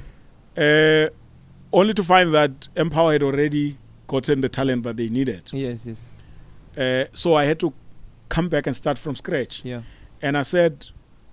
[0.57, 1.07] Uh,
[1.73, 3.77] only to find that Empower had already
[4.07, 5.43] gotten the talent that they needed.
[5.53, 5.99] yes yes
[6.77, 7.73] Uh, so I had to
[8.29, 9.61] come back and start from scratch.
[9.65, 9.81] yeah
[10.21, 10.73] And I said,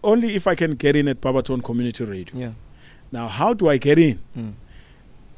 [0.02, 2.34] only if I can get in at Babaton Community Radio.
[2.38, 2.52] yeah
[3.12, 4.18] Now, how do I get in?
[4.36, 4.52] mm.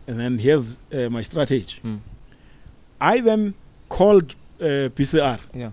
[0.08, 1.78] And then here's uh, my strategy.
[1.84, 1.98] Mm.
[3.00, 3.54] I then
[3.88, 5.70] called uh, PCR yeah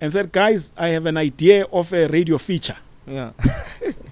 [0.00, 3.30] and said, guys, I have an idea of a radio feature, yeah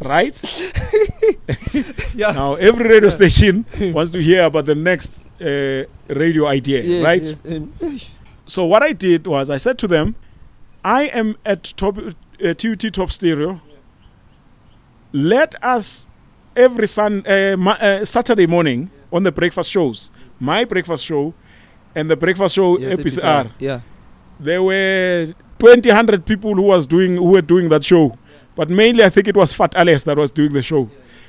[0.00, 0.36] right?
[2.14, 7.04] yeah now, every radio station wants to hear about the next uh, radio idea, yes,
[7.04, 7.22] right?
[7.22, 7.40] yes.
[7.44, 7.72] and-
[8.48, 10.14] So what I did was I said to them,
[10.84, 13.60] I am at top, uh, TUT Top Stereo.
[15.12, 16.06] Let us
[16.54, 21.34] every sun, uh, ma- uh, Saturday morning on the breakfast shows, my breakfast show
[21.96, 23.50] and the breakfast show yes, APCR.
[23.58, 23.80] yeah
[24.38, 28.16] There were 20, 100 people who was doing who were doing that show,
[28.56, 30.88] but mainly I think it was Fat Alice that was doing the show.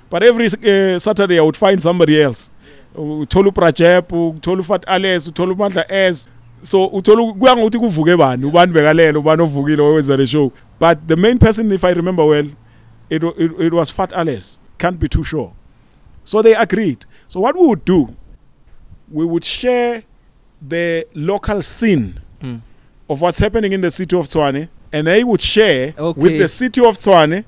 [0.09, 2.49] But every uh, Saturday I would find somebody else.
[2.95, 6.30] Utolu Prajep, utolu Fat Alice, utolu Mandla S.
[6.61, 10.51] So utolu kuya ngokuthi kuvuke bani, ubani bekalele, ubani ovukile owenza the show.
[10.80, 12.47] But the main person if I remember well,
[13.09, 14.59] it, it, it was Fat Alice.
[14.78, 15.53] Can't be too sure.
[16.23, 17.05] So they agreed.
[17.28, 18.15] So what we would do,
[19.11, 20.03] we would share
[20.61, 22.61] the local scene mm.
[23.09, 26.38] of what's happening in the city of Tswane, and they would share with Okay.
[26.38, 27.43] the city of Tswane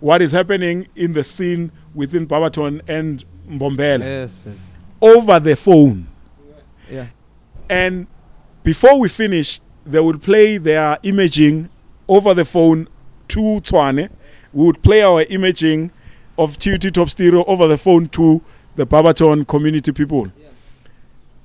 [0.00, 4.56] what is happening in the scene within Babaton and Mbombela yes, yes
[5.00, 6.06] over the phone.
[6.90, 7.06] yeah
[7.68, 8.06] And
[8.62, 11.68] before we finish, they would play their imaging
[12.08, 12.88] over the phone
[13.28, 14.08] to Tswane.
[14.52, 15.90] We would play our imaging
[16.38, 18.40] of TUT Top Stereo over the phone to
[18.76, 20.30] the Babaton community people.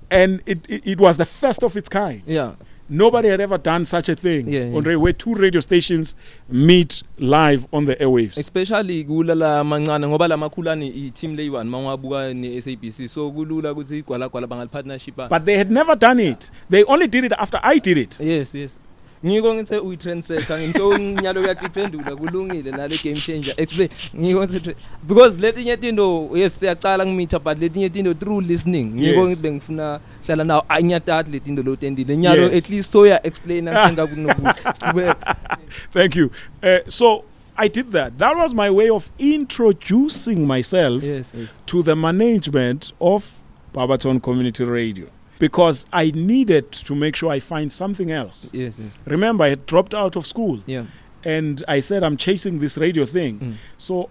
[0.09, 2.21] And it, it, it was the first of its kind.
[2.25, 2.53] yeah
[2.89, 4.75] Nobody had ever done such a thing Yeah, yeah.
[4.77, 6.15] on radio, where two radio stations
[6.49, 8.37] meet live on the airwaves.
[8.37, 14.47] especially kula la mancane ngoba la makhulane i-team leyi-one mangabuka ne-sabc so kulula ukuthi igwalagwala
[14.47, 16.49] bangalipartnership but they had never done it.
[16.69, 18.17] They only did it after I did it.
[18.19, 18.79] yes yes
[19.25, 23.53] ngiko ngithe uyi-trendsetter ngini so nyalo uyatiphendula kulungile nale game changer.
[23.57, 24.75] Explain ngiko ngithi
[25.07, 28.85] because letinye tinto yes siyacala ngimitha but letinye tinto through listening.
[28.95, 32.53] Ngiko ngithi bengifuna hlala nawo anyatati letinto lotendile nyalo Yes.
[32.65, 35.15] at least soya explain angisengakunokuthi
[35.93, 36.31] Thank you.
[36.63, 37.23] Uh, so
[37.57, 38.17] I did that.
[38.17, 41.49] That was my way of introducing myself yes yes.
[41.65, 43.41] to the management of
[43.73, 45.07] Babaton Community Radio.
[45.39, 48.49] Because I needed to make sure I find something else.
[48.53, 50.85] yes yes Remember, I had dropped out of school yeah
[51.23, 53.39] and I said I'm chasing this radio thing.
[53.39, 53.53] mm.
[53.77, 54.09] So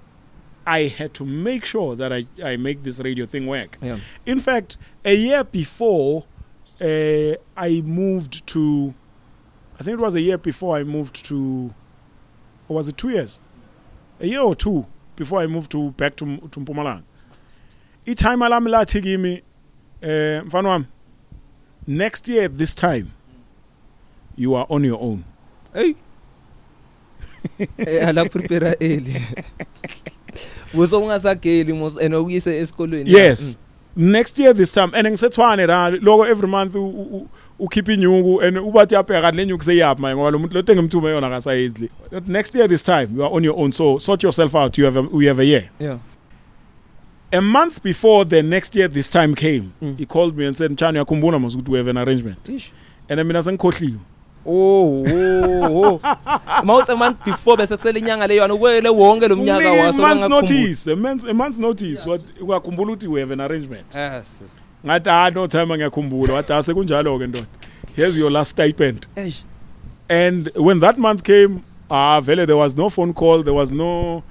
[0.67, 3.79] I had to make sure that I, I make this radio thing work.
[3.81, 6.25] yeah In fact, a year before
[6.81, 8.93] uh, I moved to,
[9.81, 11.73] I think it was a year before I moved to,
[12.69, 13.41] or was it two years?
[14.21, 14.85] A year or two
[15.17, 17.03] before I moved to back to to Mpumalanga.
[18.07, 19.43] Itime lami lathi kimi
[20.03, 20.87] eh mfana wami
[21.89, 23.07] next year at this time
[24.37, 25.25] you are on your own.
[25.75, 25.95] Hey.
[27.79, 29.17] Eh ala prepare early.
[30.75, 33.11] Buzo ungasageli mos and ukuyise esikolweni.
[33.11, 33.57] Yes.
[33.97, 37.29] Next year this time and ngisethwane la loko every month u- u- u-
[37.59, 41.27] ukhipha inyuku and ubathi uyabheka le nyuku seyaphi manje ngoba lo muntu lo tengimthume yona
[41.27, 41.91] akasayidli.
[42.27, 44.97] Next year this time you are on your own so sort yourself out you have
[44.99, 45.71] a, we have a year.
[45.81, 45.99] Yeah.
[47.33, 49.99] A month before the next year this time came Mm.
[49.99, 52.49] he called me and said Mchani yakhumbula mos ukuthi we have an arrangement.
[52.49, 52.73] Ish.
[53.09, 53.99] And mina sengikhohliwe.
[54.47, 55.99] Oh, oh, oh.
[56.65, 60.03] Mawuthi a month before bese kusele inyanga leyo yana ukwele wonke lo mnyaka Unike waso
[60.03, 60.29] ngakukhumbula.
[60.29, 63.87] notice a month's, a month's notice what uyakhumbula ukuthi we have an arrangement.
[63.95, 64.39] Yes.
[64.43, 64.57] yes.
[64.87, 67.47] Ngathi ah no time ngiyakhumbula wathi ase kunjalo ke ndoda.
[67.95, 69.07] Here's your last stipend.
[69.17, 69.43] Eish.
[70.09, 74.23] And when that month came, ah, vele there was no phone call, there was no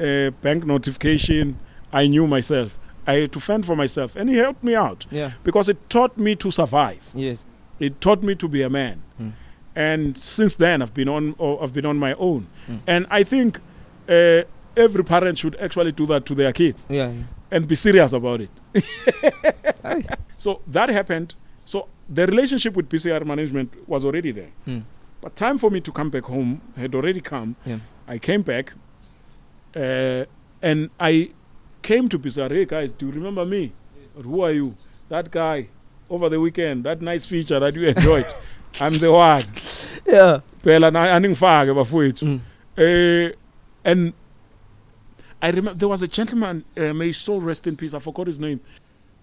[0.00, 1.56] uh, bank notification.
[2.02, 2.70] I knew myself.
[3.06, 5.30] I had to fend for myself, and he helped me out Yeah.
[5.44, 7.02] because it taught me to survive.
[7.14, 7.46] Yes.
[7.78, 9.32] It taught me to be a man, Mm.
[9.74, 11.34] and since then I've been on.
[11.62, 12.78] I've been on my own, Mm.
[12.86, 13.60] and I think
[14.08, 14.42] uh,
[14.76, 17.12] every parent should actually do that to their kids Yeah.
[17.50, 18.50] and be serious about it.
[20.38, 21.34] So that happened.
[21.64, 24.50] So the relationship with PCR management was already there.
[24.66, 24.82] Mm.
[25.22, 27.56] But time for me to come back home had already come.
[27.64, 27.78] Yeah.
[28.06, 28.72] I came back
[29.74, 30.24] uh,
[30.62, 31.30] and I
[31.86, 32.50] came to PCR.
[32.50, 33.72] Hey guys, do you remember me?
[34.16, 34.74] But who are you?
[35.08, 35.68] That guy
[36.10, 38.26] over the weekend, that nice feature that you enjoyed.
[38.80, 39.42] I'm the one.
[40.04, 40.40] Yeah.
[40.64, 42.24] Phela aningifake bafowethu.
[42.26, 42.40] Mm.
[42.76, 43.36] Uh,
[43.84, 44.12] and
[45.40, 47.94] I remember there was a gentleman, uh, may his soul rest in peace.
[47.94, 48.60] I forgot his name.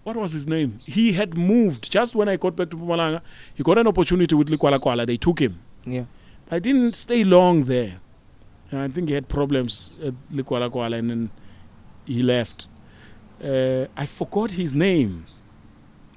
[0.04, 0.78] What was his name?
[0.86, 3.20] He had moved just when I got back to Pumalanga.
[3.54, 5.06] He got an opportunity with Likwala Kwala.
[5.06, 5.60] They took him.
[5.84, 6.04] Yeah.
[6.50, 8.00] I didn't stay long there.
[8.70, 11.30] And I think he had problems at Likwala Kwala and then
[12.06, 12.66] he left.
[13.42, 15.24] Uh, I forgot his name.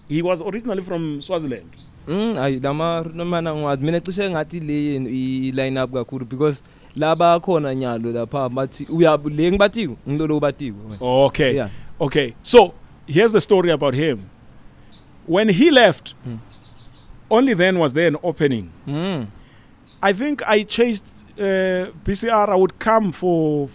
[0.08, 1.72] He was originally from Swaziland.
[2.08, 6.62] Mm ayi lama nomana ngwazi mina cishe ngathi le i line up kakhulu because
[6.96, 11.56] laba khona nyalo lapha bathi uya le ngibatiko ngilolo batiko Okay.
[11.56, 11.70] yeah
[12.00, 12.34] Okay.
[12.44, 12.74] So
[13.08, 14.30] here's the story about him.
[15.26, 16.38] When he left, Hmm.
[17.30, 18.72] only then was there an opening.
[18.88, 19.28] mm
[20.02, 22.50] I think I chased uh, PCR.
[22.50, 23.68] I would come for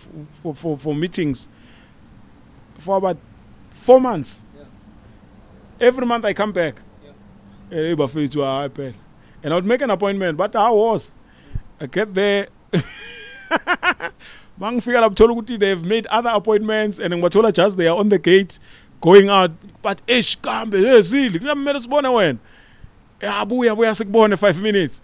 [0.42, 1.48] for, for for meetings
[2.82, 3.16] for about
[3.70, 4.42] four months.
[5.80, 6.74] Every month I come back.
[7.70, 8.94] Eh, bafethu, hayi phela.
[9.42, 11.10] And I would make an appointment, but I was.
[11.80, 12.46] I get there.
[14.60, 18.18] Mangifika lapho thola ukuthi they've made other appointments and ngibathola just they are on the
[18.18, 18.58] gate
[19.00, 19.50] going out
[19.82, 22.38] but eish kambe yezili kuyamele sibone wena
[23.20, 25.00] yabuya buya sikubone 5 minutes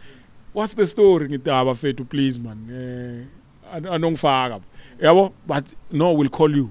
[0.55, 3.25] what's the story ngithi ah bafethu please man eh
[3.77, 4.61] an- anongifaka
[5.01, 6.71] yabo but no we'll call you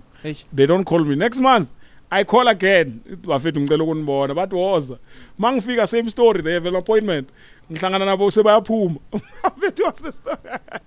[0.54, 1.16] they don't call me.
[1.16, 1.70] Next month
[2.12, 3.02] i call again.
[3.26, 4.98] Bafethu ngicela ukunibona bathi woza.
[5.40, 7.30] Mangifika same story they have an appointment.
[7.72, 9.00] Ngihlangana nabo sebayaphuma.
[9.44, 10.38] Bafethu what's the story?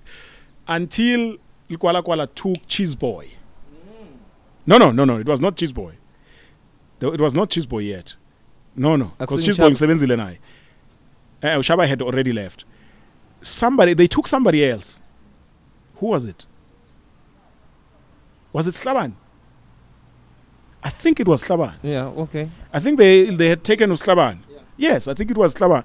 [0.68, 1.36] Until
[1.68, 3.28] Likwala Kwala took Cheese Boy.
[4.66, 5.94] No no no no it was not Cheese Boy.
[7.00, 8.16] It was not Cheese Boy yet.
[8.76, 10.38] No no because Cheese Boy ngisebenzile naye.
[11.42, 12.64] Uh, Shaba had already left.
[13.42, 15.00] Somebody they took somebody else.
[15.96, 16.46] Who was it?
[18.52, 19.12] Was it Slaban
[20.82, 22.48] I think it was Slaban yeah okay.
[22.72, 24.38] I think they they had taken Slaban
[24.76, 25.84] yes I think it was Slaban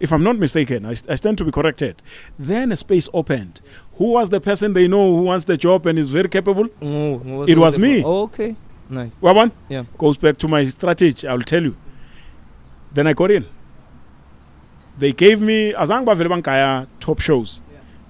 [0.00, 2.02] if I'm not mistaken I, I stand to be corrected.
[2.38, 3.60] Then a space opened.
[3.98, 6.64] Who was the person they know who wants the job and is very capable?
[6.80, 8.04] Ngu- ngu- It was me.
[8.04, 8.56] okay.
[8.90, 9.14] Nice.
[9.22, 9.84] Waban Yeah.
[9.98, 11.76] goes back to my strategy I'll tell you.
[12.92, 13.44] Then I got in.
[14.98, 17.60] They gave me azange bavele bangaya top shows.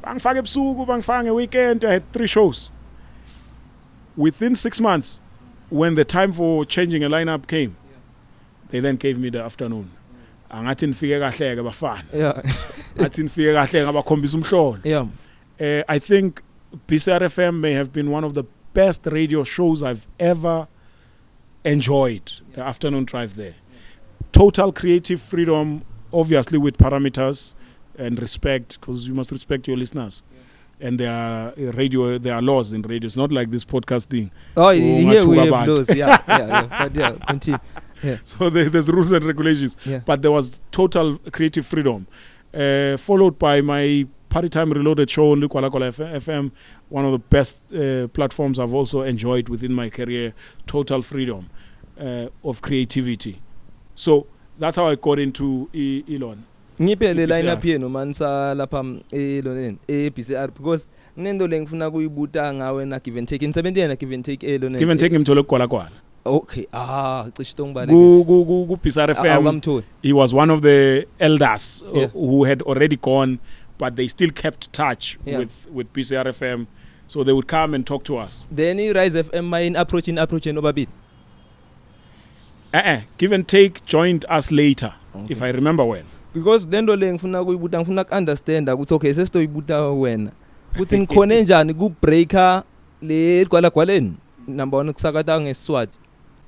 [0.02, 2.70] Bangifaka ebusuku bangifaka ngeweekend I had three shows.
[4.16, 5.20] Within 6 months
[5.74, 7.76] when the time for changing a lineup came
[8.74, 9.90] they then gave me the afternoon.
[10.50, 12.04] Angathi nifike kahle ke bafana.
[12.12, 12.42] Yeah.
[12.96, 14.80] Ngathi nifike kahle ngabakhombisa umhlolo.
[14.84, 15.06] Yeah.
[15.60, 16.42] Uh, I think
[16.88, 20.66] BCRFM may have been one of the best radio shows I've ever
[21.64, 22.32] enjoyed.
[22.54, 23.54] The afternoon drive there,
[24.32, 27.54] total creative freedom, obviously with parameters
[27.96, 30.22] and respect, because you must respect your listeners.
[30.80, 33.06] And there are uh, radio, there are laws in radio.
[33.06, 34.30] It's not like this podcasting.
[34.56, 35.66] oh here we ungathuka have abantu.
[35.76, 37.58] laws yeah yeah yeah but yeah continue
[38.24, 39.76] So there, there's rules and regulations.
[39.86, 42.06] yeah But there was total creative freedom,
[42.52, 46.50] uh, followed by my Party Time Reloaded show on Lukwala Kwala F- FM,
[46.88, 50.34] one of the best uh, platforms I've also enjoyed within my career.
[50.66, 51.48] Total freedom
[51.98, 53.40] uh, of creativity.
[53.94, 54.26] So
[54.58, 56.44] that's how I got into e- Elon.
[56.82, 60.86] Ngiphe le line up yenu manisa lapha mm, eloneni e BCR because
[61.18, 64.90] nginento lengifuna kuyibuta ngawe na give and take nisebenze na give and take eloneni Give
[64.90, 65.90] and take him to Lukwala Kwala.
[66.24, 69.82] okay ah cishe tongibale Ku ku ku ku Pisar FM.
[70.02, 72.06] He was one of the elders uh, Yeah.
[72.08, 73.38] who had already gone,
[73.78, 75.38] but they still kept touch Yeah.
[75.38, 76.66] with with PCR FM.
[77.06, 78.48] So they would come and talk to us.
[78.50, 80.88] then i rise fm main approach in approach nobabili
[82.72, 83.02] Uh-uh.
[83.18, 85.32] Give and take joined us later, Okay.
[85.32, 86.02] if I remember well.
[86.34, 90.30] Because lento le ngifuna kuyibuta ngifuna ku-understanda ukuthi okay sesitoyibuta wena.
[90.74, 92.62] Ukuthi nikhone njani ku-breaker
[93.02, 94.12] le gwalagwaleni
[94.48, 95.98] number one kusakata ngesiswati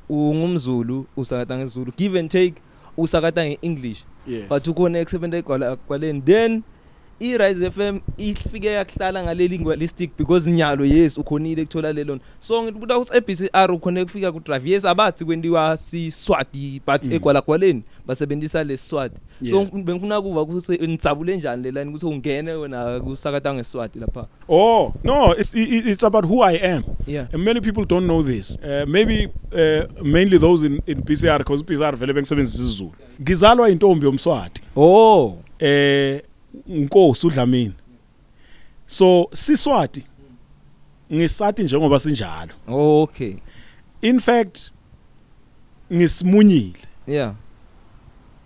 [0.08, 2.54] ungumzulu usakata ngesizulu give and take
[2.96, 4.04] usakata nge-english.
[4.26, 4.48] Yes.
[4.48, 6.62] but ukhona ekusebenta egwalagwaleni then
[7.20, 13.16] i-rise fm ifike yakuhlala ngale linguistic because nyalo yes ukhonile ukuthola lelona so ngikubuta ukuthi
[13.16, 17.12] e-bcr ukhone kufika ku-drive yes abathi kwendiwa siswati but Mm.
[17.12, 19.72] egwalagwaleni basebenzisa lesiswati so Yes.
[19.72, 25.34] bengifuna kuva ukuthi nitsabule njani le line ukuthi ungene wena kusakata ngesiswati lapha Oh no,
[25.38, 26.82] it's it, it's about who I am.
[27.06, 28.58] yeah And many people don't know this.
[28.62, 32.92] Uh, maybe uh, mainly those in in PCR because PCR vele bengisebenzisa isiZulu.
[33.22, 34.62] Ngizalwa intombi yomswati.
[34.76, 36.22] oh Eh
[36.68, 37.74] unkosi uDlamini.
[38.86, 40.04] So siswati
[41.12, 42.52] ngisathi njengoba sinjalo.
[42.68, 43.34] okay
[44.02, 44.72] In fact
[45.92, 47.32] ngisimunyile yeah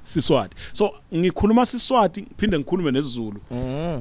[0.02, 0.56] siswati.
[0.72, 3.40] So ngikhuluma siswati phinde ngikhulume nesiZulu.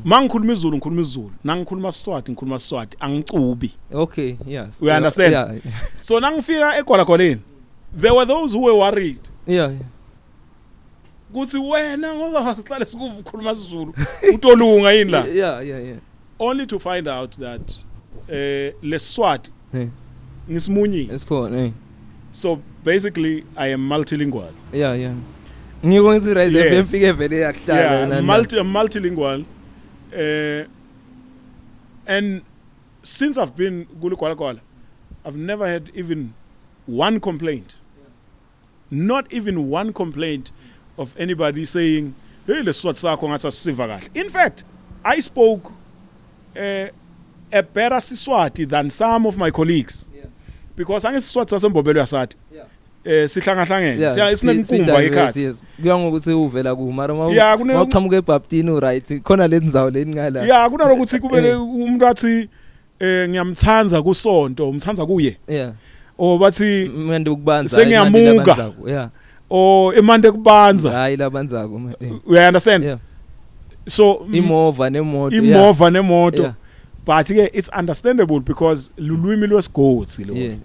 [0.06, 1.32] Mangikhuluma isiZulu ngikhuluma isiZulu.
[1.44, 2.98] Nangikhuluma siswati ngikhuluma siswati.
[3.00, 3.72] Angicubi.
[3.94, 5.32] okay yes We understand?
[5.34, 5.56] yeah
[6.02, 7.42] So nangifika eGwalagwaleni
[7.98, 9.72] there were those who were worried yeah
[11.34, 13.94] kuthi wena ngoba sihlale sikukhuluma isiZulu
[14.34, 15.26] utolunga yini la?
[15.36, 15.98] Yeah yeah yeah
[16.40, 17.72] only to find out that
[18.30, 19.88] eh leswati Hey.
[20.52, 21.72] ngisimunyi esikhona eh
[22.32, 24.52] so basically i am multilingual.
[24.74, 25.16] Yeah yeah.
[25.86, 26.74] Ngiko ngithi rise Yes.
[26.74, 28.22] FM fike vele yakuhlala yeah yona.
[28.22, 29.44] multi I'm multilingual.
[30.14, 30.66] Uh,
[32.08, 32.42] and
[33.04, 34.60] since i've been kuligwalagwala
[35.26, 36.30] i've never had even
[36.88, 37.76] one complaint.
[38.92, 40.52] Not even one complaint
[41.00, 42.12] of anybody saying
[42.48, 44.10] hey leswati sakho ngathi asisiva kahle.
[44.14, 44.64] In fact
[45.04, 45.72] i spoke
[46.56, 46.88] uh,
[47.52, 50.06] a better siswati than some of my colleagues.
[50.16, 50.26] Yeah.
[50.76, 52.38] because angesiswati sasembobelo yasathi
[53.06, 55.64] eh sihlangahlangene siya si- sinekunkumba si- ekhathi yes.
[55.82, 60.12] kuya ngokuthi uvela ku mara ma Yeah, kune- mawuqhamuka ebaptini uright khona le ndzawo leni
[60.14, 60.44] ngala.
[60.46, 62.50] Ya kunalokuthi kube umuntu athi
[63.00, 65.38] eh ngiyamthanza kusonto umthanza kuye.
[65.48, 65.72] Yeah.
[66.18, 68.74] Or bathi manje ukubanza Sengiyamuka.
[68.88, 69.10] yeah.
[69.50, 70.92] Or emande kubanza.
[70.92, 72.12] Hayi labanzako ma- eh.
[72.26, 72.84] we understand?
[72.84, 73.00] Yeah.
[73.88, 75.44] So mm, imova nemoto yeah.
[75.44, 76.42] imova nemoto.
[76.42, 76.54] Yeah.
[77.06, 80.56] but ke it's understandable because lulwimi lwesigodi lo yeah.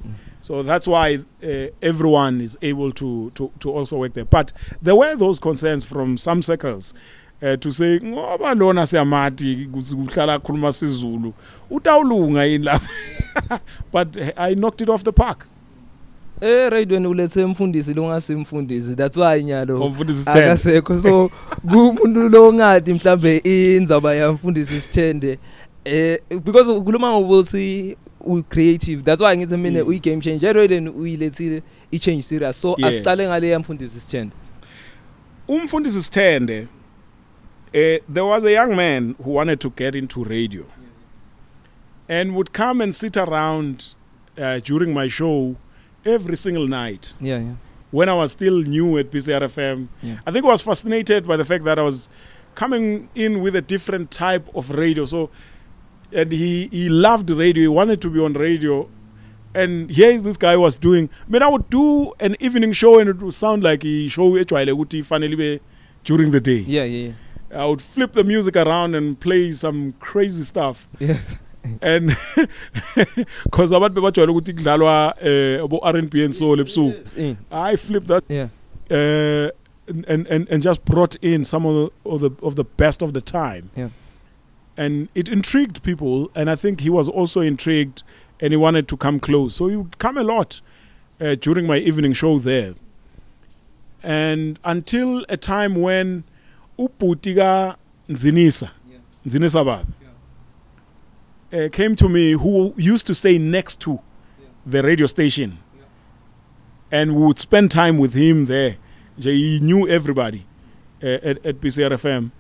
[0.42, 4.26] So that's why uh, everyone is able to to to also work there.
[4.26, 6.92] But there were those concerns from some circles
[7.42, 11.32] uh, to say ngoba lona siyamati ukuthi kuhlala khuluma sizulu
[11.70, 13.60] utawulunga yini lapha
[13.92, 15.46] but eh, i knocked it off the park.
[16.40, 21.30] Eh radweni ulethe mfundisi longasimfundisi that's why nyalo Umfundisi akasekho so
[21.70, 25.38] kumuntu lo ngadi mhlambe indzaba yamfundisi sithende
[25.84, 29.88] eh because ukhuluma ngokuthi u creative that's why ngithi mina Mm.
[29.88, 32.86] uyi game changer radweni uyilethile i change serious so Yes.
[32.88, 34.32] asicale ngale yamfundisi sithende
[35.48, 36.66] umfundisi Sithende
[37.72, 40.64] eh there was a young man who wanted to get into radio
[42.08, 43.82] and would come and sit around
[44.38, 45.54] uh, during my show
[46.04, 47.54] every single night yeah yeah
[47.90, 49.86] when I was still new at BCRFM.
[50.02, 50.18] Yeah.
[50.26, 52.08] I think I was fascinated by the fact that I was
[52.56, 55.04] coming in with a different type of radio.
[55.04, 55.30] So,
[56.10, 57.62] and he he loved radio.
[57.62, 58.88] He wanted to be on radio.
[59.54, 61.08] And here is this guy was doing.
[61.24, 64.32] I mean, I would do an evening show, and it would sound like a show
[64.32, 65.60] ibe
[66.02, 66.64] during the day.
[66.66, 67.12] yeah yeah
[67.54, 70.88] I would flip the music around and play some crazy stuff.
[70.98, 71.38] yes
[71.80, 72.08] And
[73.44, 77.36] because abantu bebajwayele ukuthi kudlalwa eh abo R&B and soul ebusuku.
[77.50, 78.48] I flipped that yeah
[78.90, 79.50] uh,
[79.86, 83.12] and, and and just brought in some of the of the of the best of
[83.12, 83.70] the time.
[83.76, 83.88] Yeah.
[84.76, 88.02] And it intrigued people, and I think he was also intrigued,
[88.40, 89.54] and he wanted to come close.
[89.54, 90.60] So he would come a lot
[91.20, 92.74] uh, during my evening show there.
[94.02, 96.24] And until a time when
[96.78, 97.76] Uputika
[98.08, 98.98] Nzinisa, Yeah.
[99.26, 99.86] Nzinisa Baba,
[101.54, 104.00] uh, came to me, who used to stay next to
[104.66, 105.58] the radio station
[106.94, 108.76] and we would spend time with him there.
[109.18, 110.46] He knew everybody
[111.02, 112.30] uh, at, at PCRFM.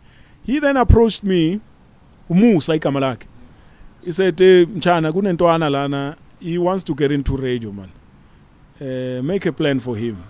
[0.44, 1.60] He then approached me,
[2.30, 3.26] Umusa igama lakhe.
[4.04, 7.90] He said, eh, Mchana, kunentwana lana, he wants to get into radio, man.
[8.80, 10.22] Uh, make a plan for him.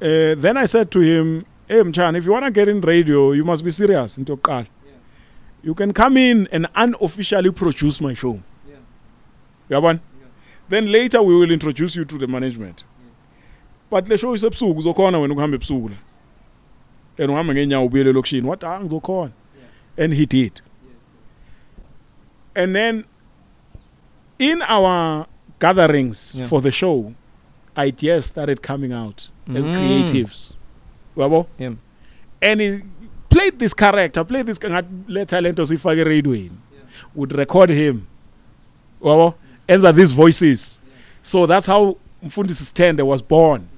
[0.00, 3.30] Uh, then I said to him, Hey, Mchana, if you want to get in radio,
[3.32, 4.18] you must be serious.
[4.18, 4.36] Into.
[5.62, 8.40] You can come in and unofficially produce my show.
[9.70, 10.00] Yabona?
[10.68, 12.84] then later we will introduce you to the management.
[13.90, 15.96] But le show isebusuku uzokhona wena ukuhamba ebusuku la
[17.18, 18.64] and uhambe ngenyawo ubuyele elokishini what?
[18.64, 19.32] Ah ngizokhona.
[19.98, 20.60] And he did.
[22.54, 23.04] And then
[24.38, 25.26] in our
[25.58, 26.48] gatherings Yeah.
[26.48, 27.14] for the show
[27.76, 29.74] ideas started coming out as Mm.
[29.76, 30.52] creatives.
[31.16, 31.46] Yabo?
[31.58, 31.74] Yeah.
[32.42, 32.80] and he
[33.30, 36.50] played this character played this ngathi le talent osifake radioini
[37.14, 38.06] would record him.
[39.00, 39.34] Wabo?
[39.68, 40.80] Enza these voices.
[41.22, 43.68] So that's how mfundisi Sithende was born.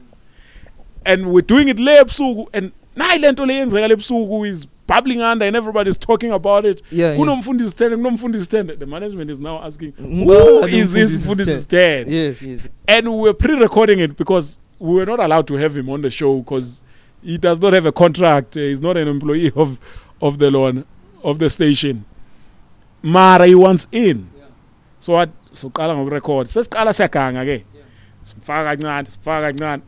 [1.04, 5.56] And we're doing it le ebusuku and nayi lento leyenzeka lebusuku is bubbling under and
[5.56, 6.82] everybody's talking about it.
[6.90, 12.42] Kunomfundisi stand kunomfundisi stand the management is now asking who is this mfundisi stand yes
[12.42, 12.68] yes.
[12.88, 16.10] And we were pre-recording it because we were not allowed to have him on the
[16.10, 16.82] show because
[17.22, 18.56] he does not have a contract.
[18.56, 19.78] Uh, he's not an employee of
[20.20, 20.84] of the lawn
[21.22, 22.04] of the station.
[23.02, 24.30] Mara he wants in.
[25.00, 25.30] So what?
[25.52, 26.46] So qala ngokurecord.
[26.46, 27.64] Sesiqala siyaganga ke.
[28.24, 29.82] Simfaka kancane, simfaka kancane.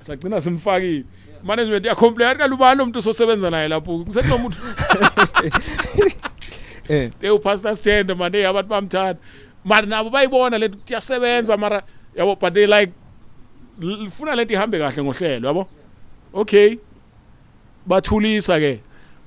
[0.00, 1.04] Sagcina simfakile.
[1.42, 3.98] Management ya complain kanti ubani umuntu osebenza naye lapho.
[3.98, 4.56] Ngisekunomuntu
[6.88, 9.20] eh they upastor stand manje abantu bamthanda.
[9.64, 11.82] Mara nabo bayibona lethu ukuthi iyasebenza mara
[12.16, 12.92] yabo but they like
[13.82, 15.68] l- funa lento ihambe kahle ngohlelo yabo
[16.34, 16.78] okay.
[17.88, 18.80] Bathulisa ke.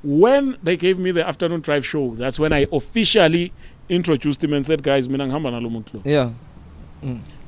[0.04, 3.52] When they gave me the afternoon drive show that's when i officially
[3.90, 6.02] introduced him and said guys mina ngihamba nalo muntu lo.
[6.06, 6.30] Yeah.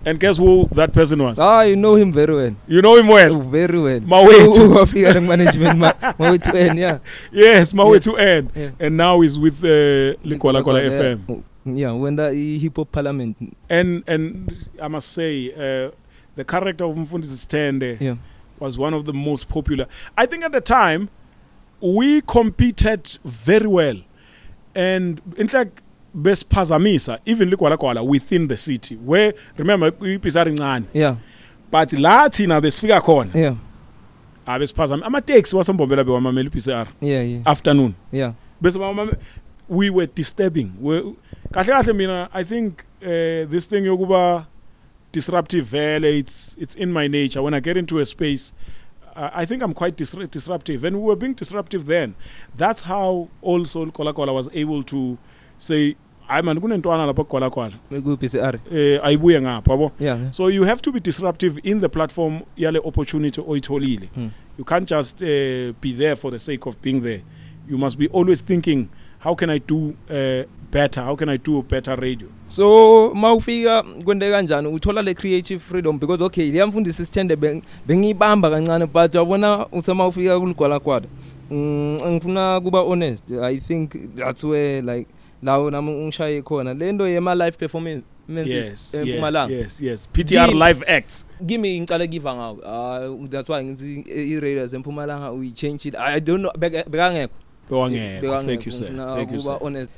[0.05, 1.39] And guess who that person was?
[1.39, 2.55] Ah you know him very well.
[2.67, 3.35] You know him well?
[3.35, 3.99] Oh, very well.
[3.99, 4.69] Mawethu.
[4.77, 6.99] wafika le management ma mawethu en yeah.
[7.31, 8.71] Yes mawethu end Yeah.
[8.79, 11.91] and now he's with uh, Likwala Kwala FM Oh, yeah.
[11.91, 13.37] When the hip hop parliament.
[13.69, 15.91] And and i must say uh,
[16.35, 18.15] the character of Mfundisi Stende yeah.
[18.59, 19.87] Was one of the most popular.
[20.17, 21.09] I think at the time
[21.81, 23.97] we competed very well,
[24.75, 25.81] and in fact,
[26.17, 31.15] besiphazamisa even likwala kwala within the city where remember ipisari ncane yeah.
[31.71, 33.31] But la thina besifika khona.
[33.35, 33.55] Yeah.
[34.45, 37.41] Abesiphazama ama-taxi wasembombela bewamamela iPCR yeah yeah.
[37.45, 37.93] Afternoon.
[38.11, 38.33] Yeah.
[38.61, 39.17] Bese bawamame-
[39.67, 40.71] we were disturbing.
[40.81, 41.13] We
[41.51, 44.45] kahle kahle mina i think uh, this thing yokuba
[45.11, 47.41] disruptive vele it's it's in my nature.
[47.41, 48.53] When i get into a space
[49.15, 50.83] uh, i think i'm quite dis- disruptive.
[50.83, 52.15] And we were being disruptive then.
[52.57, 55.17] That's how also kola kola was able to
[55.57, 55.95] say
[56.29, 59.91] hayi mani kunentwana lapha kola kola kuphi CR eh ayibuye ngapha yabo?
[59.99, 60.31] Yeah.
[60.31, 64.07] so you have to be disruptive in the platform yale opportunity oyitholile.
[64.13, 64.27] Hmm.
[64.57, 67.21] you can't just uh, be there for the sake of being there.
[67.67, 68.89] You must be always thinking
[69.19, 72.27] how can i do uh, better how can i do better radio?
[72.47, 74.67] So mawufika kwente kanjani?
[74.67, 80.39] Uthola le creative freedom because okay liyamfundisa isithende beng- bengiyibamba kancane but yabona usema ufika
[80.39, 81.07] kuligwala kwada
[81.51, 83.31] mm, ngifuna kuba honest.
[83.31, 85.07] I think that's where like
[85.43, 86.73] lawo nami ungishaye khona.
[86.73, 90.07] Lento yema live performance yes yes, eMpumalanga yes yes.
[90.13, 91.25] Ptr Give- live acts.
[91.47, 92.59] Kimi ngicala giva ngawo.
[92.65, 95.95] Ah that's why ngithi i radio zempumalanga we change it.
[95.95, 97.33] I don't know beka- bekangekho.
[97.69, 98.45] Bewangekho.
[98.45, 98.85] Thank you sir.
[98.87, 99.57] Thank you kuba sir.
[99.61, 99.89] honest.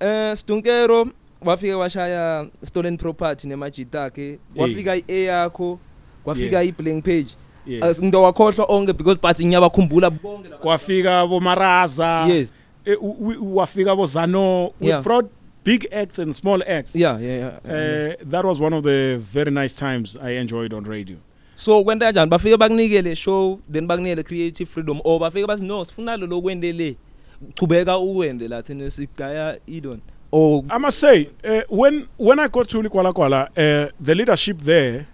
[0.00, 1.08] Eh Stunkero
[1.44, 5.78] wafika washaya stolen property nemajita akhe wafika i yakho
[6.24, 6.68] kwafika Yes.
[6.68, 7.26] i blank page.
[7.66, 12.26] Yes ngindo wakhohlwa onke because but ngiyabakhumbula bonke laba- kwafika bomaraza.
[12.28, 12.54] Yes.
[12.84, 15.02] Eh, u- u- wafika bozano we Yeah.
[15.02, 15.30] brought
[15.64, 16.96] big acts and small acts.
[16.96, 17.54] Yeah yeah, yeah.
[17.64, 21.16] uh, that was one of the very nice times i enjoyed on radio.
[21.54, 26.16] So kwenta kanjani bafike bakunikele show then bakunikele creative freedom or bafike bathi no sifuna
[26.16, 26.96] lo lokwende
[27.40, 30.00] le chubeka uwende la thina sigaya idon
[30.32, 34.58] or I must say, uh, when when I got to Likwala Kwala, uh, the leadership
[34.58, 35.06] there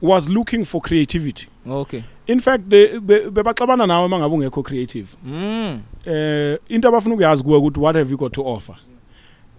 [0.00, 1.48] was looking for creativity.
[1.68, 2.04] okay.
[2.28, 5.08] In fact, bebaxabana nawe mangabe ungekho creative.
[5.26, 8.76] mm Uh, into abafuna ukuyazi kuwe ukuthi what have you got to offer.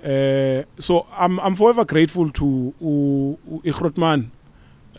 [0.03, 4.25] Uh, so I'm I'm forever grateful to u- Igrotman,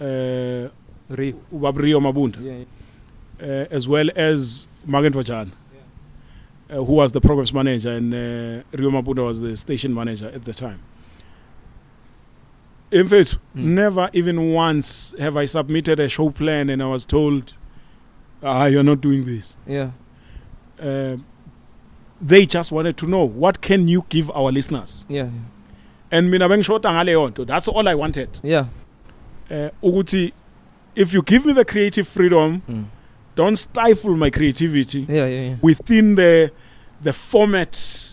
[0.00, 0.68] uh,
[1.10, 2.64] re Ubabrio Mabunda, yeah
[3.42, 5.48] uh, as well as Magen Vajan,
[6.72, 10.44] uh, who was the programs manager, and uh, Rio Mabunda was the station manager at
[10.44, 10.80] the time.
[12.90, 13.64] In fact, Mm.
[13.74, 17.54] never even once have I submitted a show plan and I was told,
[18.42, 19.56] ah, you're not doing this.
[19.66, 19.90] yeah
[20.80, 21.16] Uh,
[22.20, 25.06] they just wanted to know, what can you give our listeners?
[25.08, 25.28] yeah
[26.10, 27.44] And mina bengishota ngaleyo nto.
[27.46, 28.40] That's all I wanted.
[28.42, 28.66] yeah
[29.50, 30.32] Uh, ukuthi,
[30.94, 32.84] if you give me the creative freedom, mm.
[33.36, 35.06] don't stifle my creativity.
[35.08, 36.50] yeah yeah yeah within the
[37.02, 38.08] the format.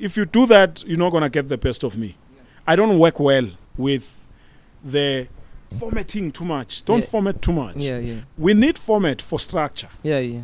[0.00, 2.14] If you do that you're not going to get the best of me.
[2.66, 3.46] I don't work well
[3.76, 4.26] with
[4.84, 5.26] the
[5.78, 6.84] formatting too much.
[6.84, 7.06] Don't Yeah.
[7.06, 7.76] format too much.
[7.76, 8.20] Yeah yeah.
[8.38, 9.88] We need format for structure.
[10.02, 10.40] Yeah yeah.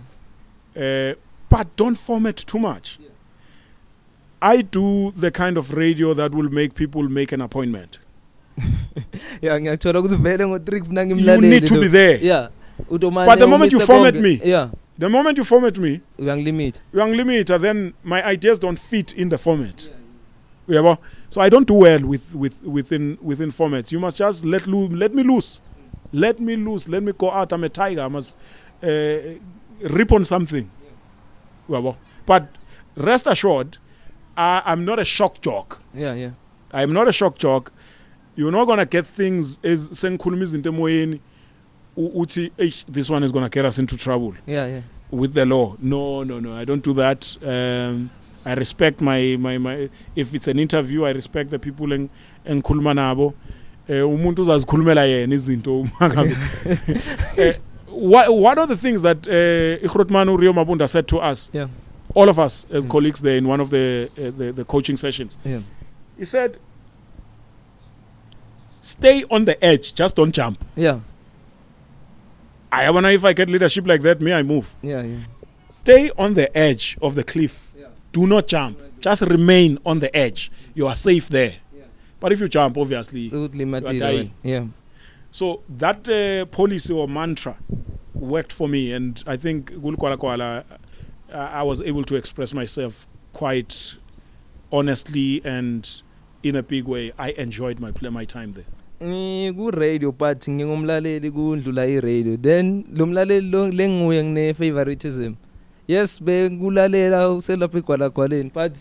[0.76, 1.14] Uh,
[1.48, 2.98] but don't format too much.
[4.42, 7.98] I do the kind of radio that will make people make an appointment.
[9.42, 12.18] Yeah ngiyathola ukuthi vele ngo3 kufuna you ngimlalele need to be there.
[12.24, 12.48] Yeah.
[12.88, 14.68] But the moment you format me- yeah.
[14.98, 19.38] The moment you format me uyangilimit young limiter then my ideas don't fit in the
[19.38, 19.88] format.
[20.66, 20.98] Yeah, well,
[21.28, 23.92] so i don't do well with with within within formats.
[23.92, 25.60] You must just let loo- let me loose.
[26.12, 26.88] Let me loose.
[26.88, 27.52] Let me go out.
[27.52, 28.00] I'm a tiger.
[28.00, 28.38] I must
[28.82, 29.16] uh,
[29.82, 30.70] rip on something.
[31.68, 31.78] Yeah.
[31.80, 32.48] well, but
[32.96, 33.78] rest assured
[34.36, 35.82] I, i'm not a shock jock.
[35.92, 36.30] Yeah yeah.
[36.72, 37.72] I'm not a shock jock.
[38.36, 41.20] You're not gonna get things as sengikhuluma izinto emoyeni.
[41.96, 44.80] Uthi "Eish, this one is gonna get us into trouble yeah yeah
[45.10, 45.76] with the law.
[45.78, 46.56] No, no, no.
[46.56, 47.36] I don't do that.
[47.46, 48.10] Um,
[48.44, 52.10] I respect my, my, my if it's an interview, I respect the people en
[52.46, 53.32] engikhuluma nabo.
[53.88, 56.36] Eh umuntu uzazikhulumela yena izinto uma ngabe.
[57.38, 57.54] Eh,
[57.88, 61.68] one of the things that uh, Ikhrotman Rio Mabunda said to us, Yeah.
[62.14, 62.90] all of us as Mm.
[62.90, 65.60] colleagues there in one of the, uh, the the coaching sessions, Yeah.
[66.18, 66.58] he said,
[68.80, 71.00] "Stay on the edge, just don't jump." Yeah.
[72.82, 74.74] I wonder if I get leadership like that, me I move.
[74.82, 75.02] Yeah.
[75.02, 75.16] Yeah.
[75.70, 77.72] Stay on the edge of the cliff.
[77.76, 77.88] Yeah.
[78.12, 78.80] Do not jump.
[79.00, 80.50] Just remain on the edge.
[80.74, 81.54] You are safe there.
[81.74, 81.84] Yeah.
[82.20, 83.26] But if you jump, obviously.
[83.26, 84.26] So utlimatile dying.
[84.28, 84.30] wena.
[84.42, 84.64] Yeah.
[85.30, 87.56] So that uh, policy or mantra
[88.14, 90.64] worked for me, and I think Gulukwala Kwala,
[91.32, 93.96] uh, I was able to express myself quite
[94.72, 96.02] honestly and
[96.42, 97.12] in a big way.
[97.18, 98.64] I enjoyed my play, my time there.
[99.04, 105.32] Ngiku radio but ngingumlaleli kundlula i radio then lo mlaleli lo lenguye ngine favoritism.
[105.88, 108.72] Yes bekulalela uselapha igwala gwaleni but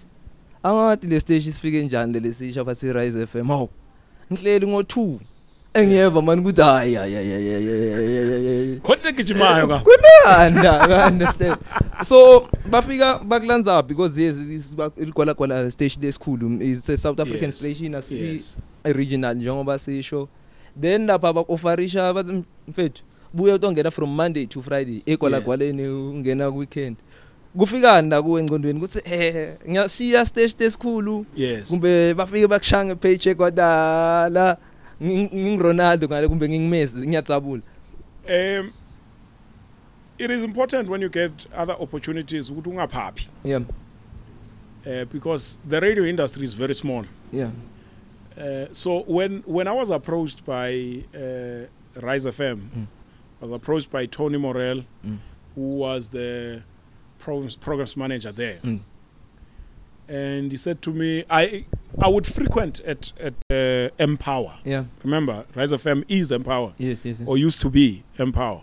[0.64, 3.48] angathi le stage sifike njani le sisha bathi Rise FM.
[3.48, 3.68] Haw.
[4.32, 5.20] Ngihleli ngo2
[5.74, 9.80] engiyeva mani ukuthi hayi hayi hayi Konke gijimayo ka.
[9.80, 11.58] kunanda understand
[12.04, 14.36] so bafika bakulanza because yes
[14.98, 18.42] iligwala gwala station lesikhulu is South African station asi
[18.86, 18.96] Yes.
[18.96, 20.28] regional njengoba sisho
[20.82, 23.04] then lapha bakofarisha bathi mfethu
[23.34, 25.46] buya utongena from Monday to Friday egwala Yes.
[25.46, 26.96] gwaleni ungena ku weekend
[27.58, 31.68] kufikani la kuwe engqondweni kuthi eh ngiyashiya stage lesikhulu Yes.
[31.70, 34.58] kumbe bafike bakushange paycheck kwadala
[35.04, 37.62] ngingironaldo ngale kumbe ngingimezi ngiyatsabula
[38.30, 38.72] Um,
[40.18, 43.62] it is important when you get other opportunities ukuthi ungaphaphi yeah
[44.86, 47.06] uh, because the radio industry is very small.
[47.34, 47.50] yeah
[48.38, 51.68] Uh, so when when I was approached by uh,
[52.02, 52.88] Rise FM, Mm.
[53.42, 55.18] I was approached by Tony Morel, Mm.
[55.56, 56.64] who was the
[57.20, 58.80] programs, programs manager there, Mm.
[60.08, 61.66] and he said to me, "I
[62.02, 64.56] I would frequent at at uh, Empower.
[64.64, 67.28] yeah Remember, Rise FM is Empower yes yes, yes.
[67.28, 68.62] or used to be Empower.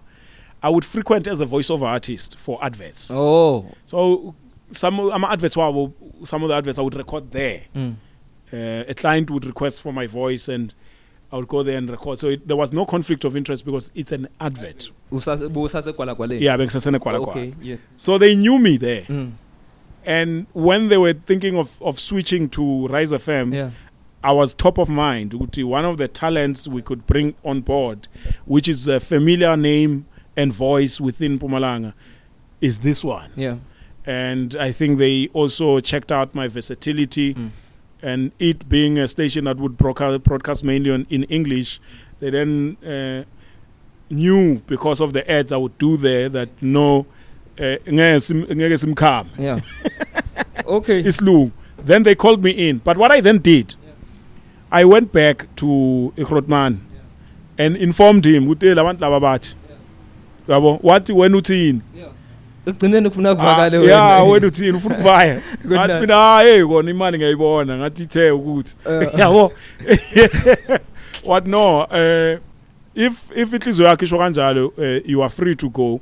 [0.62, 3.10] I would frequent as a voiceover artist for adverts.
[3.10, 4.34] oh So
[4.72, 7.62] some I'm adverts some of the adverts I would record there.
[7.74, 7.94] mm.
[8.52, 10.72] Uh, a client would request for my voice and
[11.32, 12.18] I would go there and record.
[12.18, 14.90] So it, there was no conflict of interest because it's an advert.
[15.12, 17.28] usase busase kwala kwale Yeah, bengisasene kwala kwala.
[17.31, 19.02] okay yeah So they knew me there.
[19.09, 19.32] mm.
[20.05, 23.70] And when they were thinking of, of switching to Rise FM, yeah
[24.22, 25.32] I was top of mind.
[25.32, 28.06] One of the talents we could bring on board,
[28.44, 30.05] which is a familiar name
[30.36, 31.94] and voice within Pumalanga,
[32.60, 33.31] is this one.
[33.36, 33.56] yeah
[34.05, 37.35] And I think they also checked out my versatility.
[37.35, 37.51] mm.
[38.02, 41.81] And it being a station that would broadcast, mainly on, in English,
[42.20, 43.24] they then uh,
[44.10, 47.06] knew because of the ads I would do there that no,
[47.59, 49.60] uh, ngeke sim- ngeke simkhame, yeah.
[50.66, 51.02] Okay.
[51.02, 51.52] Isilungu.
[51.78, 52.78] Then they called me in.
[52.78, 53.74] But what I then did,
[54.70, 56.78] I went back to Ikhrotman
[57.59, 59.55] and informed him ukuthi labantu laba bathi
[60.48, 60.81] yabo?
[60.82, 61.81] Wathi wena uthini?
[62.66, 64.70] Ugcineni ufuna Ah, kuvakale yeah wena uthini?
[64.76, 67.76] Ufuna ukuvaya ngathi mina hey kona imali ngiyayibona.
[67.78, 69.52] Ngathi ithe ukuthi Uh, yabo.
[71.24, 72.38] What no uh,
[72.94, 76.00] if if inhliziyo yakhe isho kanjalo uh, you are free to go.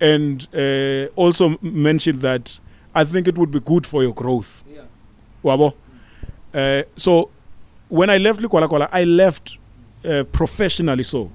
[0.00, 2.58] And uh, also mentioned that
[2.94, 4.62] i think it would be good for your growth.
[4.72, 4.84] Yeah.
[5.44, 5.72] wabo?
[6.54, 7.30] Uh, so
[7.88, 9.58] when i left likwala kwala i left
[10.04, 11.30] uh, professionally so.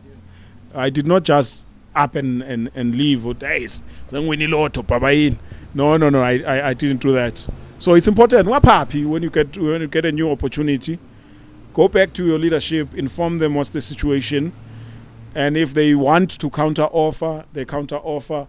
[0.75, 5.37] I did not just up and and and leave or days sengwini lotho baba yini?
[5.73, 7.47] No no no I, I i didn't do that.
[7.79, 10.99] So it's important happy when you get when you get a new opportunity
[11.73, 14.53] go back to your leadership inform them what's the situation
[15.35, 18.47] and if they want to counter offer they counter offer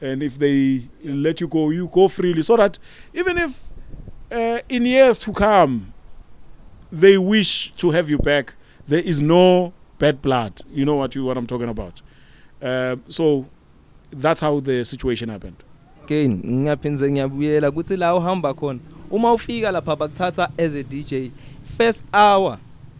[0.00, 2.42] and if they let you go you go freely.
[2.42, 2.78] So that
[3.12, 3.68] even if
[4.30, 5.92] uh, in years to come
[6.90, 8.54] they wish to have you back
[8.86, 10.60] there is no bad blood.
[10.72, 12.00] You know what you what i'm talking about.
[12.62, 13.44] Uh, so
[14.20, 15.56] that's how the situation happened
[16.04, 18.78] again ngiyaphinze ngiyabuyela ukuthi la uhamba khona
[19.10, 21.30] uma ufika lapha bakuthatha as a DJ
[21.78, 22.58] first hour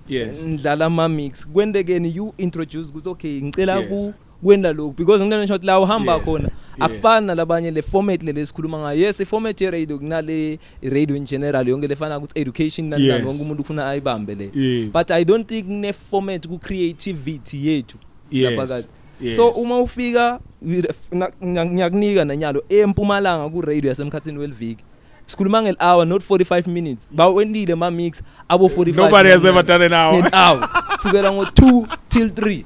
[0.09, 3.89] yes ndlala ama mix kwendekeni you introduce ukuthi okay ngicela Yes.
[3.89, 6.25] ku kwenda lokhu because ngilena shot la uhamba Yes.
[6.25, 11.17] khona akufani nalabanye le format le lesikhuluma ngayo yes i format ye radio kunale radio
[11.17, 13.27] in general yonke lefana ukuthi education nani nani Yes.
[13.29, 14.91] wonke umuntu ufuna ayibambe le yeah.
[14.91, 17.99] but i don't think ne format ku creativity yethu
[18.33, 18.89] lapha yes.
[19.23, 19.37] Kade yes.
[19.37, 24.85] so uma ufika with- na- na- ngiyakunika nanyalo empumalanga ku radio yasemkhathini welviki
[25.27, 27.11] sikhuluma ngel hour not 45 minutes.
[27.15, 30.25] Bawendile ma mix abo 45 nobody has ever done an hour.
[30.25, 30.69] An hour.
[30.97, 32.65] Kusukela ngo2 till 3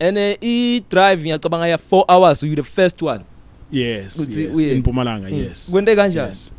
[0.00, 3.20] and uh, i drive ngiyacabanga ya 4 hours you the first one.
[3.70, 4.56] Yes, Ukuthi yes.
[4.56, 5.34] uye- in Mpumalanga Mm.
[5.38, 5.68] yes.
[5.70, 6.28] Kwente kanjani?
[6.28, 6.52] Yes.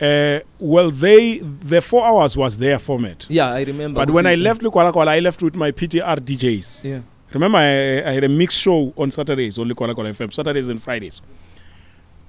[0.00, 1.38] Uh, well they
[1.68, 3.26] the 4 hours was their format.
[3.30, 4.06] Yeah i remember.
[4.06, 7.00] But when i ukuthi- left Likwala Kwala I left with my PTR DJs yeah.
[7.32, 10.82] Remember, I, I had a mixed show on Saturdays, only Kuala Kuala FM, Saturdays and
[10.82, 11.20] Fridays.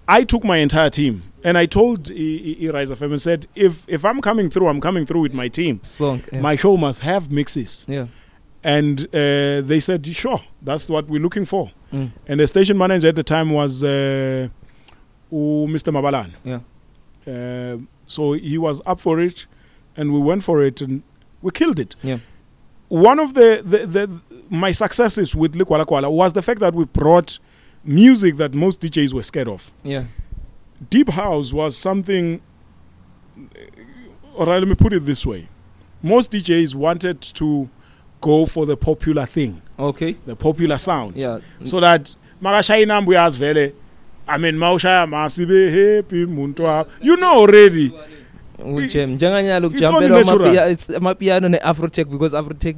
[0.07, 3.47] I took my entire team and I told I- I- I Rise FM and said,
[3.55, 5.79] if if I'm coming through, I'm coming through with my team.
[5.83, 6.41] song yeah.
[6.41, 7.85] My show must have mixes.
[7.89, 8.07] yeah
[8.63, 11.71] And uh, they said, sure, that's what we're looking for.
[11.93, 12.09] mm.
[12.27, 14.47] And the station manager at the time was uh,
[15.31, 15.91] Mr.
[15.93, 16.31] Mabalan.
[16.43, 16.59] yeah
[17.27, 19.47] Uh, so he was up for it,
[19.97, 21.01] and we went for it, and
[21.41, 21.95] we killed it.
[22.01, 22.19] Yeah.
[22.89, 26.85] One of the, the, the my successes with Likwala Kwala was the fact that we
[26.85, 27.39] brought
[27.83, 29.71] music that most DJs were scared of.
[29.83, 30.05] yeah.
[30.89, 32.39] Deep house was something.
[34.37, 35.47] All right, let me put it this way:
[36.03, 37.67] most DJs wanted to
[38.21, 40.15] go for the popular thing, okay.
[40.25, 41.15] The popular sound.
[41.15, 41.39] Yeah.
[41.65, 43.73] So that makashaya inamba uyazi vele
[44.27, 47.91] i mean mawushaya masibe happy muntu wami you know already
[48.65, 52.75] ujem njenganyalo amapia- it's- amapiano ne-afrotech because afrotech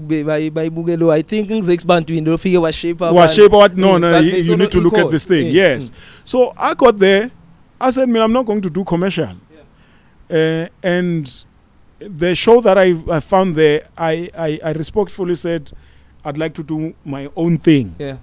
[0.54, 3.76] bayibukelo i think ngizekubantwini lofike washape washape what?
[3.78, 5.92] No Mm, no you, you need to look at this thing Yeah, yes.
[6.24, 7.30] so i got there
[7.80, 9.30] i said man i'm not going to do commercial.
[10.32, 11.46] Uh, and
[12.00, 15.72] the show that I, I found there I, I i respectfully said
[16.26, 17.96] i'd like to do my own thing.
[18.00, 18.18] Yeah.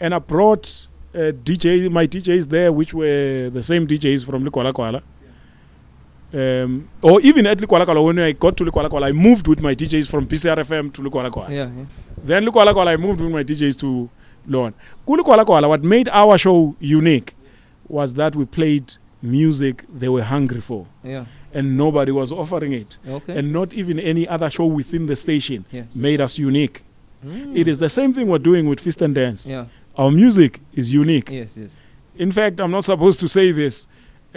[0.00, 4.72] And I brought uh, DJ my DJs there, which were the same DJs from Likwala
[4.72, 5.02] Kwala.
[6.32, 9.62] Um, or even at Likwala Kwala, when I got to Likwala Kwala, I moved with
[9.62, 11.48] my DJs from PCR FM to Likwala Kwala.
[11.48, 11.84] yeah yeah
[12.22, 14.10] Then Likwala Kwala, I moved with my DJs to
[14.46, 14.74] Lon.
[15.06, 17.34] Likwala Kwala, what made our show unique
[17.88, 18.92] was that we played
[19.22, 21.24] music they were hungry for, yeah
[21.54, 25.64] and nobody was offering it, okay and not even any other show within the station
[25.72, 25.84] Yeah.
[25.94, 26.82] made us unique.
[27.24, 27.56] Mm.
[27.56, 29.46] It is the same thing we're doing with Fist and Dance.
[29.48, 29.64] yeah
[29.96, 31.30] Our music is unique.
[31.30, 31.74] yes yes
[32.18, 33.86] In fact, I'm not supposed to say this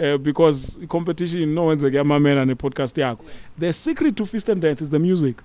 [0.02, 3.20] uh, because competition no one's a man and a podcast yakho.
[3.58, 5.36] The secret to Fist and Dance is the music.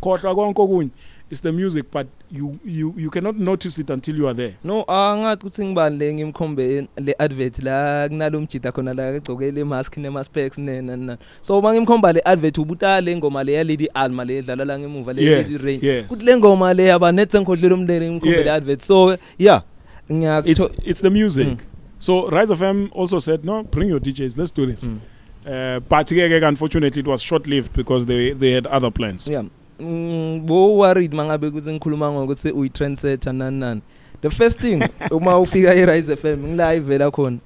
[0.00, 0.90] Khohlwa konke okunye
[1.30, 4.54] is the music but you you you cannot notice it until you are there.
[4.64, 9.64] no angathi ukuthi ngibani le ngimkhombe le advert la kunalo mjida khona la egcoke le
[9.64, 13.52] mask ne maspecs ne nani nani so uma ngimkhomba le advert ubuta le ngoma le
[13.52, 16.06] ya Lady Alma le edlala la ngemuva le Yes, Lady Rain yes.
[16.06, 18.44] kuthi le ngoma le yaba net ngikhohlele umndeni ngimkhombe Yeah.
[18.44, 19.62] le advert so yeah
[20.08, 21.46] It's ngiyakutho it's the music.
[21.48, 21.56] Mm.
[22.02, 24.84] So Rise FM also said, no, bring your DJs, let's do this.
[24.84, 24.98] Mm.
[25.46, 29.28] Uh, but ke- ke- unfortunately, it was short lived because they they had other plans.
[29.28, 29.44] yeah
[29.80, 33.80] mm, bo worried mangabe kuthi ngikhuluma ngokuthi uyi trendsetter nani nani
[34.20, 37.38] the first thing uma ufika e Rise FM ngilive la khona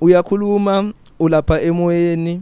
[0.00, 2.40] uyakhuluma ulapha emoyeni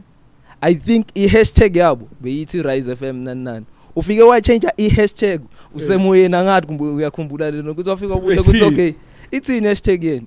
[0.61, 3.67] i think i hashtag yabo beyithi Rise FM nani nani
[3.97, 5.41] ufike wa change i hashtag
[5.75, 8.75] usemoyeni angathi kumbe uyakhumbula lena ukuthi wafika ukuthi ukuthi Ethini?
[8.75, 8.93] okay
[9.31, 10.27] ithini hashtag yeni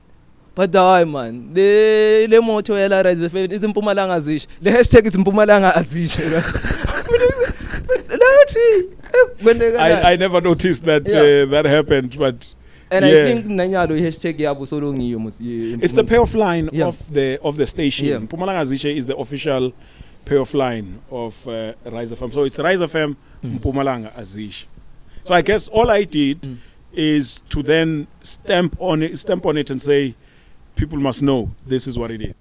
[0.60, 6.22] but hayi man le le motto yala Rise FM izimpumalanga zisho le hashtag izimpumalanga azisho
[8.10, 8.86] lathi
[9.44, 11.44] kwendeka I, I never noticed that Yeah.
[11.44, 12.54] uh, that happened, but
[12.92, 13.22] and yeah.
[13.24, 15.20] i think nanyalo i hashtag yabo solongiyo
[15.82, 16.88] It's the payoff line Yeah.
[16.88, 18.08] of the of the station.
[18.08, 18.20] Yeah.
[18.20, 19.72] Mpumalanga Zishe is the official
[20.26, 22.34] payoff line of uh, Rise FM.
[22.34, 23.60] So it's Rise FM Mm.
[23.60, 24.66] Mpumalanga Azish.
[25.24, 26.58] So I guess all I did Mm.
[26.94, 30.16] is to then stamp on it, stamp on it and say,
[30.80, 32.34] people must know this is what it is.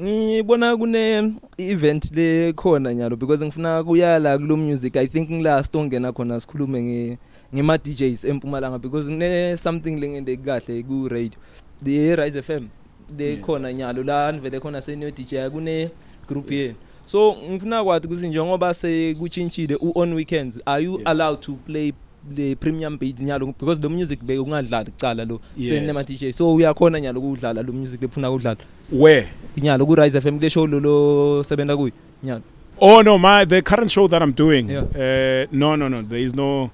[0.00, 6.12] ngibona kune event le khona nyalo because ngifuna kuyala kulo music i think ngilast ongena
[6.12, 7.18] khona sikhulume nge
[7.54, 11.38] ngema DJs empumalanga because ne something lengende kahle ku radio
[11.84, 12.68] the Rise FM
[13.16, 13.40] de Yes.
[13.40, 15.90] khona nyalo la nivele khona senior DJ kune
[16.28, 16.74] group yenu
[17.06, 21.02] so ngifuna kwathi ukuthi njengoba sekuchintshile u on weekends are you Yes.
[21.04, 21.92] allowed to play
[22.34, 27.20] the premium beats nyalo because the music bekungadlali kucala lo senema DJ so uyakhona nyalo
[27.20, 28.56] ukudlala lo music lefuna ukudlala
[28.92, 29.26] Where?
[29.56, 31.92] inyalo ku Rise FM kule show lolo sebenza kuyo
[32.22, 32.42] nyalo
[32.82, 34.70] Oh no, my the current show that I'm doing.
[34.70, 34.84] Yeah.
[34.84, 36.00] Uh, no, no, no.
[36.00, 36.70] There is no,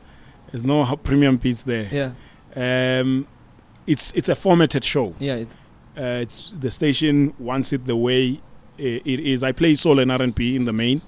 [0.52, 1.88] there's no premium piece there.
[1.92, 2.12] yeah
[2.56, 3.26] Um,
[3.88, 5.14] it's it's a formatted show.
[5.18, 5.54] yeah it's,
[5.98, 8.38] Uh, it's the station wants it the way
[8.78, 9.42] i- it is.
[9.42, 11.00] I play soul and R&B in the main.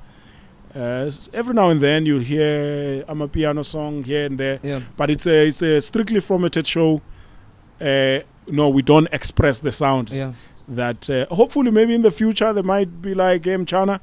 [0.75, 4.81] Uh, every now and then you'll hear I'm a piano song here and there, yeah
[4.97, 7.01] but it's a it's a strictly formatted show.
[7.81, 10.11] Uh, no, we don't express the sound.
[10.11, 10.33] yeah
[10.69, 14.01] That uh, hopefully maybe in the future they might be like, "Hey, Chana,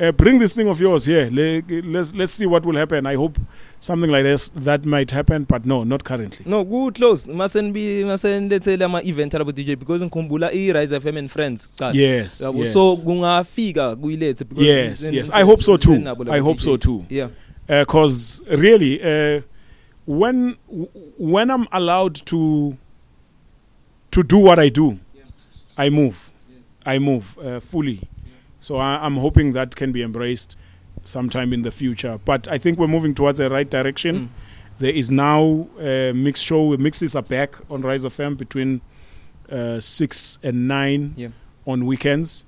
[0.00, 1.28] uh, bring this thing of yours here.
[1.30, 3.38] Le- let's let's see what will happen." I hope
[3.80, 6.44] something like this that might happen, but no, not currently.
[6.50, 11.30] no ku close masenbi masenlethele ama event alabo DJ because ngikhumbula i Rise FM and
[11.30, 12.72] Friends Yes, yabo yes.
[12.72, 15.30] so kungafika kuyilethe because yes, sen- yes.
[15.30, 15.92] I hope so too.
[16.30, 16.64] I hope DJ.
[16.64, 17.04] so too.
[17.10, 17.28] yeah
[17.68, 19.40] because really uh,
[20.06, 20.56] when
[21.18, 22.76] when I'm allowed to
[24.10, 24.98] to do what I do
[25.76, 26.30] I move.
[26.86, 28.00] I move uh, fully.
[28.60, 30.56] So I, I'm hoping that can be embraced
[31.04, 32.18] sometime in the future.
[32.24, 34.14] But I think we're moving towards the right direction.
[34.16, 34.28] Mm.
[34.78, 36.76] There is now a mixed show.
[36.76, 38.80] Mixes are back on Rise FM between
[39.50, 41.28] uh, six and nine Yeah.
[41.66, 42.44] on weekends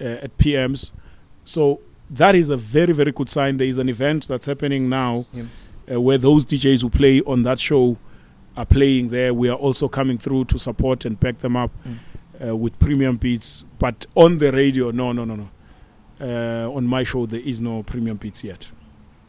[0.00, 0.92] uh, at PMs.
[1.44, 1.80] So
[2.10, 3.56] that is a very very good sign.
[3.56, 5.44] There is an event that's happening now Yeah.
[5.92, 7.96] uh, where those DJs who play on that show
[8.56, 9.32] are playing there.
[9.32, 11.70] We are also coming through to support and back them up
[12.46, 13.64] uh, with premium beats.
[13.78, 15.48] But on the radio, no, no, no, no.
[16.20, 18.70] Uh, on my show, there is no premium beats yet.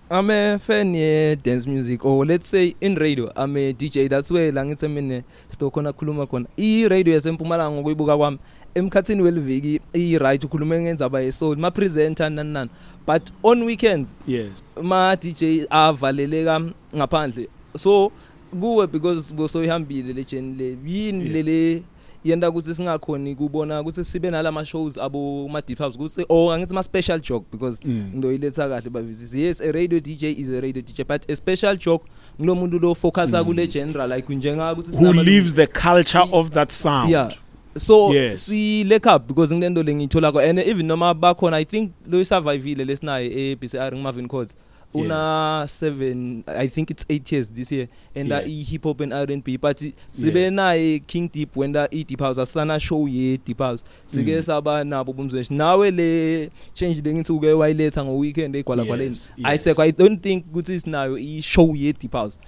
[0.10, 4.30] I'm a fan ye dance music or let's say in radio I'm a DJ that's
[4.30, 8.38] where la ngithi mina sitokhona khuluma khona i radio yasempumalanga ngokuyibuka kwami
[8.76, 12.70] emkhathini weliviki i right ukhuluma ngenzaba ye soul ma presenter nani nani
[13.08, 14.64] but on weekends Yes.
[14.82, 16.62] ma DJ avaleleka
[16.96, 17.48] ngaphandle
[17.78, 18.12] so
[18.60, 21.34] kuwe because bosoyihambile le journey le yini Yeah.
[21.34, 21.84] lele
[22.26, 26.74] yenda ukuthi singakhoni kubona ukuthi sibe nalama shows abo ma deep house ukuthi or angithi
[26.74, 28.12] ma special joke because Mm.
[28.16, 32.06] ngidoyiletha kahle bavizisi yes a radio DJ is a radio DJ but a special joke
[32.40, 34.96] ngulomuntu lo focusa kule genre like njenga ukuthi Mm.
[34.98, 37.10] Who sinama- lives the culture of that sound?
[37.12, 37.30] yeah
[37.78, 38.46] so Yes.
[38.46, 42.76] si lake up because ngilento lengithola ko and even noma bakhona i think lo survive
[42.86, 44.56] lesinayo e BCR ngimavin codes
[44.94, 48.48] una 7 i think it's 8 years this year and Yeah.
[48.48, 48.60] yeah.
[48.62, 52.80] i hip hop and R&B but sibe naye king deep wenda i deep house asana
[52.80, 54.42] show ye deep house sike Mm.
[54.44, 59.52] saba nabo bumzweshi nawe le change lengithi uke wayiletha ngo weekend egwala gwaleni Yes, i
[59.52, 59.64] yes.
[59.64, 62.40] say i don't think ukuthi sinayo i show ye deep house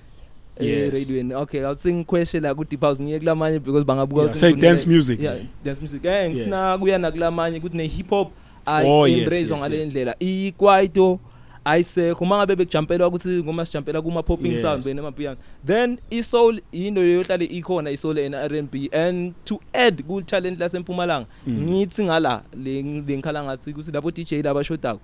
[0.59, 0.69] Yes.
[0.69, 4.39] eh radioweni okay awusingi question la ku deep house ngiye kulamanye because bangabuka Yeah, ukuthi
[4.39, 5.19] say ngifuna- dance music.
[5.21, 8.31] yeah dance music eh ngifuna kuya nakulamanye ukuthi ne hip hop
[8.67, 9.85] Oh, ay yes, embrace yes, ngale yes.
[11.65, 14.61] Ayisekho mangabe bekujampelwa ukuthi ngoma sijampela kuma popping Yes.
[14.61, 19.59] sound bene mapiano then i soul into leyohlale ikhona i soul and R&B and to
[19.73, 21.61] add ku talent lasempumalanga Mm.
[21.63, 24.99] ngithi ngala le lengikhala ngathi kusi labo DJ laba shodako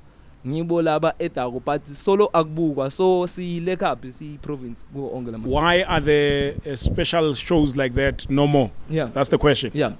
[0.47, 5.47] ngibo laba edako but solo akubukwa so si lake up si province ku onke lama
[5.47, 8.69] Why are there uh, special shows like that no more?
[8.89, 9.71] yeah That's the question.
[9.73, 9.91] yeah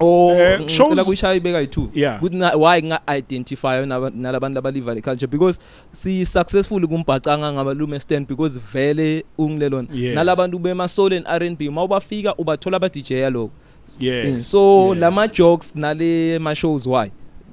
[0.00, 2.22] oh Eh, ngicela shows- kuyishaya ibeka yi2 Yeah.
[2.22, 5.58] ukuthi why nga identify nalabantu abaliva le culture because
[5.92, 12.76] si successful kumbhacanga ngabalume stand because vele ungilelona nalabantu bema soul and R&B mawubafika ubathola
[12.76, 13.50] aba DJ yalo
[14.00, 14.50] Yes.
[14.50, 14.98] so yes.
[15.00, 17.10] lama jokes nale ma shows why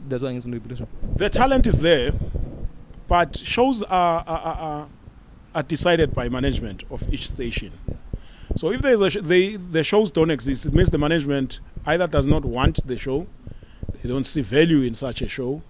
[0.09, 2.11] that's why ngithi repetition the talent is there,
[3.09, 4.85] but shows are are, are, are
[5.53, 7.71] are decided by management of each station.
[8.55, 12.07] So if there's a sh- they the shows don't exist, it means the management either
[12.07, 13.27] does not want the show,
[14.01, 15.61] they don't see value in such a show,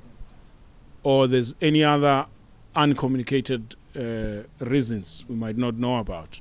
[1.03, 2.27] or there's any other
[2.75, 6.39] uncommunicated uh, reasons we might not know about.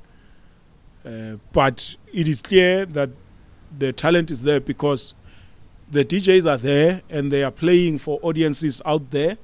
[1.05, 3.09] Uh, but it is clear that
[3.77, 5.13] the talent is there because
[5.89, 9.37] the DJs are there and they are playing for audiences out there.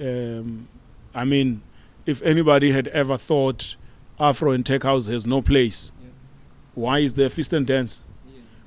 [0.00, 0.68] Um,
[1.14, 1.62] I mean,
[2.06, 3.76] if anybody had ever thought
[4.22, 5.90] Afro and Tech House has no place,
[6.76, 8.00] why is there Feast and Dance?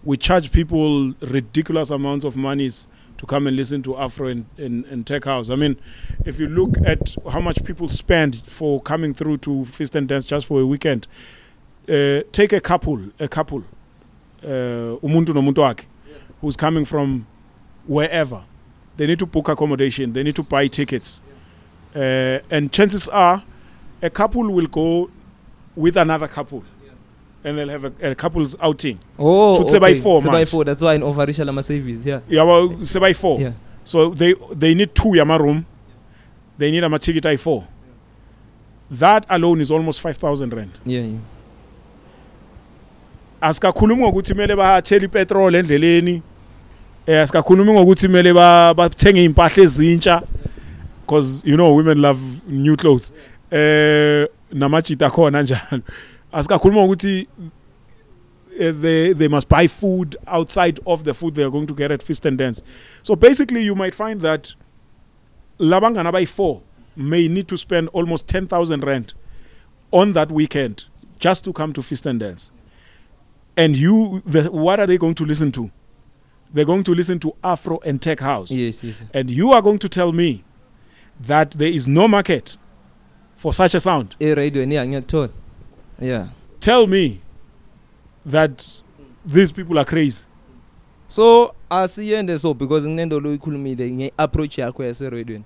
[0.04, 2.88] We charge people ridiculous amounts of monies
[3.18, 5.50] to come and listen to Afro and, and, and Tech House.
[5.50, 5.78] I mean,
[6.26, 10.26] if you look at how much people spend for coming through to Feast and Dance
[10.26, 11.08] just for a weekend,
[11.88, 13.64] uh, take a couple, a couple,
[14.44, 15.86] uh, umuntu nomuntu wakhe,
[16.42, 17.26] who's coming from
[17.88, 18.44] wherever.
[18.98, 20.12] They need to book accommodation.
[20.12, 21.22] They need to buy tickets,
[21.96, 23.44] uh, and chances are,
[24.02, 25.10] a couple will go
[25.76, 26.64] with another couple,
[27.44, 28.98] and they'll have a, a couple's outing.
[29.20, 30.46] oh Should say by four, by man.
[30.46, 33.40] 4 that's why in overisha lama service yeah Yeah, well, say by four.
[33.40, 33.52] yeah
[33.84, 35.66] So they they need two yama room.
[36.58, 37.68] They need a ticket I four.
[38.90, 40.72] That alone is almost five thousand rand.
[40.86, 41.20] yeah, yeah.
[43.42, 46.22] asikakhulumi ngokuthi kumele bathele ipetrol endleleni
[47.08, 50.22] eh asikakhulumi ngokuthi kumele ba- bathenge impahla ezintsha
[51.02, 53.14] because you know women love new clothes
[53.52, 55.82] eh namajita khona njalo.
[56.32, 57.28] Asikakhulumi ngokuthi
[58.60, 61.92] eh, they they must buy food outside of the food they are going to get
[61.92, 62.64] at feast and dance.
[63.04, 64.54] So basically you might find that
[65.60, 66.62] labangana by 4
[66.96, 69.14] may need to spend almost 10000 rand
[69.92, 70.86] on that weekend
[71.20, 72.52] just to come to feast and dance.
[73.58, 75.72] And you the, what are they going to listen to?
[76.54, 78.52] They're going to listen to afro and tech house.
[78.52, 79.04] Yes yes.
[79.14, 80.44] And you are going to tell me
[81.20, 82.58] that there is no market
[83.36, 84.16] for such a sound.
[84.20, 85.30] E radio ni ngiyathola
[86.00, 86.28] yeah.
[86.60, 87.22] Tell me
[88.26, 88.82] that
[89.26, 90.26] these people are crazy.
[91.08, 95.42] So asiyende so because nginento loyikhulumile nge approach yakho yase radio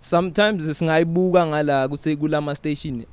[0.00, 3.04] sometimes singayibuka ngala kuse kulama station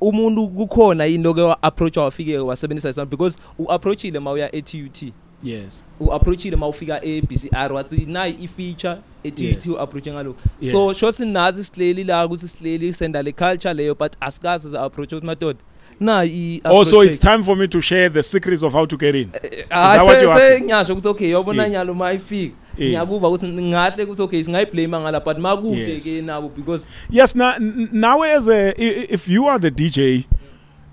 [0.00, 5.12] umuntu kukhona into ke wa approach wafike wasebenzisa sound because u approachile mawuya e TUT
[5.44, 9.52] yes u-approachile uma ufika e-bcr wathi nayi i-feature ethi Yes.
[9.56, 10.72] ithi u-approache ngalo Yes.
[10.72, 15.26] so sho sinazi sihleli la ukuthi sihleli senda le culture leyo but asikazi za-approach ukuthi
[15.26, 15.58] madoda
[16.00, 19.28] nayi also it's time for me to share the secrets of how to get in
[19.30, 20.64] you're asking?
[20.64, 22.90] ngiyasho ukuthi okay yobona nyalo ma ifika Yeah.
[22.90, 26.04] ngiyakuva ukuthi ngahle ukuthi okay singayiblame ngala but makude Yes.
[26.04, 28.74] ke nabo because yes now n- now as a
[29.14, 30.24] if you are the dj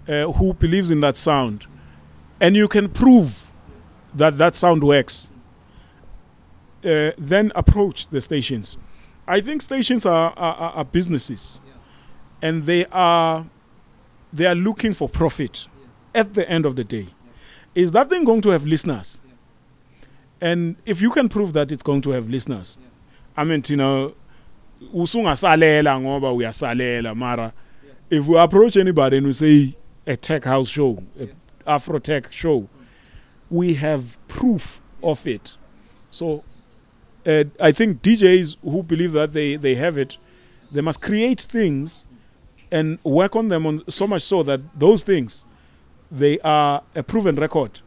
[0.08, 1.66] uh, who believes in that sound
[2.40, 3.32] and you can prove
[4.16, 5.30] that that sound works.
[6.84, 8.78] Uh, then approach the stations.
[9.28, 11.62] I think stations are, are, are- businesses.
[12.42, 13.46] And they are
[14.34, 15.68] they are looking for profit
[16.16, 17.08] at the end of the day.
[17.76, 19.22] Is that thing going to have listeners?
[20.40, 22.78] And if you can prove that it's going to have listeners
[23.38, 24.14] i mean you know
[24.94, 27.54] usungasalela ngoba uyasalela mara
[28.10, 29.76] if we approach anybody and we say
[30.06, 31.28] a tech house show a
[31.66, 32.68] afro tech show
[33.52, 35.56] we have proof of it.
[36.10, 36.44] So
[37.26, 40.18] uh, i think djs who believe that they they have it
[40.72, 42.06] they must create things
[42.72, 45.46] and work on them on so much so that those things
[46.12, 47.82] they are a proven record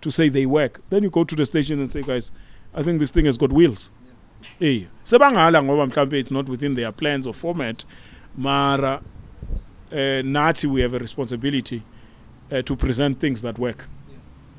[0.00, 0.80] to say they work.
[0.90, 2.30] Then you go to the station and say guys
[2.74, 3.90] i think this thing has got wheels.
[4.60, 7.84] Eh sebangala ngoba mhlambe it's not within their plans or format
[8.36, 9.02] mara
[9.90, 11.82] eh nathi we have a responsibility
[12.52, 13.88] uh, to present things that work.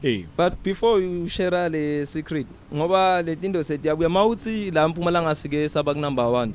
[0.03, 5.69] Eh but before you share le secret ngoba le tinto setiyabuya mawuthi la mpumalanga sike
[5.69, 6.49] saba ku number 1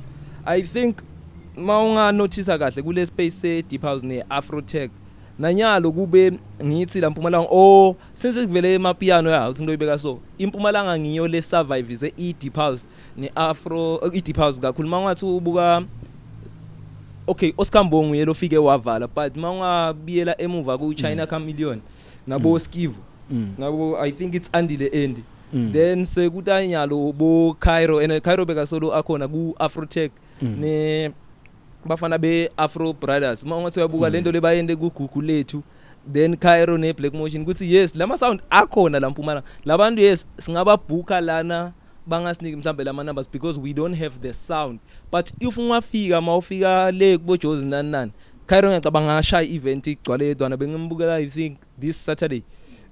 [0.45, 0.97] i think
[1.57, 4.91] mawunga notice kahle kule space se deep house ne afrotech
[5.39, 6.31] nanyalo kube
[6.63, 11.95] ngithi la mpumalanga oh sense kuvele emapiano ya house ngiloyibeka so impumalanga ngiyo le survive
[11.95, 14.89] ze e deep house ne afro i deep house kakhulu.
[14.89, 15.83] Mangathi ubuka
[17.27, 21.81] okay Oscar Mbongu yelo fike wavala but mawungabiyela emuva ku China Chameleon
[22.27, 23.14] nabo Skivo mm.
[23.57, 25.23] Nabo i think it's andile end
[25.53, 25.71] Mm.
[25.71, 30.11] then sekutanyalo bo Cairo and Cairo beka solo akhona ku Afrotech.
[30.41, 30.57] Mm.
[30.59, 31.11] ne
[31.85, 33.43] bafana be Afro Brothers.
[33.43, 35.63] Mawungathi uyabuka lento lebayende ku Google lethu.
[36.11, 37.45] Then Cairo ne Black Motion.
[37.45, 39.43] Kuthi yes lama sound akhona la Mpumalanga.
[39.65, 41.71] Labantu yes singababhuka lana
[42.07, 44.79] bangasiniki mhlambe lama numbers because we don't have the sound.
[45.11, 48.11] But if ungafika mawufika le kubo Jozi nani nani
[48.47, 50.57] Cairo ngiyacabanga ngashaya event igcwale edwana.
[50.57, 52.43] Bengimbukela i think this Saturday.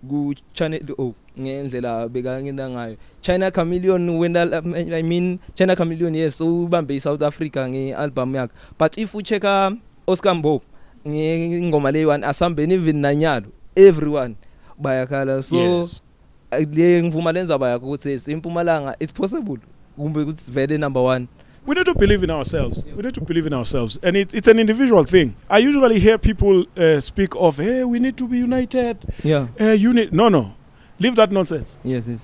[0.10, 2.96] Ku channel oh ngendlela bekangena ngayo.
[3.22, 4.46] China Chameleon wena
[4.94, 8.54] I mean China Chameleon yes ubambe iSouth Africa ngealbum yakhe.
[8.78, 9.76] But if uchecka
[10.08, 10.62] Oscar Mbo
[11.08, 14.36] ngingoma le one asambeni even nanyalo everyone
[14.80, 15.44] bayakhala.
[15.44, 16.02] So Yes.
[16.52, 19.58] le ngivuma lenza bayakho ukuthi impumalanga it's possible.
[19.98, 21.28] Kumbe ukuthi vele number 1
[21.66, 22.84] we need to believe in ourselves.
[22.86, 25.36] We need to believe in ourselves, and it, it's an individual thing.
[25.50, 29.72] I usually hear people uh, speak of, "Hey, we need to be united." yeah Uh,
[29.72, 30.12] unit?
[30.14, 30.56] No, no,
[31.00, 31.78] leave that nonsense.
[31.84, 32.20] yes yes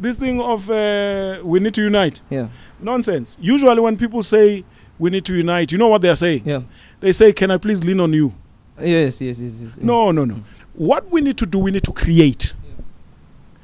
[0.00, 2.48] This thing of uh, we need to unite, yeah
[2.80, 3.36] nonsense.
[3.40, 4.64] Usually, when people say
[4.98, 6.42] we need to unite, you know what they are saying?
[6.44, 6.62] yeah
[7.00, 8.32] They say, "Can I please lean on you?"
[8.80, 9.78] yes yes yes, yes.
[9.78, 10.36] No, no, no.
[10.74, 12.54] What we need to do, we need to create.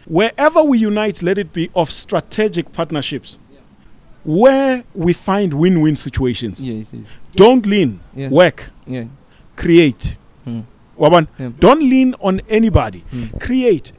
[0.07, 3.39] Wherever we unite, let it be of strategic partnerships,
[4.25, 6.63] where we find win-win situations.
[6.65, 8.01] yes yes Don't lean.
[8.15, 8.29] Yeah.
[8.29, 8.71] Work.
[8.87, 9.05] yeah
[9.57, 10.17] Create.
[10.47, 10.65] mm.
[10.99, 11.29] Waban.
[11.39, 11.51] Yeah.
[11.59, 13.05] Don't lean on anybody.
[13.13, 13.41] Mm.
[13.41, 13.93] Create.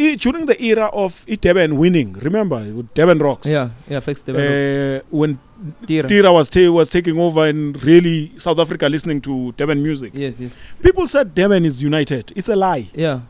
[0.00, 3.46] I, during the era of Iteben winning, remember with Devon Rocks.
[3.46, 5.38] yeah yeah fix the Uh, when
[5.86, 6.06] Tira.
[6.08, 10.38] Tira was ta- was taking over and really South Africa listening to Devon music, yes
[10.40, 12.32] yes people said Devon is united.
[12.36, 12.88] It's a lie.
[12.94, 13.20] yeah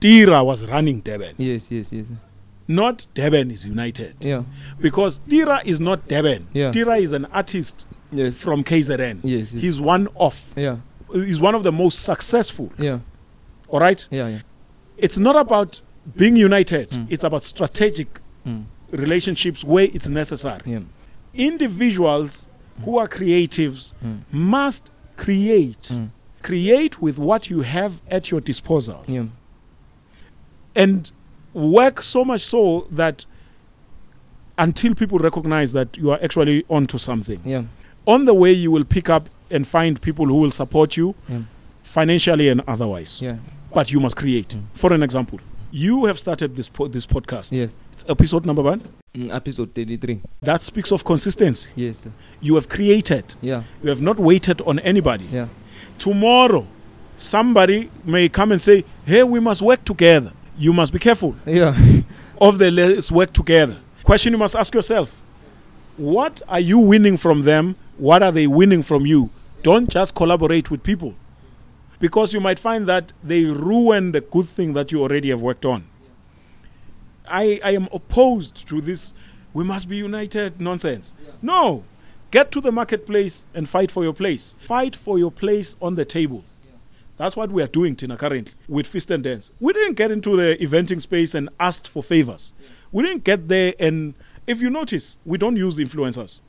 [0.00, 2.06] Tira was running Devon, yes yes yes
[2.68, 4.14] not Devon is united.
[4.20, 4.42] yeah
[4.80, 6.46] Because Tira is not Devon.
[6.52, 6.70] Yeah.
[6.70, 9.20] Tira is an artist yes from KZN.
[9.24, 10.52] yes yes He's one of.
[10.56, 10.76] yeah
[11.12, 12.70] He's one of the most successful.
[12.78, 12.98] yeah
[13.68, 14.06] All right.
[14.10, 14.38] yeah yeah
[14.98, 15.80] It's not about
[16.16, 16.90] being united.
[16.90, 17.06] Mm.
[17.10, 18.64] It's about strategic mm.
[18.90, 20.62] relationships where it's necessary.
[20.66, 20.80] yeah
[21.34, 22.48] Individuals
[22.84, 24.20] who are creatives mm.
[24.30, 25.82] must create.
[25.90, 26.10] Mm.
[26.42, 29.02] Create with what you have at your disposal.
[29.06, 29.24] yeah
[30.76, 31.10] and
[31.58, 33.24] work so much so that
[34.56, 37.40] until people recognize that you are actually onto something.
[37.44, 37.62] yeah
[38.06, 41.42] On the way, you will pick up and find people who will support you yeah
[41.82, 43.22] financially and otherwise.
[43.22, 43.36] yeah
[43.74, 44.48] But you must create.
[44.56, 44.62] Mm.
[44.74, 45.38] For an example,
[45.70, 47.52] you have started this po- this podcast.
[47.58, 48.80] yes It's episode number one.
[49.14, 51.70] mm, episode 33 That speaks of consistency.
[51.76, 52.10] yes sir.
[52.40, 53.24] You have created.
[53.42, 55.26] yeah You have not waited on anybody.
[55.32, 55.48] yeah
[55.98, 56.64] Tomorrow,
[57.16, 61.36] somebody may come and say, "Hey, we must work together." You must be careful.
[61.46, 61.74] yeah
[62.40, 63.78] of the let's work together.
[64.02, 65.22] Question you must ask yourself
[65.96, 67.76] What are you winning from them?
[67.96, 69.30] What are they winning from you?
[69.62, 71.14] Don't just collaborate with people
[71.98, 75.64] because you might find that they ruin the good thing that you already have worked
[75.64, 75.84] on.
[77.26, 79.12] I, I am opposed to this
[79.52, 81.14] we must be united nonsense.
[81.42, 81.84] No.
[82.30, 84.54] Get to the marketplace and fight for your place.
[84.60, 86.44] Fight for your place on the table.
[87.18, 89.50] That's what we are doing, Tina, currently with Fist and Dance.
[89.60, 92.54] We didn't get into the eventing space and asked for favors.
[92.92, 94.14] We didn't get there, and
[94.46, 96.40] if you notice, we don't use influencers.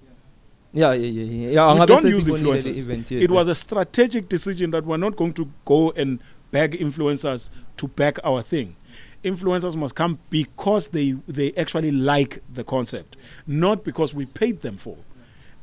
[0.71, 2.77] yeah yeah yeah yeah yeah we don't use influencers.
[2.77, 6.19] event yes it was a strategic decision that we're not going to go and
[6.51, 8.75] beg influencers to back our thing.
[9.23, 14.77] Influencers must come because they, they actually like the concept, not because we paid them
[14.77, 14.97] for.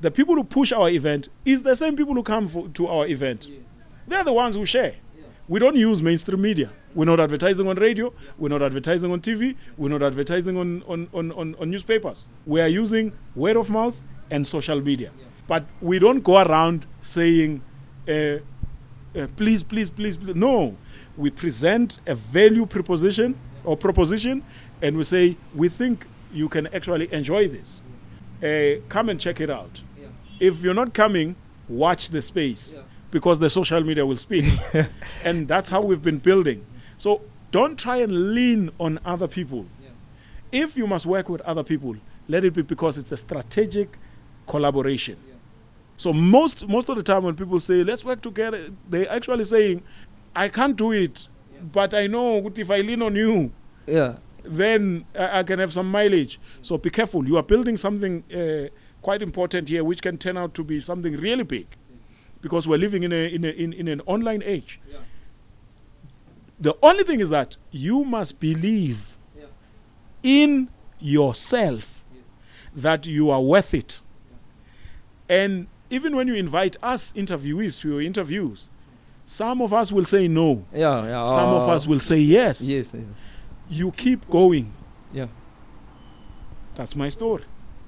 [0.01, 3.07] The people who push our event is the same people who come for, to our
[3.07, 3.49] event.
[4.07, 4.95] They're the ones who share.
[5.49, 6.71] We don't use mainstream media.
[6.95, 8.13] We're not advertising on radio.
[8.37, 9.55] We're not advertising on TV.
[9.77, 12.29] We're not advertising on, on, on, on, on newspapers.
[12.47, 14.01] We are using word of mouth
[14.31, 15.13] and social media.
[15.47, 17.63] But we don't go around saying,
[18.09, 20.35] uh, uh, please, please, please, please.
[20.35, 20.77] No.
[21.17, 24.43] We present a value proposition or proposition
[24.83, 27.83] and we say, we think you can actually enjoy this.
[28.43, 29.81] Uh, come and check it out.
[30.41, 31.37] If you're not coming,
[31.69, 32.83] watch the space Yeah.
[33.11, 34.45] Because the social media will speak.
[35.25, 36.65] and that's how we've been building.
[36.99, 39.67] So don't try and lean on other people.
[40.53, 41.97] If you must work with other people,
[42.29, 43.99] let it be because it's a strategic
[44.47, 45.19] collaboration.
[45.97, 49.83] So most most of the time when people say let's work together, they're actually saying,
[50.35, 51.29] I can't do it,
[51.73, 53.53] but I know if I lean on you,
[53.87, 54.17] yeah
[54.49, 56.39] then I, I can have some mileage.
[56.63, 57.27] So be careful.
[57.27, 58.69] You are building something uh,
[59.03, 61.67] quite important here, which can turn out to be something really big,
[62.47, 64.79] because we're living in a in a, in, in an online age.
[64.91, 64.99] Yeah.
[66.61, 69.01] The only thing is that you must believe
[69.39, 69.47] Yeah.
[70.23, 70.69] in
[71.01, 72.05] yourself
[72.85, 74.01] that you are worth it.
[75.29, 78.71] And even when you invite us interviewees to your interviews,
[79.25, 80.65] some of us will say no.
[80.73, 82.63] yeah yeah Some of ah, us will say yes.
[82.63, 83.05] yes yes
[83.69, 84.67] You keep going.
[85.13, 85.29] Yeah.
[86.77, 87.45] That's my story.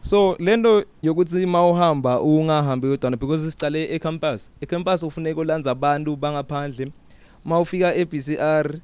[0.09, 4.51] So lento yokuthi mawuhamba ungahambi wedwana because sicale ecampus.
[4.61, 6.93] Ecampus ufuneka ulanza abantu bangaphandle.
[7.45, 8.75] Mawufika eBCR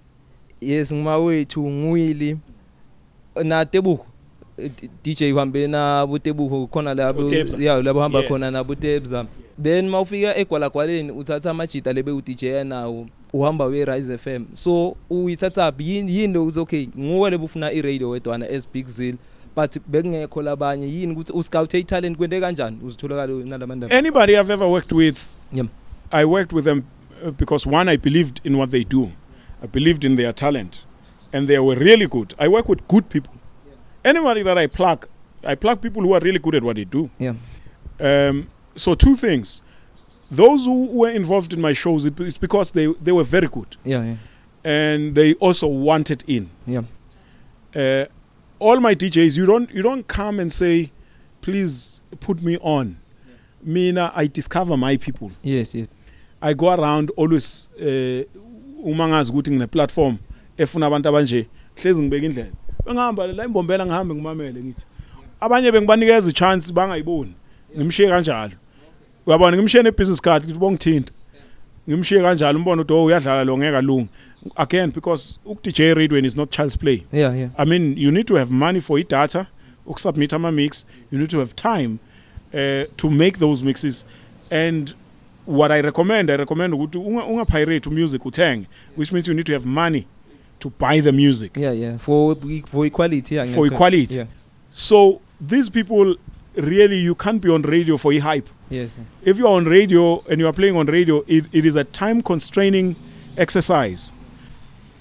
[0.60, 2.38] yes ngimawethu ngwili
[3.44, 4.06] na tebuko
[5.04, 9.26] DJ uhambe na butebuko khona labo yeah labo hamba khona na butebza
[9.62, 16.16] then mawufika egwalagwaleni uthatha amajita lebe uDJ nawo uhamba we Rise FM so uyithatha yini
[16.16, 19.16] yini ukuthi okay nguwe lebufuna iradio wedwana as Big Zill
[19.56, 24.92] but bekungekho labanye yini ukuthi uscout talent kwente kanjani uzitholakala nalamandaba Anybody I've ever worked
[24.92, 25.18] with,
[25.52, 25.66] Yeah.
[26.12, 26.82] I worked with them
[27.24, 29.10] uh, because one, I believed in what they do.
[29.62, 30.84] I believed in their talent.
[31.32, 32.34] And they were really good.
[32.38, 33.34] I work with good people.
[34.04, 35.06] Anybody that I plug,
[35.44, 37.10] I plug people who are really good at what they do.
[37.18, 37.34] Yeah.
[38.00, 39.62] Um, so two things.
[40.30, 43.76] Those who were involved in my shows, it, it's because they, they were very good.
[43.84, 44.16] yeah yeah
[44.64, 46.48] And they also wanted in.
[46.66, 46.82] yeah
[47.76, 48.06] uh,
[48.58, 50.90] all my DJs, you don't you don't come and say,
[51.40, 52.96] please put me on.
[53.62, 55.30] Mina, I discover my people.
[55.42, 55.88] yes yes
[56.42, 58.22] I go around always uh,
[58.84, 60.16] uma ngazi ukuthi ngine platform
[60.58, 62.50] efuna abantu abanje hlezi ngibeka indlela.
[62.86, 64.84] Bengihamba la imbombela ngihambe ngimamele ngithi.
[65.40, 67.34] Abanye bengibanikeza ichance bangayiboni.
[67.76, 68.52] Ngimshiye kanjalo.
[69.26, 71.12] Uyabona ngimshiye ne business card ngithi bongithinta.
[71.88, 74.08] Ngimshiye kanjalo umbona ukuthi oh uyadlala lo ngeke alungi.
[74.56, 77.04] Again because uk DJ radio is not child's play.
[77.12, 79.46] yeah yeah I mean, you need to have money for data,
[79.96, 80.84] submit a mix.
[81.10, 81.98] You need to have time
[82.52, 84.04] uh, to make those mixes.
[84.50, 84.92] And
[85.46, 88.66] what I recommend, I recommend ukuthi unga, unga music uteng,
[88.96, 90.06] which means you need to have money
[90.60, 91.56] to buy the music.
[91.56, 94.14] yeah yeah for for equality yeah For equality.
[94.16, 94.24] yeah
[94.70, 96.16] So these people
[96.56, 98.48] really you can't be on radio for hype.
[98.70, 101.76] yes If you are on radio and you are playing on radio, it, it is
[101.76, 102.96] a time constraining
[103.36, 104.12] exercise.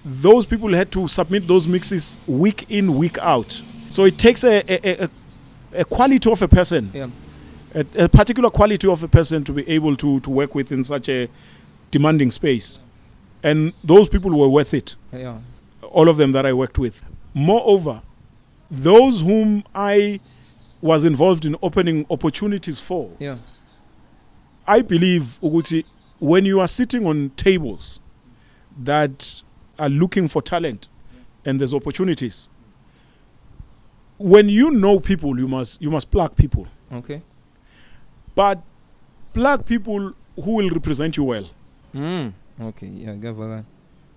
[0.06, 3.62] Those people had to submit those mixes week in, week out.
[3.90, 5.10] So it takes a, a, a,
[5.82, 7.08] a quality of a person, yeah
[7.74, 10.84] a, a particular quality of a person to be able to, to work with in
[10.84, 11.28] such a
[11.92, 12.80] demanding space.
[13.42, 15.40] And those people were worth it yeah
[15.84, 17.04] all of them that I worked with.
[17.36, 18.02] Moreover,
[18.72, 20.20] those whom I
[20.82, 23.38] was involved in opening opportunities for, yeah
[24.68, 25.86] I believe Uguti,
[26.20, 28.00] when you are sitting on tables
[28.82, 29.44] that
[29.78, 30.88] are looking for talent
[31.46, 32.50] and there's opportunities,
[34.18, 37.22] when you know people, you must you must plug people, okay
[38.36, 38.62] but
[39.34, 40.14] plug people
[40.44, 41.46] who will represent you well.
[41.94, 42.32] mm
[42.62, 43.64] okay yeah ngiyavakala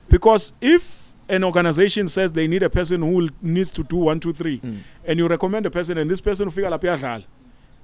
[0.09, 4.21] Because if an organization says they need a person who will, needs to do one,
[4.21, 4.79] two, three, mm.
[5.05, 7.25] and you recommend a person, and this person figure lapha iyadlala,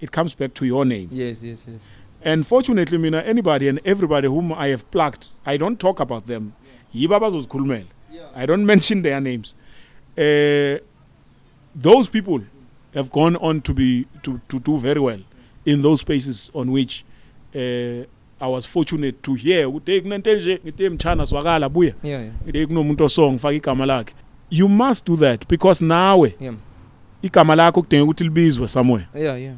[0.00, 1.08] it comes back to your name.
[1.10, 1.80] yes yes yes
[2.24, 6.52] And fortunately, mina anybody and everybody whom I have plugged, I don't talk about them.
[6.94, 7.86] Yibo abazozikhulumela.
[8.34, 9.54] I don't mention their names.
[10.16, 10.78] Uh,
[11.74, 12.40] those people
[12.94, 15.20] have gone on to be to, to do very well
[15.64, 17.04] in those spaces on which
[17.54, 18.04] uh,
[18.40, 21.94] I was fortunate to hear ukuthi hey kunento nje ngithe mchana swakala buya.
[22.02, 22.34] Yeah yeah.
[22.44, 24.14] Ngithe kunomuntu osong faka igama lakhe.
[24.50, 26.54] You must do that because nawe yeah.
[27.22, 29.06] igama lakho kudinga ukuthi libizwe somewhere.
[29.14, 29.54] Yeah yeah.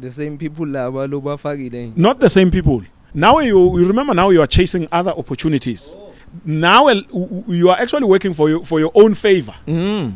[0.00, 1.92] The same people laba lo bafakile.
[1.96, 2.80] Not the same people.
[3.14, 5.94] Now you, you remember now you are chasing other opportunities.
[5.94, 6.13] Now
[6.46, 7.02] uh,
[7.48, 9.54] you are actually working for your, for your own favor.
[9.66, 10.12] Mm.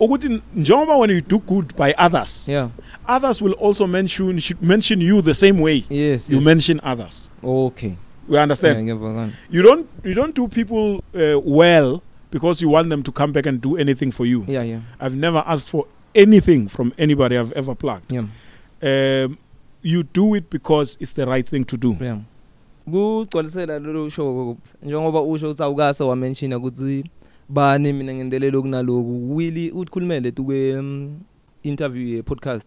[0.00, 2.68] Ukuthi njengoba when you do good by others yeah.
[3.08, 6.44] others will also mention should mention you the same way yes you yes.
[6.44, 7.30] mention others.
[7.42, 7.96] Okay.
[8.28, 8.86] We understand?
[8.86, 13.32] Yeah you don't you don't do people uh, well because you want them to come
[13.32, 14.44] back and do anything for you.
[14.46, 14.80] Yeah yeah.
[15.00, 18.24] I've never asked for anything from anybody i've ever plugged yeah.
[18.82, 19.38] Um,
[19.82, 21.96] you do it because it's the right thing to do.
[22.00, 22.18] Yeah.
[22.92, 27.04] Kugcwalisela lolu show njengoba usho ukuthi awukase wamention ukuthi
[27.48, 31.18] bani mina ngendelelo kunaloku Willy ukhulumele tu kwe um,
[31.62, 32.66] interview ye podcast.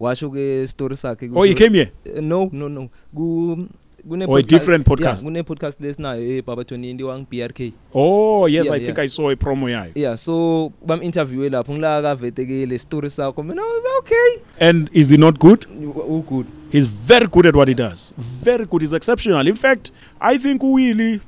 [0.00, 1.90] Washo ke story sakhe oh you came here?
[2.16, 2.88] Uh, no no no.
[3.14, 3.66] Ku
[4.08, 5.24] kune Or a different podcast?
[5.24, 9.04] kune podcast lesinayo eh baba 20 wang BRK oh yes Yeah, i think yeah.
[9.04, 9.92] i saw a promo yayo.
[9.94, 13.42] Yeah so bam interview lapho ngila kavetekele story sakho.
[13.42, 14.42] Mina was okay.
[14.60, 15.66] And is he not good?
[15.80, 16.46] U good.
[16.76, 18.12] He's very good at what he does.
[18.18, 18.82] Very good.
[18.82, 19.46] He's exceptional.
[19.46, 19.84] In fact
[20.20, 21.20] i think willie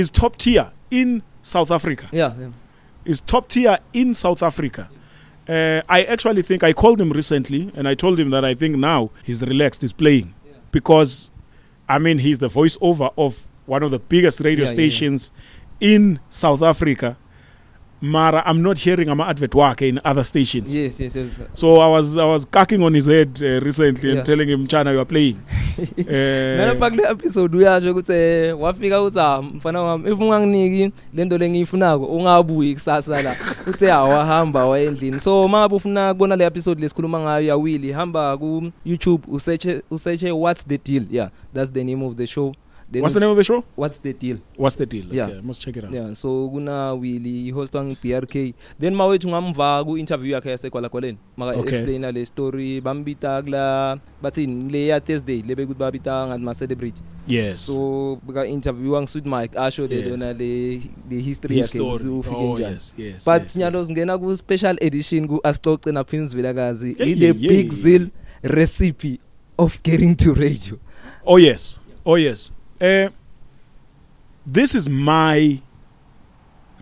[0.00, 2.06] is top tier in south africa.
[2.12, 2.48] Yeah, yeah.
[3.04, 4.88] is top tier in south africa.
[5.48, 8.76] Uh, i actually think i called him recently and i told him that i think
[8.76, 10.28] now he's relaxed he's playing.
[10.78, 11.30] Because
[11.88, 14.74] i mean he's the voiceover of one of the biggest radio Yeah, yeah, yeah.
[14.74, 15.30] stations
[15.80, 17.16] in south africa.
[18.02, 20.74] Mara i'm not hearing ama advert wakhe in other stations.
[20.74, 24.16] Yes yes yes So I was I was cocking on his head uh, recently Yeah.
[24.18, 25.36] and telling him, "Chana, you are playing."
[25.96, 30.92] Mina uh, pa kule episode uyasho ukuthi eh, wafika uthi ah mfana wami if unganginiki
[31.14, 33.36] lento lengiyifunako ungabuyi kusasa la.
[33.70, 38.72] Uthi awahamba wayendlini so mangabe ufuna kubona le episode lesikhuluma ngayo ya Willy hamba ku
[38.84, 41.04] YouTube usearch usearch what's the deal?
[41.10, 42.52] Yeah that's the name of the show.
[42.92, 43.62] Then what's the name of the show?
[43.76, 45.06] what's the deal What's the deal?
[45.14, 45.26] Yeah.
[45.26, 45.92] Okay, I must check it out.
[45.92, 51.58] yeah so kuna Willy ihostwa ngi BRK then mawethu ngamva ku interview yakhe yasekwalakwaleni maka
[51.60, 51.78] Okay.
[51.78, 56.98] explain le story bambita kula bathini le ya Thursday lebe kuthi babita ngathi ma celebrate
[57.28, 57.66] Yes.
[57.66, 60.08] so bika interview Sweet Mike asho le Yes.
[60.08, 62.10] yona le the history His yakhe story.
[62.18, 63.24] ufike Oh, njani yes, yes.
[63.24, 63.86] but yes, nyalo yes.
[63.88, 67.82] singena ku special edition ku Asixoxe na Prince Vilakazi Yeah, i the yeah, big yeah.
[67.82, 68.10] zeal
[68.42, 69.20] recipe
[69.58, 70.78] of getting to radio
[71.24, 71.78] Oh yes.
[72.04, 72.50] Oh yes.
[72.80, 73.08] Uh,
[74.46, 75.60] this is my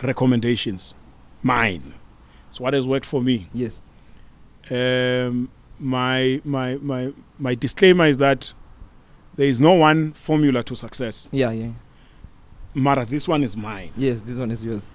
[0.03, 0.95] recommendations.
[1.43, 1.95] Mine.
[2.51, 3.49] It's what has worked for me.
[3.53, 3.83] yes
[4.71, 8.53] Um, my my my my disclaimer is that
[9.37, 11.29] there is no one formula to success.
[11.33, 11.71] yeah yeah
[12.75, 13.91] Mara, this one is mine.
[13.97, 14.91] yes this one is yours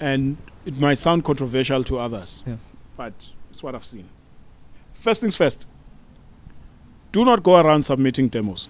[0.00, 0.36] and
[0.66, 2.56] it might sound controversial to others, Yeah.
[2.96, 3.12] but
[3.50, 4.08] it's what I've seen.
[4.94, 5.66] First things first,
[7.12, 8.68] do not go around submitting demos.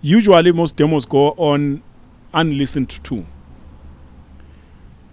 [0.00, 1.82] Usually, most demos go on
[2.32, 3.26] unlistened to.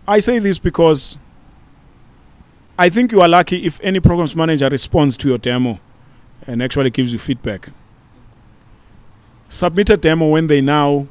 [0.08, 1.18] I say this because
[2.78, 5.80] I think you are lucky if any programs manager responds to your demo
[6.46, 7.70] and actually gives you feedback.
[9.50, 11.08] Submit a demo when they now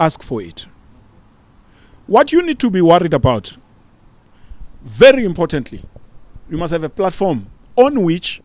[0.00, 0.66] ask for it.
[2.06, 3.56] What you need to be worried about,
[4.82, 5.84] very importantly,
[6.50, 8.40] you must have a platform on which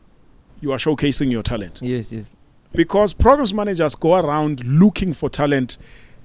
[0.59, 1.79] you are showcasing your talent.
[1.81, 2.35] yes yes
[2.73, 5.77] Because programs managers go around looking for talent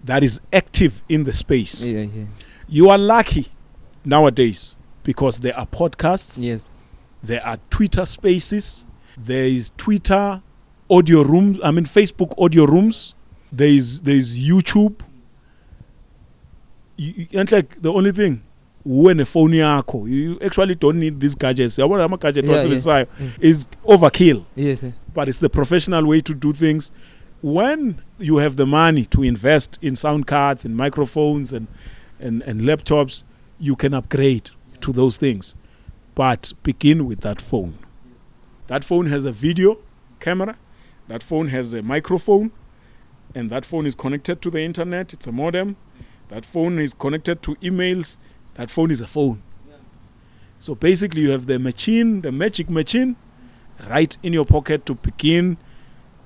[0.05, 1.85] that is active in the space.
[1.85, 2.25] yeah yeah
[2.69, 3.47] You are lucky
[4.05, 6.69] nowadays because there are podcasts, yes
[7.23, 8.87] there are Twitter spaces,
[9.19, 10.41] there is Twitter
[10.89, 13.15] audio rooms, I mean Facebook audio rooms,
[13.53, 15.01] there is there is YouTube.
[16.97, 18.43] You, you- and like the only thing
[18.85, 22.59] when a phone yakho you actually don't need these gadgets yabona ama gadget Yeah, yeah.
[22.65, 23.31] wasebenzisayo Mm.
[23.41, 24.93] is overkill yes yeah.
[25.19, 26.93] But it's the professional way to do things.
[27.43, 31.67] When you have the money to invest in sound cards and microphones and
[32.21, 33.25] and, and laptops
[33.59, 34.51] you can upgrade
[34.81, 35.57] to those things.
[36.15, 37.81] But begin with that phone.
[38.69, 39.79] That phone has a video
[40.21, 40.57] camera.
[41.09, 42.53] That phone has a microphone.
[43.35, 45.13] And that phone is connected to the internet.
[45.13, 45.75] It's a modem.
[46.29, 48.19] That phone is connected to emails.
[48.55, 49.43] That phone is a phone.
[50.61, 53.17] So basically you have the machine the magic machine
[53.89, 55.57] right in your pocket to begin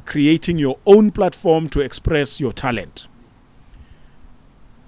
[0.04, 3.06] creating your own platform to express your talent.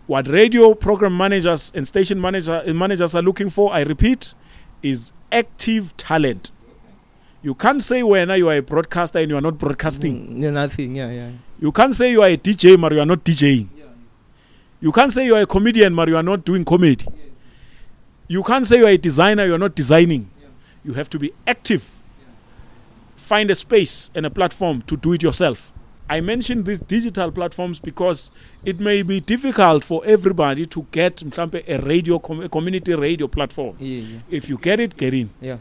[0.06, 4.34] What radio program managers and station manager, managers are looking for, I repeat,
[4.82, 6.50] is active talent.
[7.42, 10.28] You can't say when you are a broadcaster and you are not broadcasting.
[10.28, 11.30] Mm, yeah, nothing yeah yeah
[11.60, 13.68] You can't say you are a DJ, but you are not DJing.
[14.80, 17.06] You can't say you are a comedian, but you are not doing comedy.
[18.28, 20.30] You can't say you're a designer, you're not designing.
[20.84, 21.93] You have to be active.
[23.24, 25.72] Find a space and a platform to do it yourself.
[26.10, 28.30] I mentioned these digital platforms because
[28.66, 33.26] it may be difficult for everybody to get mhlampe, a radio com- a community radio
[33.26, 33.76] platform.
[33.78, 34.18] Yeah, yeah.
[34.28, 35.30] If you get it, get in.
[35.40, 35.56] Yeah.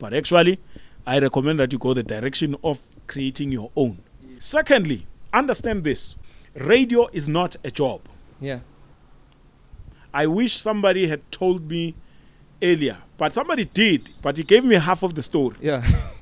[0.00, 0.58] But actually,
[1.06, 3.98] I recommend that you go the direction of creating your own.
[4.40, 6.16] Secondly, understand this
[6.54, 8.00] radio is not a job.
[8.40, 8.58] Yeah.
[10.12, 11.94] I wish somebody had told me
[12.60, 15.54] earlier, but somebody did, but he gave me half of the story.
[15.60, 15.84] Yeah.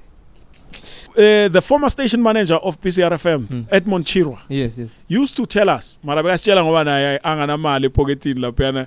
[1.21, 3.61] Uh, the former station manager of PCRFM, Hmm.
[3.71, 4.89] Edmond Chirwa, yes, yes.
[5.09, 8.87] used to tell us, mara bekasitshela ngoba naye anganamali epocketini laphayana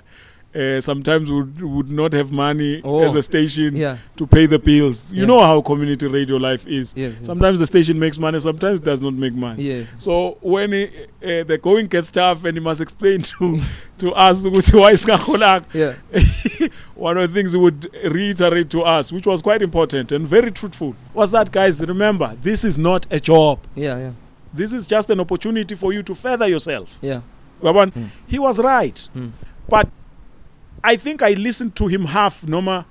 [0.54, 3.02] uh, sometimes would, would not have money Oh.
[3.02, 3.96] as a station Yeah.
[4.16, 5.10] to pay the bills.
[5.12, 5.26] You Yeah.
[5.26, 6.92] know how community radio life is.
[6.96, 7.14] Yes.
[7.18, 7.26] yes.
[7.26, 9.62] Sometimes the station makes money, sometimes it does not make money.
[9.64, 9.92] Yes.
[9.96, 13.58] So when he, uh, the going gets tough and he must explain to
[13.98, 15.94] to us why isingakholanga Yeah.
[16.94, 20.50] one of the things he would reiterate to us, which was quite important and very
[20.50, 23.58] truthful, was that guys, remember, this is not a job.
[23.74, 23.98] Yeah.
[23.98, 24.10] Yeah.
[24.52, 26.98] This is just an opportunity for you to further yourself.
[27.02, 27.22] Yeah.
[27.62, 27.92] Uyabona?
[27.92, 28.06] Mm.
[28.26, 29.08] He was right.
[29.16, 29.30] Mm.
[29.68, 29.88] But
[30.84, 32.84] I think I listened to him half noma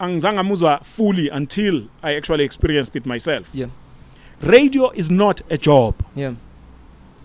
[0.00, 3.50] angizangamuzwa fully until I actually experienced it myself.
[3.54, 3.66] Yeah.
[4.42, 5.94] Radio is not a job.
[6.14, 6.34] Yeah.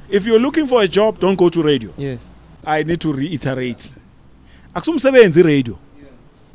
[0.10, 1.92] If you're looking for a job, don't go to radio.
[1.98, 2.20] Yes.
[2.66, 3.94] I need to reiterate.
[4.76, 5.78] Akusumsebenzi radio.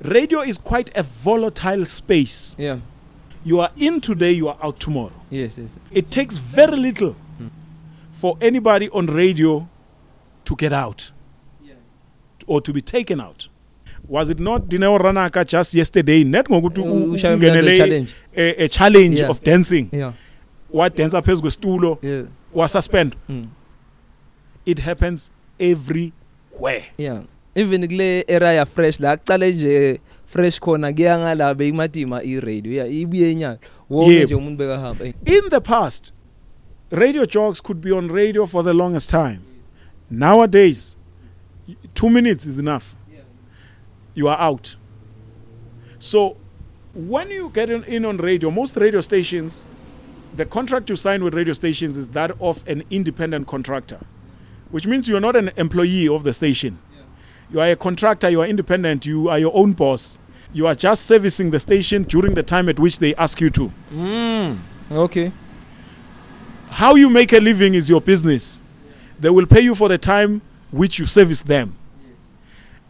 [0.05, 2.57] Radio is quite a volatile space.
[2.59, 2.79] Yeah.
[3.45, 5.13] You are in today, you are out tomorrow.
[5.31, 5.59] Yes.
[5.59, 5.79] Yes.
[5.91, 7.51] It takes very little Mm.
[8.13, 9.67] for anybody on radio
[10.45, 11.22] to get out Yeah.
[12.47, 13.49] Or to be taken out.
[14.09, 16.25] Was it not Dineo Ranaka just yesterday?
[16.25, 18.07] Net ngokuthi ungenele
[18.37, 19.31] a, a challenge Yeah.
[19.31, 19.89] of dancing.
[19.93, 20.13] Yeah.
[20.71, 22.23] What dancer phezu kwestulo Yeah.
[22.53, 23.15] was suspend.
[23.29, 23.47] Mm.
[24.67, 26.85] It happens everywhere.
[26.99, 27.23] Yeah.
[27.55, 32.73] Even kule era ya fresh la kucale nje fresh khona kuya ngala beyimatima i radio.
[32.73, 33.69] Yeah, ibuye enyaka.
[33.91, 35.05] Wonke nje umuntu bekahamba.
[35.07, 36.13] In the past,
[36.91, 39.41] radio jocks could be on radio for the longest time.
[40.11, 40.97] Nowadays,
[41.95, 42.97] two minutes is enough.
[44.15, 44.77] You are out.
[45.99, 46.37] So,
[46.93, 49.65] when you get in, in on radio, most radio stations,
[50.35, 54.01] the contract you sign with radio stations is that of an independent contractor,
[54.71, 56.79] which means you're not an employee of the station.
[57.51, 60.19] You are a contractor, you are independent, you are your own boss.
[60.55, 63.73] You are just servicing the station during the time at which they ask you to.
[63.93, 64.59] Mm.
[64.91, 65.33] Okay.
[66.69, 68.61] How you make a living is your business.
[69.21, 70.43] They will pay you for the time
[70.73, 71.77] which you service them.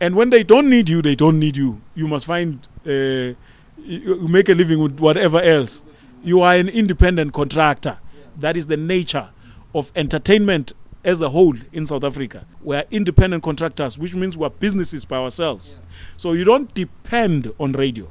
[0.00, 1.80] And when they don't need you, they don't need you.
[1.94, 3.36] You must find, uh, you
[3.76, 5.84] you make a living with whatever else.
[6.24, 7.98] You are an independent contractor.
[8.38, 9.28] That is the nature
[9.74, 10.72] of entertainment
[11.04, 12.46] as a whole in South Africa.
[12.62, 15.76] We are independent contractors, which means we are businesses by ourselves.
[16.16, 18.08] So you don't depend on radio.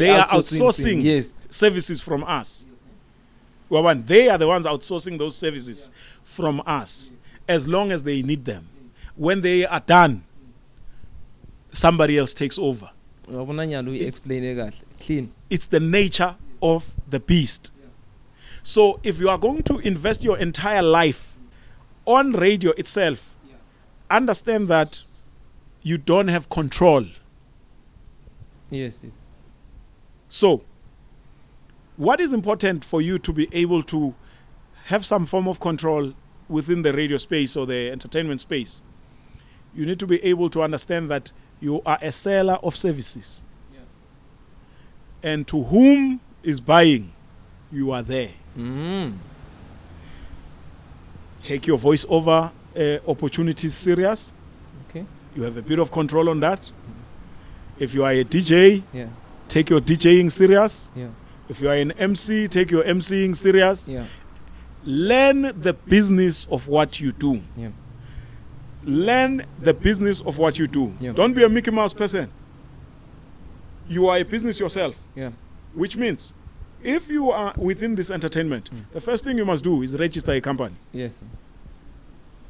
[0.00, 0.26] They are
[0.60, 1.02] outsourcing.
[1.02, 1.32] Yes.
[1.48, 2.64] services from us.
[4.06, 5.90] They are the ones outsourcing those services
[6.22, 7.12] from us
[7.48, 8.68] as long as they need them.
[9.16, 10.24] When they are done,
[11.70, 12.90] somebody else takes over.
[13.28, 14.72] Wabona nyalo uyi explain kahle.
[15.00, 15.32] Clean.
[15.50, 17.70] It's the nature of the beast.
[18.62, 21.36] So if you are going to invest your entire life
[22.06, 23.34] on radio itself,
[24.10, 25.02] understand that
[25.82, 27.04] you don't have control.
[28.70, 28.98] Yes.
[29.02, 29.12] yes.
[30.28, 30.62] So,
[31.96, 34.14] what is important for you to be able to
[34.86, 36.14] have some form of control
[36.52, 38.80] within the radio space or the entertainment space?
[39.74, 43.42] You need to be able to understand that you are a seller of services.
[45.24, 47.12] And to whom is buying,
[47.70, 48.30] you are there.
[48.58, 49.14] Mm.
[51.42, 54.32] Take your voice over uh, opportunities serious.
[54.90, 55.04] Okay.
[55.36, 56.70] You have a bit of control on that.
[57.78, 59.06] If you are a DJ, Yeah.
[59.48, 60.90] take your DJing serious.
[60.94, 61.08] Yeah.
[61.48, 63.88] If you are an MC, take your MCing serious.
[63.88, 64.04] Yeah.
[64.84, 67.42] Learn the business of what you do.
[67.56, 67.70] Yeah.
[68.84, 70.92] Learn the business of what you do.
[71.00, 71.12] Yeah.
[71.12, 72.30] Don't be a Mickey Mouse person.
[73.88, 75.30] You are a business yourself, Yeah.
[75.74, 76.34] which means
[76.82, 78.84] if you are within this entertainment, Mm.
[78.92, 80.74] the first thing you must do is register a company.
[80.92, 81.20] Yes.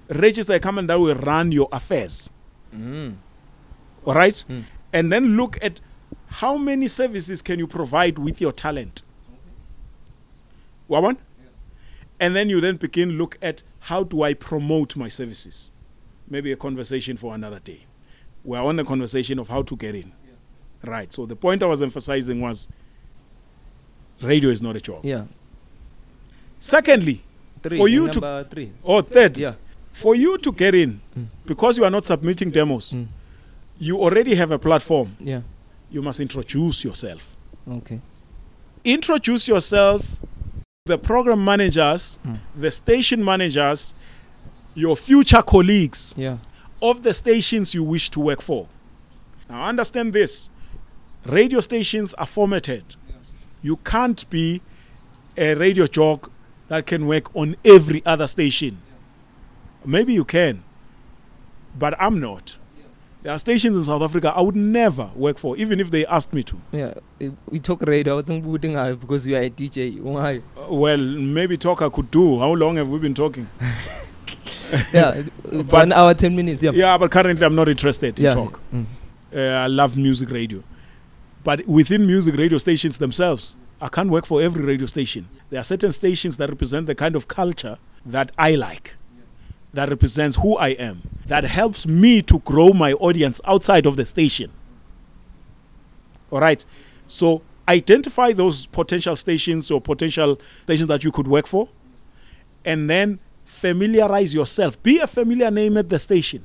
[0.09, 2.31] Register a company that will run your affairs.
[2.75, 3.17] Mm.
[4.07, 4.43] All right?
[4.49, 4.63] Mm.
[4.95, 5.81] And then look at
[6.29, 9.03] how many services can you provide with your talent.
[10.89, 11.17] Wawan?
[12.23, 15.73] And then you then begin look at how do I promote my services?
[16.29, 17.81] Maybe a conversation for another day.
[18.45, 20.13] We're on a conversation of how to get in.
[20.85, 21.13] Right.
[21.13, 22.69] So the point I was emphasizing was
[24.21, 25.05] radio is not a job.
[25.05, 25.25] Yeah.
[26.57, 27.23] Secondly,
[27.63, 27.77] Three.
[27.77, 28.71] For you to- three.
[28.83, 29.55] or third, Yeah.
[29.93, 31.27] For you to get in, Mm.
[31.45, 33.07] because you are not submitting demos, Mm.
[33.79, 35.17] you already have a platform.
[35.21, 35.43] Yeah.
[35.91, 37.37] You must introduce yourself.
[37.69, 38.01] Okay.
[38.85, 40.19] Introduce yourself,
[40.85, 42.39] the program managers, Mm.
[42.61, 43.95] the station managers,
[44.75, 46.39] your future colleagues Yeah.
[46.81, 48.67] of the stations you wish to work for.
[49.49, 50.51] Now, understand this
[51.25, 52.97] radio stations are formatted.
[53.63, 54.61] You can't be
[55.37, 56.33] a radio jock
[56.67, 58.79] that can work on every other station.
[59.85, 60.65] Maybe you can,
[61.79, 62.57] but I'm not.
[63.23, 66.33] There are stations in South Africa I would never work for, even if they asked
[66.33, 66.57] me to.
[66.73, 66.95] Yeah.
[67.49, 68.15] We talk radio.
[68.15, 70.01] I wasn't putting ngayo because you are a DJ.
[70.01, 70.41] Why?
[70.57, 72.39] Uh, Well, maybe Talker could do.
[72.41, 73.49] How long have we been talking?
[74.93, 75.23] Yeah.
[75.45, 76.63] But- one hour ten minutes.
[76.63, 76.71] Yeah.
[76.73, 78.35] Yeah, but currently I'm not interested in Yeah.
[78.35, 78.61] talk.
[78.75, 78.87] Mm.
[79.35, 80.63] Uh, I love music radio.
[81.45, 85.29] But within music radio stations themselves, I can't work for every radio station.
[85.51, 88.95] There are certain stations that represent the kind of culture that I like,
[89.73, 94.05] that represents who I am, that helps me to grow my audience outside of the
[94.05, 94.51] station.
[96.31, 96.65] All right.
[97.09, 101.69] So identify those potential stations or potential stations that you could work for,
[102.65, 104.83] and then familiarize yourself.
[104.83, 106.45] Be a familiar name at the station.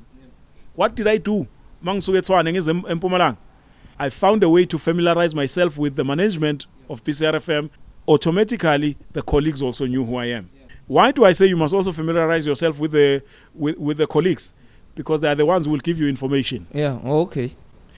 [0.76, 1.48] What did I do?
[4.00, 7.70] I found a way to familiarize myself with the management of PCRFM.
[8.08, 10.50] Automatically, the colleagues also knew who I am.
[10.88, 13.22] Why do I say you must also familiarize yourself with the
[13.54, 14.54] with, with the colleagues?
[14.96, 16.66] Because they are the ones who will give you information.
[16.74, 16.98] Yeah.
[17.04, 17.52] Oh, okay.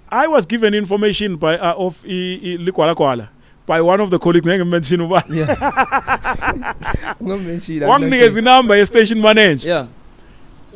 [0.09, 3.29] I was given information by uh, of Likwala Kwala
[3.65, 5.35] by one of the colleagues ngeke mention ubani.
[5.35, 7.15] Yeah.
[7.21, 7.83] Ungammention.
[7.83, 9.69] Wanginikeza inamba ye station manager.
[9.69, 9.87] Yeah.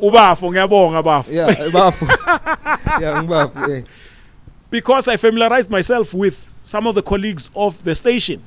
[0.00, 1.32] Ubafo ngiyabonga bafo.
[1.32, 1.70] Yeah.
[1.72, 2.06] Bafu.
[3.00, 3.22] Yeah.
[3.24, 3.68] Bafu.
[3.70, 3.82] Yeah.
[4.70, 8.42] because I familiarized myself with some of the colleagues of the station.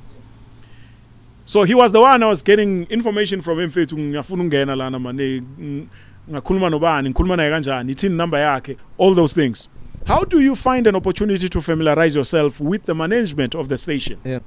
[1.48, 4.98] So he was the one I was getting information from him fethu ngiyafuna ungena lana
[4.98, 5.86] mane ng-
[6.30, 9.66] ngakhuluma nobani ngikhuluma naye kanjani ithini number yakhe all those things.
[10.06, 14.18] How do you find an opportunity to familiarize yourself with the management of the station?
[14.24, 14.40] Yeah.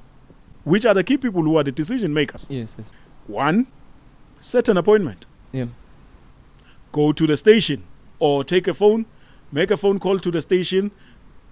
[0.63, 2.45] Which are the key people who are the decision makers?
[2.49, 2.75] Yes.
[2.77, 2.87] yes.
[3.25, 3.65] One,
[4.39, 5.25] set an appointment.
[5.51, 5.65] Yeah.
[6.91, 7.81] Go to the station
[8.19, 9.05] or take a phone,
[9.51, 10.91] make a phone call to the station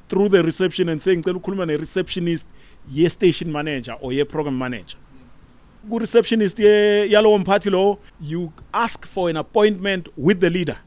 [0.09, 2.45] through the reception and say ngicela ukukhuluma ne-receptionist
[2.91, 4.97] ye-station manager or ye-program manager.
[5.89, 10.77] Ku-receptionist ye- yalowo mphathi lowo, you ask for an appointment with the leader.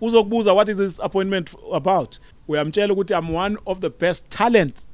[0.00, 2.18] Uzokubuza what is this appointment about?
[2.48, 4.86] Uyamtshela ukuthi I'm one of the best talents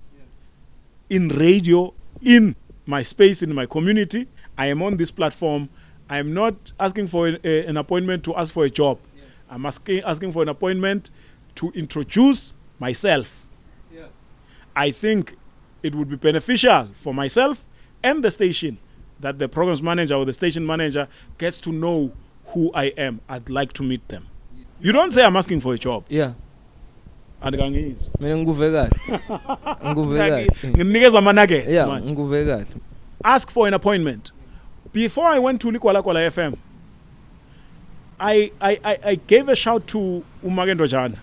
[1.10, 2.54] in radio in
[2.86, 4.26] my space in my community.
[4.56, 5.68] I am on this platform.
[6.10, 8.98] I am not asking for a, a- an appointment to ask for a job.
[9.50, 11.10] I'm asking asking for an appointment
[11.56, 13.46] to introduce myself.
[14.76, 15.36] I think
[15.82, 17.64] it would be beneficial for myself
[18.02, 18.78] and the station
[19.20, 21.08] that the programs manager or the station manager
[21.38, 22.12] gets to know
[22.46, 23.20] who I am.
[23.28, 24.26] I'd like to meet them.
[24.80, 26.04] You don't say I'm asking for a job.
[26.08, 26.32] Yeah.
[27.42, 28.20] Andikangizwa.
[28.20, 28.90] Mina ngikuve kahle.
[29.84, 30.46] Ngikuve kahle.
[30.70, 32.10] Nginikeza ama nuggets Yeah, manje.
[32.10, 32.66] ngikuve kahle.
[33.24, 34.30] ask for an appointment.
[34.92, 36.56] Before I went to Likwala Kwala FM,
[38.20, 41.18] I, I, I, I gave a shout to Umagendo Jana,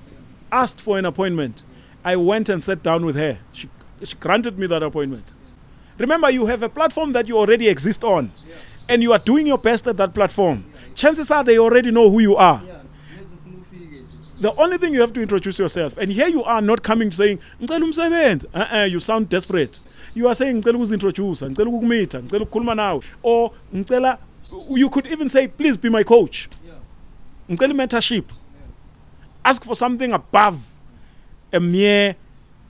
[0.52, 1.64] asked for an appointment.
[2.03, 3.39] I went and sat down with her.
[3.52, 3.69] She,
[4.03, 5.26] she granted me that appointment.
[5.97, 8.31] Remember, you have a platform that you already exist on,
[8.89, 10.65] and you are doing your best at that platform.
[10.93, 12.61] Chances are they already know who you are.
[14.39, 15.97] The only thing you have to introduce yourself.
[15.97, 17.39] And here you are not coming saying.
[17.69, 19.80] Uh-uh, you sound desperate.
[20.13, 23.51] You are saying, "Ngicela ukuzintroduce, ngicela ukukumeeta, ngicela ukukhuluma nawe." Or
[24.69, 26.49] you could even say, "Please be my coach."
[27.49, 28.26] Ngicela mentorship.
[29.43, 30.57] Ask for something above
[31.53, 32.15] a mere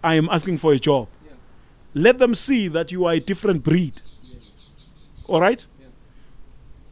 [0.03, 1.07] I am asking for a job.
[1.95, 4.01] Let them see that you are a different breed.
[5.27, 5.65] All right?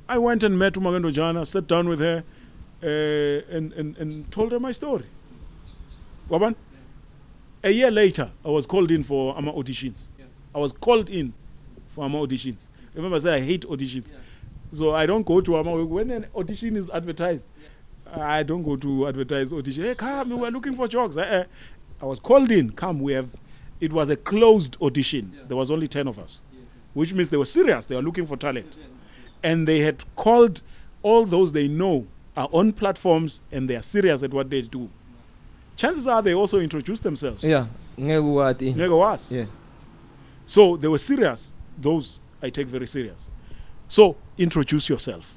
[0.08, 2.24] I went and met Umagendo Jana, sat down with her,
[2.82, 5.06] uh, and, and, and told her my story.
[6.30, 6.56] Waban?
[7.64, 10.08] A year later, I was called in for AMA auditions.
[10.56, 11.34] I was called in
[11.90, 12.68] for AMA auditions.
[12.94, 14.10] Remember, I said I hate auditions.
[14.72, 15.86] So I don't go to AMA.
[15.86, 17.46] When an audition is advertised,
[18.10, 19.84] I don't go to advertise audition.
[19.84, 21.18] Hey, come, we're looking for jobs.
[21.18, 21.44] Eh, eh.
[22.02, 22.72] I was called in.
[22.72, 23.36] Come, we have.
[23.84, 25.38] It was a closed audition.
[25.50, 26.42] There was only 10 of us,
[26.94, 27.86] which means they were serious.
[27.86, 28.78] They were looking for talent.
[29.44, 30.62] And they had called
[31.02, 32.08] all those they know
[32.38, 34.90] are on platforms and they are serious at what they do.
[35.76, 37.44] Chances are they also introduce themselves.
[37.44, 37.66] Yeah.
[38.00, 39.32] Ngeke wazi.
[39.32, 39.46] Yeah.
[40.46, 41.52] So they were serious.
[41.78, 43.30] Those I take very serious.
[43.90, 45.36] So introduce yourself.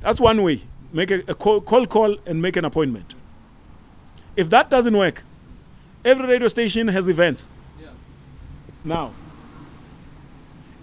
[0.00, 0.62] That's one way.
[0.90, 3.14] Make a, a call, call, call, and make an appointment.
[4.36, 5.22] If that doesn't work,
[6.04, 7.48] every radio station has events.
[8.84, 9.12] Now,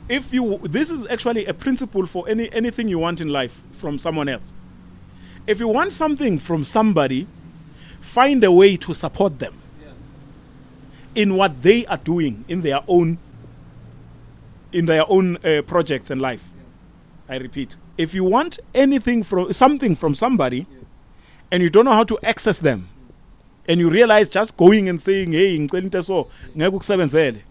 [0.10, 4.00] if you, this is actually a principle for any anything you want in life from
[4.00, 4.54] someone else.
[5.48, 7.28] If you want something from somebody,
[8.00, 9.54] find a way to support them
[11.14, 13.20] in what they are doing in their own
[14.74, 16.50] in their own uh, projects and life.
[17.30, 20.66] I repeat, if you want anything from something from somebody
[21.52, 22.88] and you don't know how to access them
[23.72, 26.28] and you realize just going and saying hey ngicela into so
[26.58, 27.42] ngeke ukusebenzele.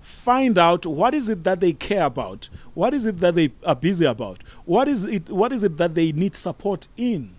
[0.00, 2.48] Find out what is it that they care about?
[2.72, 4.42] What is it that they are busy about?
[4.64, 7.36] What is it what is it that they need support in?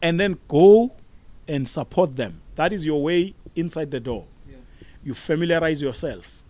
[0.00, 0.92] And then go
[1.46, 2.40] and support them.
[2.54, 4.24] That is your way inside the door.
[5.04, 6.42] You familiarize yourself.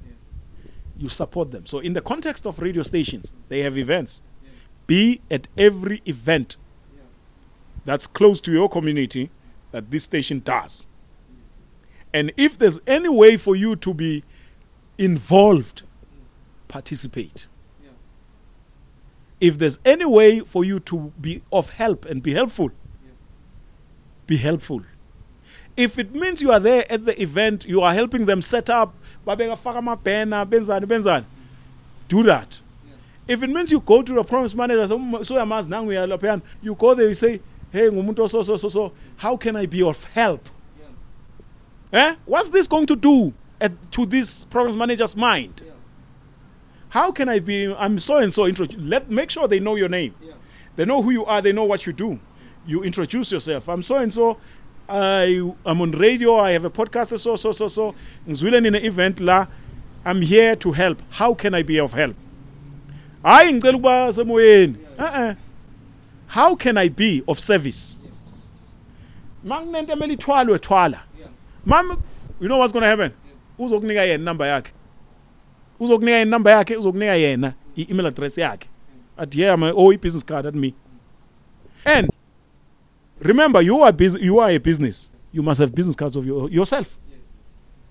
[0.96, 1.66] You support them.
[1.66, 4.22] So in the context of radio stations they have events.
[4.86, 6.56] Be at every event
[7.84, 9.30] that's close to your community.
[9.76, 10.86] That this station does
[12.14, 14.24] and if there's any way for you to be
[14.96, 15.82] involved
[16.66, 17.46] participate
[19.38, 22.70] if there's any way for you to be of help and be helpful
[24.26, 24.80] be helpful
[25.76, 28.94] if it means you are there at the event you are helping them set up
[32.08, 32.62] do that
[33.28, 34.86] if it means you go to the promise manager
[36.62, 37.42] you go there you say
[37.76, 40.48] hey ngumuntu oso so so so how can i be of help?
[41.92, 42.14] Eh?
[42.26, 45.62] What's this going to do at, to this promise manager's mind?
[46.88, 49.90] How can i be i'm so and so introduce let make sure they know your
[49.90, 50.14] name.
[50.76, 52.18] They know who you are they know what you do.
[52.66, 53.68] You introduce yourself.
[53.68, 54.38] I'm so and so.
[54.88, 57.94] I i'm on radio i have a podcast so so so so.
[58.26, 59.46] Ngizwile nine event la.
[60.04, 61.02] I'm here to help.
[61.10, 62.16] How can i be of help?
[63.22, 65.45] Hayi ngicela ukuba semoyeni uh-uh.
[66.26, 67.98] How can i be of service?
[69.44, 71.00] Manginento emele ithwalwe thwala.
[71.64, 71.96] Mama
[72.40, 73.12] you know what's going to happen?
[73.58, 74.72] Uzokunika yena number yakhe.
[75.80, 78.68] Uzokunika yena number yakhe uzokunika yena i-email address yakhe.
[79.18, 80.74] Athi yeah my oh business card at me.
[81.84, 82.10] And
[83.20, 85.10] remember you are busy, you are a business.
[85.32, 86.98] You must have business cards of your, yourself.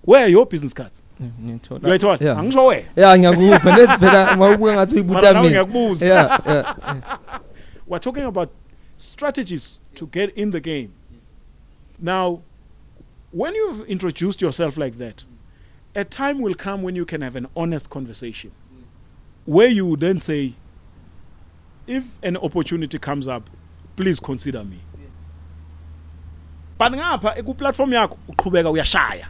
[0.02, 1.02] Where are your business cards.
[1.20, 2.20] Ngiyathola.
[2.20, 2.38] Yeah.
[2.38, 5.66] angisho wena ya ngiyakupha phela mawubuka ngathi uyibuta mina
[6.00, 6.76] yeah yeah.
[7.86, 8.50] We're talking about
[8.96, 10.92] strategies to get in the game.
[11.98, 12.42] Now,
[13.30, 15.24] when you've introduced yourself like that,
[15.94, 18.52] a time will come when you can have an honest conversation
[19.44, 20.54] where you would then say,
[21.86, 23.48] if an opportunity comes up,
[23.94, 24.80] please consider me.
[26.76, 29.26] But ngapha ku platform yakho uqhubeka uyashaya.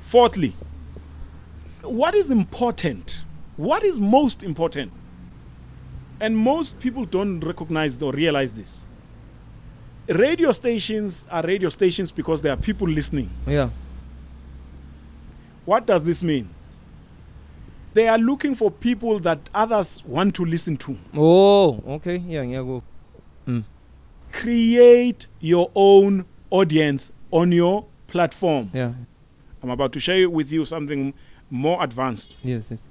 [0.00, 0.54] Fourthly,
[1.82, 3.24] what is important?
[3.56, 4.92] What is most important?
[6.20, 8.84] And most people don't recognize or realize this.
[10.08, 13.28] Radio stations are radio stations because there are people listening.
[13.46, 13.70] yeah
[15.64, 16.48] What does this mean?
[17.94, 20.96] They are looking for people that others want to listen to.
[21.16, 22.82] oh okay yeah ngiyakupha
[24.32, 28.70] Create your own audience on your platform.
[28.74, 28.92] yeah
[29.62, 31.14] I'm about to share with you something
[31.50, 32.36] more advanced.
[32.44, 32.84] yes yes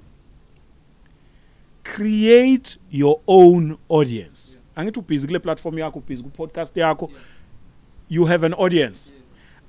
[1.94, 4.58] create your own audience.
[4.76, 7.10] Angithi ubhizi kule platform yakho ubhizi ku-podcast yakho
[8.08, 9.12] you have an audience.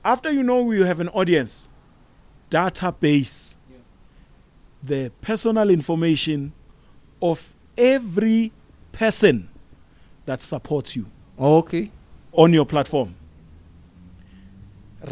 [0.03, 1.69] After you know you have an audience
[2.49, 3.55] database
[4.83, 6.53] the personal information
[7.21, 8.51] of every
[8.91, 9.49] person
[10.25, 11.05] that supports you
[11.39, 11.91] okay.
[12.31, 13.15] on your platform.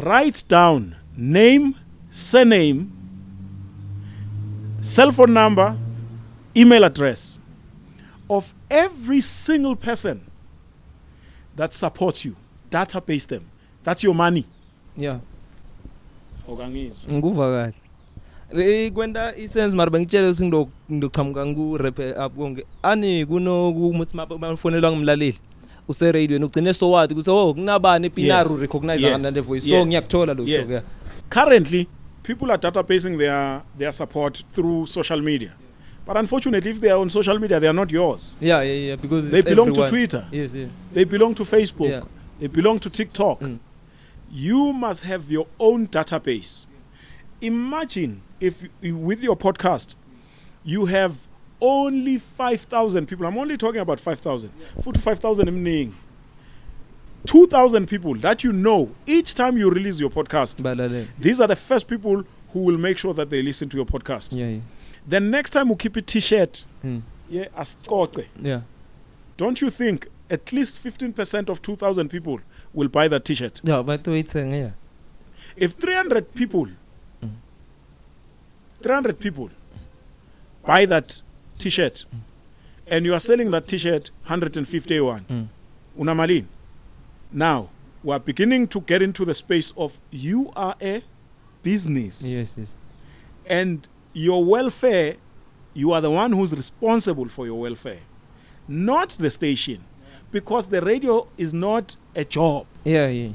[0.00, 1.74] Write down name,
[2.10, 2.92] surname,
[4.82, 5.76] cell phone number,
[6.56, 7.40] email address
[8.28, 10.20] of every single person
[11.56, 12.34] that supports you.
[12.70, 13.42] Database them.
[13.84, 14.44] That's your money.
[14.96, 15.18] yeah
[16.48, 17.12] Okangizwa.
[17.12, 17.74] ngikuva kahle
[18.62, 24.16] Eh kwenta isense mara bengitshele ukuthi ngido ngidoqhamuka ngu rap up konke ani kuno ukuthi
[24.16, 25.38] mafonelwa ngimlaleli
[25.88, 28.60] use radio ugcine so wathi ukuthi oh kunabani epinaru Yes.
[28.60, 29.34] recognize Yes.
[29.34, 30.82] le voice so ngiyakuthola lokho Yes.
[31.28, 31.88] Currently,
[32.22, 35.50] people are databasing their, their support through social media.
[36.06, 38.36] But unfortunately, if they are on social media, they are not yours.
[38.40, 39.90] yeah yeah yeah because They belong everyone.
[39.90, 40.24] to Twitter.
[40.30, 41.90] yes yeah They belong to Facebook.
[41.90, 42.02] Yeah.
[42.40, 43.40] They belong to TikTok.
[43.40, 43.58] Mm.
[44.30, 46.66] You must have your own database.
[47.40, 49.94] Imagine if you, with your podcast
[50.64, 51.12] you have
[51.60, 53.24] only 5,000 people.
[53.26, 54.50] I'm only talking about 5,000.
[54.82, 55.94] Four to 5,000 emning.
[57.24, 60.56] 2,000 people that you know each time you release your podcast.
[60.62, 63.86] balalela These are the first people who will make sure that they listen to your
[63.86, 64.36] podcast.
[64.36, 64.60] yeah yeah
[65.08, 66.64] Then next time we keep a t-shirt.
[66.84, 67.02] Mm.
[67.30, 68.26] Yeah, ascoce.
[68.42, 68.60] yeah
[69.36, 72.40] Don't you think at least 15% of 2,000 people
[72.74, 73.60] will buy that t-shirt?
[73.64, 74.70] yeah but wait yeah
[75.56, 76.66] If 300 people,
[77.22, 77.30] Mm.
[78.82, 79.50] 300 people
[80.64, 81.22] buy that
[81.58, 82.06] t-shirt,
[82.86, 85.46] and you are selling that t-shirt 151 Mm.
[85.98, 86.46] unamalini
[87.32, 87.68] now
[88.04, 91.02] we are beginning to get into the space of you are a
[91.64, 92.76] business yes yes
[93.48, 95.16] and your welfare
[95.74, 98.00] you are the one who's responsible for your welfare
[98.66, 99.84] not the station
[100.30, 102.66] because the radio is not a job.
[102.84, 103.30] Yeah yeah,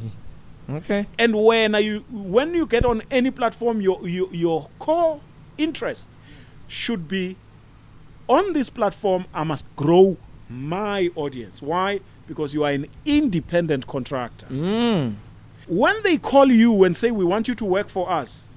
[0.68, 0.76] yeah.
[0.78, 1.06] okay.
[1.20, 5.22] And when are you when you get on any platform your your, your core
[5.60, 6.10] interest
[6.68, 7.38] should be
[8.28, 10.18] on this platform i must grow
[10.50, 11.62] my audience.
[11.62, 12.00] Why?
[12.28, 14.48] Because you are an independent contractor.
[14.48, 15.16] Mm.
[15.68, 18.50] when they call you and say we want you to work for us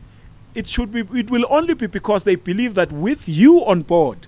[0.55, 4.26] it should be it will only be because they believe that with you on board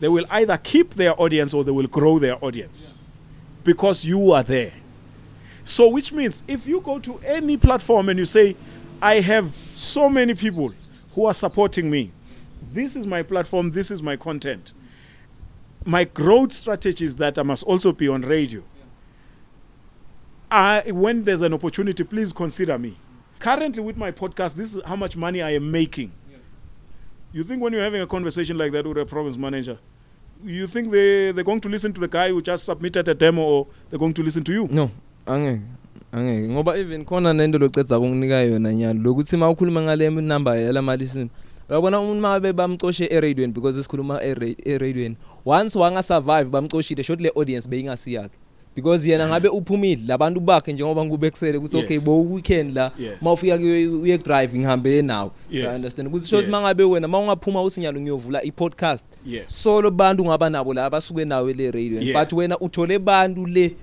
[0.00, 2.92] they will either keep their audience or they will grow their audience.
[3.64, 4.72] Because you are there.
[5.64, 8.56] So which means if you go to any platform and you say
[9.02, 10.72] i have so many people
[11.14, 12.12] who are supporting me.
[12.72, 14.72] This is my platform this is my content.
[15.84, 18.62] My growth strategy is that i must also be on radio.
[20.50, 22.96] I, when there's an opportunity, please consider me.
[23.38, 26.12] Currently, with my podcast, this is how much money I am making.
[27.32, 29.78] You think when you're having a conversation like that with a province manager,
[30.44, 33.42] you think they, they're going to listen to the guy who just submitted a demo
[33.42, 34.68] or they're going to listen to you?
[34.70, 34.90] no
[35.26, 35.60] angeke
[36.12, 40.96] angeke ngoba even khona nento locedza kunginika yona nyalo lokuthi uma ukhuluma ngale number yalama
[40.96, 41.28] listen
[41.70, 47.68] uyabona umuntu mabe bamcoshe eradioweni because sikhuluma eradioweni once wanga survive bamcoshile shot le audience
[47.68, 48.36] beyingasiyakhe
[48.76, 54.18] because yena ngabe uphumile labantu bakhe njengoba ngikubekusele ukuthi okay bo weekend la mawufika uye
[54.18, 55.30] drive ngihambe nawe.
[55.50, 56.08] You understand?
[56.08, 56.48] Ukuthi Yes.
[56.48, 59.04] mangabe wena mawungaphuma usinyalo ngiyovula i-podcast
[59.46, 63.74] solo bantu ngaba nabo la abasuke nawe le radio but wena uthole bantu le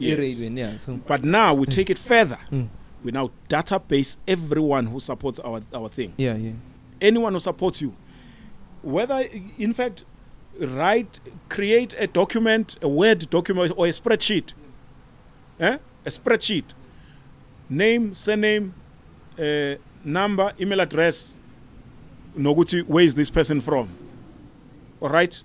[0.00, 0.98] e-radio yeah so.
[1.08, 2.38] But now we take it further.
[2.50, 2.66] Mm.
[3.04, 6.12] We now database everyone who supports our, our thing.
[6.18, 6.52] yeah yeah.
[7.00, 7.92] Anyone who supports you
[8.82, 9.24] whether
[9.58, 10.04] in fact
[10.60, 14.52] write create a document a word document or a spreadsheet.
[15.60, 15.78] Eh?
[16.04, 16.64] a spreadsheet.
[17.68, 18.74] Name surname
[19.38, 19.74] uh,
[20.04, 21.34] number email address
[22.36, 23.88] nokuthi where is this person from?
[25.00, 25.42] All right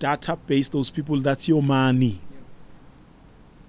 [0.00, 2.20] database those people that's your money.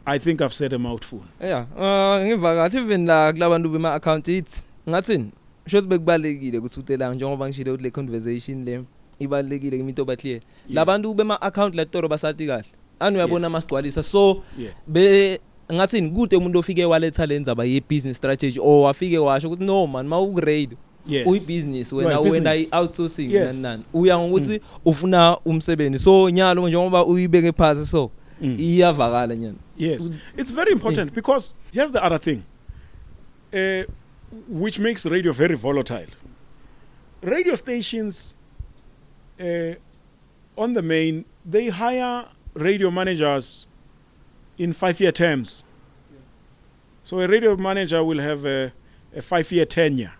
[0.06, 1.24] I think i've said a mouthful.
[1.40, 5.32] Yeah uh ngivakathi even la kulabantu bema account it ngathini
[5.68, 8.84] shothi bekubalekile ukuthi utelanga njengoba ngishilo ukuthi le conversation le
[9.22, 12.66] ibalekile kimi into bathliye labantu bema account la toro basathi kahle.
[13.00, 13.52] Anu uyabona Yes.
[13.54, 15.40] masigcwalisa so yeah be
[15.74, 16.10] ngathini?
[16.12, 20.78] Kude umuntu ofike waletha lendzaba ye business strategy or wafike washo ukuthi no man mawugrade
[21.08, 21.28] yes.
[21.28, 22.70] uyibusiness wena Right, wena business.
[22.74, 23.46] i-outsourcing Yes.
[23.46, 23.84] nani nani.
[23.94, 26.00] Uya ngokuthi ufuna umsebenzi.
[26.00, 28.12] So nyalo njengoba uyibeke phansi so
[28.42, 28.56] Mm.
[28.60, 29.58] iyavakala nyana.
[29.78, 32.42] Yes, it's very important because here's the other thing,
[33.54, 33.84] uh,
[34.50, 36.08] which makes radio very volatile.
[37.22, 38.36] Radio stations,
[39.42, 39.76] uh,
[40.62, 43.68] on the main, they hire radio managers
[44.58, 45.64] in five-year terms.
[47.04, 48.72] So a radio manager will have a,
[49.16, 50.14] a five-year tenure,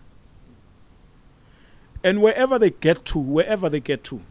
[2.04, 4.22] and wherever they get to, wherever they get to,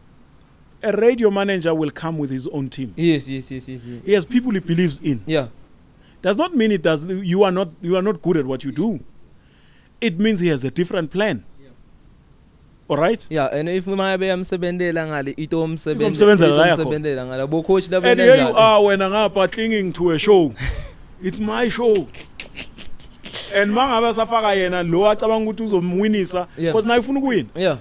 [0.83, 2.93] a radio manager will come with his own team.
[2.97, 4.01] yes yes yes yes, yes.
[4.05, 5.21] He has people he believes in.
[5.27, 5.47] yeah
[6.23, 8.71] does not mean it does you are not you are not good at what you
[8.71, 8.99] do
[10.01, 11.43] it means he has a different plan
[12.91, 16.81] all right yeah and if mabe yamsebenzela ngale ito Izomsebenzela la yakho.
[16.81, 20.53] umsebenzela ngala bo coach and here you labenza are wena ngapha clinging to a show.
[21.23, 22.07] It's my show.
[23.55, 26.73] And mangabe safaka yena lo acabanga ukuthi uzomwinisa Yeah.
[26.73, 27.49] because naye ufuna ukuwina.
[27.55, 27.77] Yeah.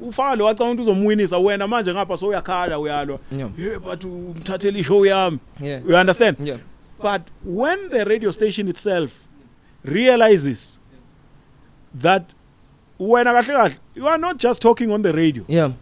[0.00, 3.18] Ufaka lo acabanga ukuthi uzomwinisa wena manje ngapha so uyakhala uyalwa.
[3.32, 3.50] Yeah.
[3.58, 5.38] Yeah but umthathele ishow yami.
[5.60, 5.80] Yeah.
[5.88, 6.36] You understand?
[6.40, 6.58] Yeah.
[7.00, 9.26] But when the radio station itself
[9.84, 10.78] realizes
[11.94, 12.22] that
[13.08, 15.44] when kahle kahle you are not just talking on the radio.
[15.48, 15.72] Yeah.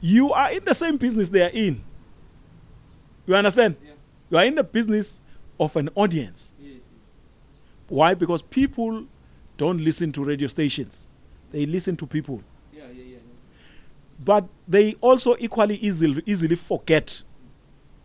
[0.00, 1.82] You are in the same business they are in.
[3.26, 3.76] You understand?
[3.82, 3.92] Yeah.
[4.30, 5.20] you are in the business
[5.58, 6.52] of an audience.
[7.88, 8.14] Why?
[8.14, 9.04] Because people
[9.56, 11.06] don't listen to radio stations.
[11.52, 12.42] They listen to people.
[12.72, 13.18] Yeah yeah
[14.24, 17.22] but they also equally easily easily forget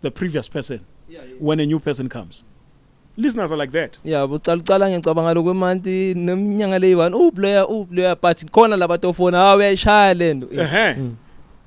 [0.02, 1.22] the previous person yeah.
[1.40, 2.44] when a new person comes.
[3.20, 4.00] Listeners are like that.
[4.04, 10.48] Yeah bucala ucala ngicabanga lokwemanti neminyanga leyi1 uplayer uplayer but khona labatofona ha uyayishaya lento
[10.52, 10.94] ehe.
[10.94, 11.16] Mm.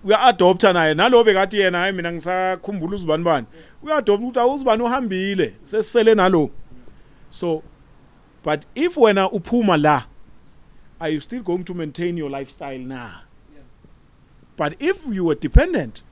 [0.04, 3.46] uya-adopta naye nalo bekathi yena hayi mina ngisakhumbula uzibani bani
[3.82, 6.50] uya-adopta ukuthi awuzibani uhambile sesisele nalo.
[7.30, 7.62] So
[8.44, 10.02] but if wena uphuma la
[11.00, 13.10] are you still going to maintain your lifestyle now
[14.56, 16.02] but if you were dependent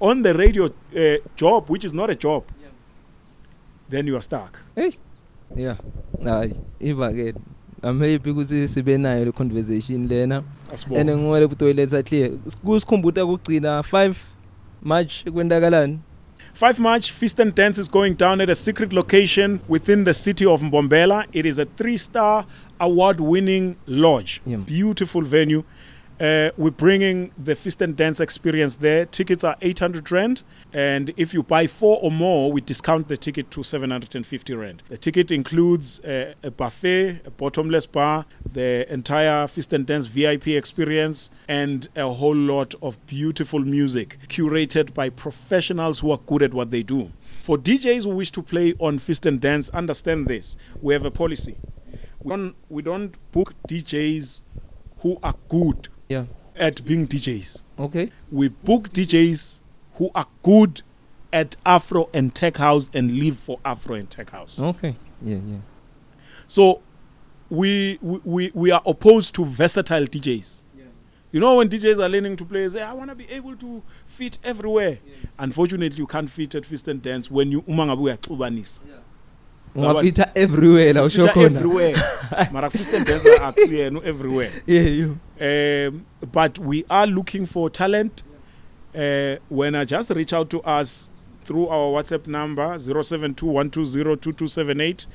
[0.00, 2.44] on the radio uh, job which is not a job
[3.90, 4.58] then you are stuck
[5.56, 5.76] yeah
[6.24, 7.34] hayi ivakele
[7.82, 10.44] i'm happy ukuthi sibe nayo le conversation lena and
[10.74, 12.30] asibona ngwele kutoiletsa clear
[12.64, 14.14] kusikhumbuta kugcina 5
[14.82, 15.98] March kwendakalani
[16.60, 20.46] 5 March, Feast and Dance is going down at a secret location within the city
[20.46, 21.26] of Mbombela.
[21.32, 22.46] It is a three star
[22.78, 24.40] award winning lodge.
[24.46, 24.58] Yeah.
[24.58, 25.64] Beautiful venue.
[26.24, 29.04] Uh, we're bringing the Feast and Dance experience there.
[29.04, 30.42] Tickets are 800 Rand.
[30.72, 34.82] And if you buy four or more, we discount the ticket to 750 Rand.
[34.88, 40.48] The ticket includes uh, a buffet, a bottomless bar, the entire Feast and Dance VIP
[40.48, 46.54] experience, and a whole lot of beautiful music curated by professionals who are good at
[46.54, 47.12] what they do.
[47.42, 50.56] For DJs who wish to play on Feast and Dance, understand this.
[50.80, 51.56] We have a policy.
[52.22, 54.40] We don't, we don't book DJs
[55.00, 56.24] who are good yeah
[56.56, 57.62] at being DJs.
[57.78, 59.60] okay We book DJs
[59.94, 60.82] who are good
[61.32, 64.58] at Afro and Tech House and live for Afro and Tech House.
[64.58, 65.58] okay yeah yeah
[66.46, 66.80] So
[67.50, 70.62] we, we, we, we are opposed to versatile DJs.
[71.32, 73.56] You know when DJs are learning to play, they say, I want to be able
[73.56, 74.98] to fit everywhere.
[75.36, 78.78] Unfortunately, you can't fit at Feast and Dance when you uma ngabe uyaxubanisa.
[79.74, 81.96] Ungafitha everywhere la usho khona everywhere.
[82.52, 83.54] Mara Feast and Dance are
[84.04, 84.50] everywhere.
[84.66, 88.22] yeah you Um, but we are looking for talent.
[88.94, 91.10] Uh, when I just reach out to us
[91.44, 95.06] through our WhatsApp number 0721202278,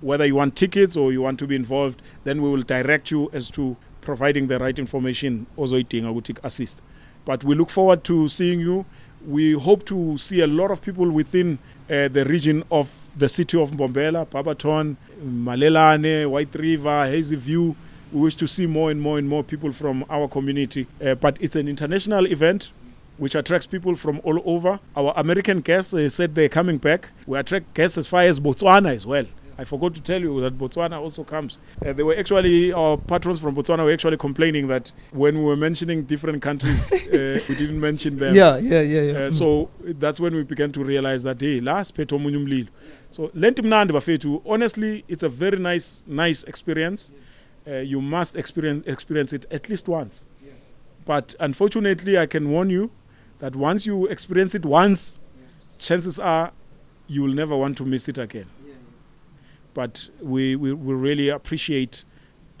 [0.00, 3.28] whether you want tickets or you want to be involved, then we will direct you
[3.32, 5.46] as to providing the right information.
[5.56, 6.80] Also, I will take assist.
[7.24, 8.86] But we look forward to seeing you.
[9.26, 13.60] We hope to see a lot of people within uh, the region of the city
[13.60, 17.74] of Mbombela, Babaton, Malelane, White River, Hazy View.
[18.12, 20.86] We wish to see more and more and more people from our community.
[21.04, 22.70] Uh, but it's an international event
[23.16, 24.80] which attracts people from all over.
[24.96, 27.10] Our American guests uh, said they're coming back.
[27.26, 29.24] We attract guests as far as Botswana as well.
[29.58, 31.58] I forgot to tell you that Botswana also comes.
[31.84, 35.56] Uh, they were actually, our patrons from Botswana were actually complaining that when we were
[35.56, 38.34] mentioning different countries, uh, we didn't mention them.
[38.34, 39.18] yeah yeah yeah yeah.
[39.18, 42.68] Uh, so that's when we began to realize that hey la siphethe omunye umlilo.
[43.10, 47.12] So lento imnandi bafethu honestly it's a very nice nice experience.
[47.66, 50.26] Uh, you must experience experience it at least once.
[51.06, 52.90] But unfortunately i can warn you
[53.38, 55.18] that once you experience it once
[55.78, 56.50] chances are
[57.08, 58.46] you will never want to miss it again.
[59.74, 62.04] But we, we, we really appreciate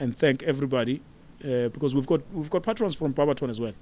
[0.00, 1.00] and thank everybody
[1.44, 3.72] uh, because we've got we've got patrons from Barberton as well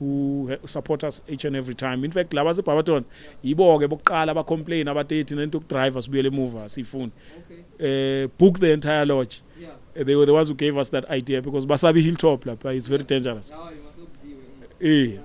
[0.00, 2.02] who he- support us each and every time.
[2.04, 3.04] In fact laba seBarberton
[3.44, 7.12] yibo ke bokuqala aba complain abathethi nento drive sibuyele emuva sifuna
[7.80, 9.40] uh, book the entire lodge.
[9.96, 12.88] Uh, they were the ones who gave us that idea because basabi hilltop lapha is
[12.88, 13.52] very dangerous.
[14.80, 15.16] Eh.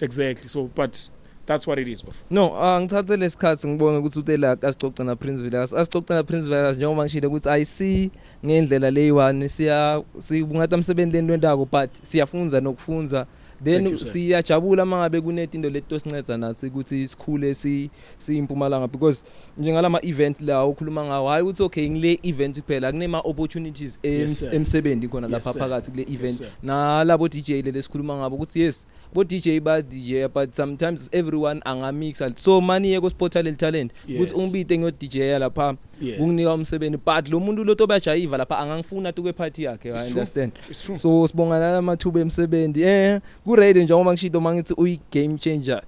[0.00, 0.48] Exactly.
[0.48, 1.08] So but
[1.46, 5.72] that's what it is bafo no angithathe lesikhathi ngibone ukuthi utela asixoxe na Prince Villas
[5.72, 8.10] asixoxe na Prince Villas njengoba ngishilo ukuthi i see
[8.44, 13.26] ngendlela leyi1 siya sibungatha umsebenzeni lwendako but siyafunza nokufunza
[13.64, 19.24] then siyajabula mangabe kunetinto leto sinceda nathi ukuthi sikhule si siyimpumalanga because
[19.58, 25.28] njengalama event la ukhuluma ngawo hayi ukuthi okay ngile event kuphela kunema opportunities emsebenzini khona
[25.28, 26.42] lapha phakathi kule event.
[26.62, 32.32] nalabo DJ lele sikhuluma ngabo ukuthi yes bo DJ ba DJ but sometimes everyone angamixa.
[32.38, 33.92] So maniye ko sport talent talent.
[34.08, 34.18] Yes.
[34.20, 36.18] ukuthi ungibite ngo DJ lapha Yeah.
[36.18, 36.98] kunginika umsebenzi.
[37.06, 40.10] But lo muntu lo tobajayiva lapha angangifuna tu kweparty yakhe It's i true.
[40.20, 40.52] understand.
[40.70, 42.82] it's true so sibongana namathuba emsebenzi.
[42.82, 45.82] Eh ku radio njengoba ngishito mangithi uyi game changer.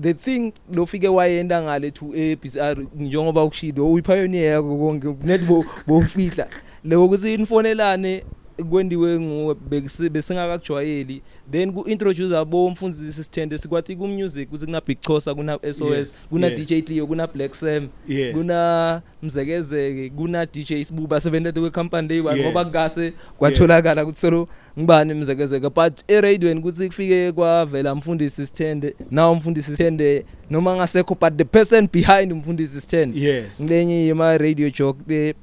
[0.00, 6.46] The thing lofike wayenda ngale to eBCR njengoba ukushilo uyipioneer yakho konke net bo bofihla
[6.84, 8.22] loko kuthi infonelane
[8.70, 11.22] kwendiwe nguwe bekuse- besingakakujwayeli
[11.52, 15.90] then ku introduce abo mfundisi sithende sikwathi ku music kuthi kuna Big Chosa kuna SOS
[15.98, 16.60] Yes, kuna yes.
[16.60, 22.24] DJ Cleo kuna Black Sam yes kuna mzekezeke kuna DJ Sibuba sebenzete kwe company leyi
[22.26, 22.36] Yes.
[22.46, 24.48] ngoba ngase kwatholakala ukuthi solo
[24.78, 31.14] ngibani mzekezeke but e radioweni kuthi kufike kwavela mfundisi sithende nawo mfundisi sithende noma ngasekho
[31.20, 35.34] but the person behind umfundisi sithende yes ngilenye yema radio joke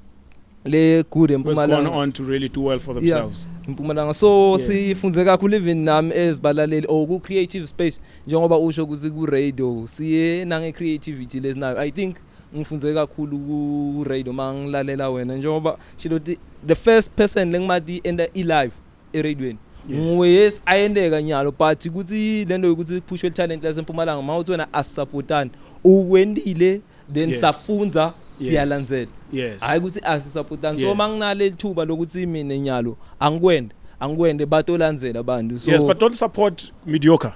[0.66, 3.02] le good was gone empumalanga on to really do well for Yeah.
[3.22, 4.68] themselves impumalanga so Yes.
[4.68, 10.46] sifunze kakhulu even nami ezibalaleli or ku creative space njengoba usho ukuthi ku radio siye
[10.46, 12.16] nange creativity lesinayo i think
[12.56, 16.20] ngifunze kakhulu ku radio mangilalela wena njengoba shilo
[16.68, 18.72] the first person lengimati enda i live
[19.14, 19.60] e radioweni
[19.92, 25.52] nguwe yes ayendeka nyalo but ukuthi lento ukuthi push talent lasempumalanga mawuthi wena asupportani
[25.84, 26.82] ukwendile
[27.14, 28.14] then safunza Yes.
[28.38, 29.08] Siyalandzela.
[29.34, 29.62] Yes.
[29.62, 35.60] Hayi ukuthi asisupportani so manginale thuba lokuthi mina nyalo angikwende angikwende batolandzela abantu.
[35.60, 37.34] So yes but don't support mediocre.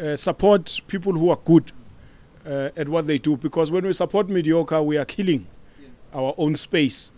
[0.00, 1.72] Uh, support people who are good
[2.46, 5.46] uh, at what they do because when we support mediocre we are killing
[6.14, 7.12] our own space.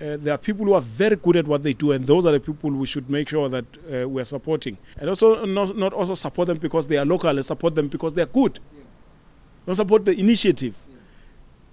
[0.00, 2.30] Uh, there are people who are very good at what they do, and those are
[2.30, 4.78] the people we should make sure that uh, we are supporting.
[4.96, 8.14] And also, not, not also support them because they are local, and support them because
[8.14, 8.60] they are good.
[9.66, 10.76] Don't support the initiative.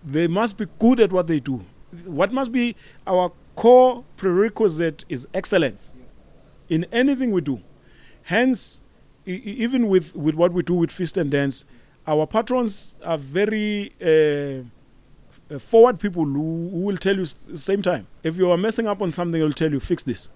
[0.06, 1.65] They must be good at what they do.
[2.06, 2.76] What must be
[3.07, 5.95] our core prerequisite is excellence
[6.69, 7.61] in anything we do.
[8.23, 8.82] Hence,
[9.26, 11.65] e- e- even with, with what we do with Feast and Dance,
[12.06, 14.64] our patrons are very uh,
[15.53, 18.07] uh, forward people who, who will tell you s- same time.
[18.23, 20.30] If you are messing up on something, they'll tell you fix this,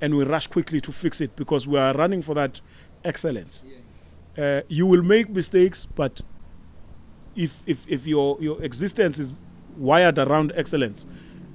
[0.00, 2.60] and we rush quickly to fix it because we are running for that
[3.04, 3.64] excellence.
[4.36, 6.20] Uh, you will make mistakes, but
[7.38, 9.42] if if if your your existence is
[9.78, 11.06] wired around excellence,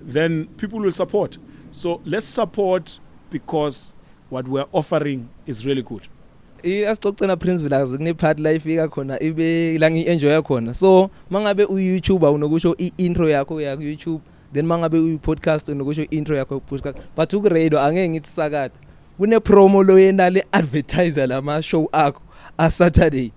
[0.01, 1.37] then people will support.
[1.71, 2.99] So let's support
[3.29, 3.93] because
[4.29, 6.07] what we're offering is really good.
[6.63, 11.77] asicocela Prince Vilakazi kune part la ifika khona ibe la ngienjoy khona so mangabe u
[11.79, 14.21] YouTuber unokusho i intro yakho ya ku YouTube
[14.53, 18.73] then mangabe u podcast unokusho intro yakho ku podcast but uku radio angeke ngithi sakade
[19.17, 22.21] kune promo lo yena le advertiser lama show akho
[22.57, 23.33] a Saturday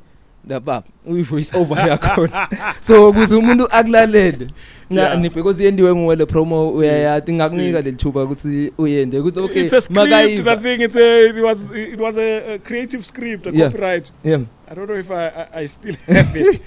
[0.47, 2.29] lapha uyi voice over yakho
[2.87, 4.49] so kuze umuntu akulalele
[4.91, 5.15] Yeah.
[5.15, 9.73] na ni because yendiwe nguwe le promo uyayathi ngakunika lelithuba ukuthi uyende ukuthi okay it's
[9.73, 9.97] a script.
[10.11, 10.45] makayiva.
[10.45, 10.81] That thing.
[10.85, 11.27] It's a.
[11.29, 11.65] It was.
[11.75, 13.47] It was a, a creative script.
[13.47, 13.67] A Yeah.
[13.71, 14.11] copyright.
[14.25, 14.41] yeah
[14.71, 15.27] I don't know if I.
[15.27, 16.61] I, I still have it.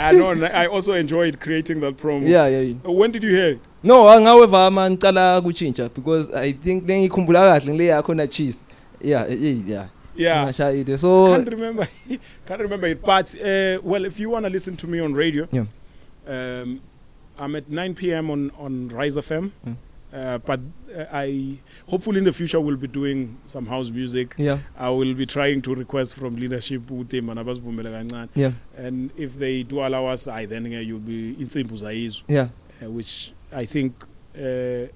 [0.00, 0.30] I know.
[0.30, 2.26] and I also enjoyed creating that promo.
[2.26, 2.74] yeah yeah, yeah.
[2.88, 3.58] Uh, When did you hear it?
[3.82, 8.64] No angaweva ama ngicala kuchintsha because I think lengikhumbula kahle ngile yakho na cheese.
[9.02, 9.88] Yeah eh, yeah.
[10.16, 10.46] Yeah.
[10.46, 10.98] Ngashayile.
[10.98, 11.88] So can't remember.
[12.46, 13.02] can't remember it.
[13.02, 15.66] But uh, well, if you want to listen to me on radio, Yeah.
[16.26, 16.80] um,
[17.38, 18.30] I'm at 9 p.m.
[18.30, 19.50] on on Rise FM.
[19.66, 19.76] Mm.
[20.12, 20.60] Uh, but
[20.96, 21.58] uh, I
[21.90, 24.34] hopefully in the future will be doing some house music.
[24.38, 29.10] yeah I will be trying to request from leadership ukuthi mana basivumele kancane yeah and
[29.18, 32.48] if they do allow us I then uh, you'll be insimbu zayizwe yeah
[32.82, 33.92] uh, which I think
[34.38, 34.86] uh,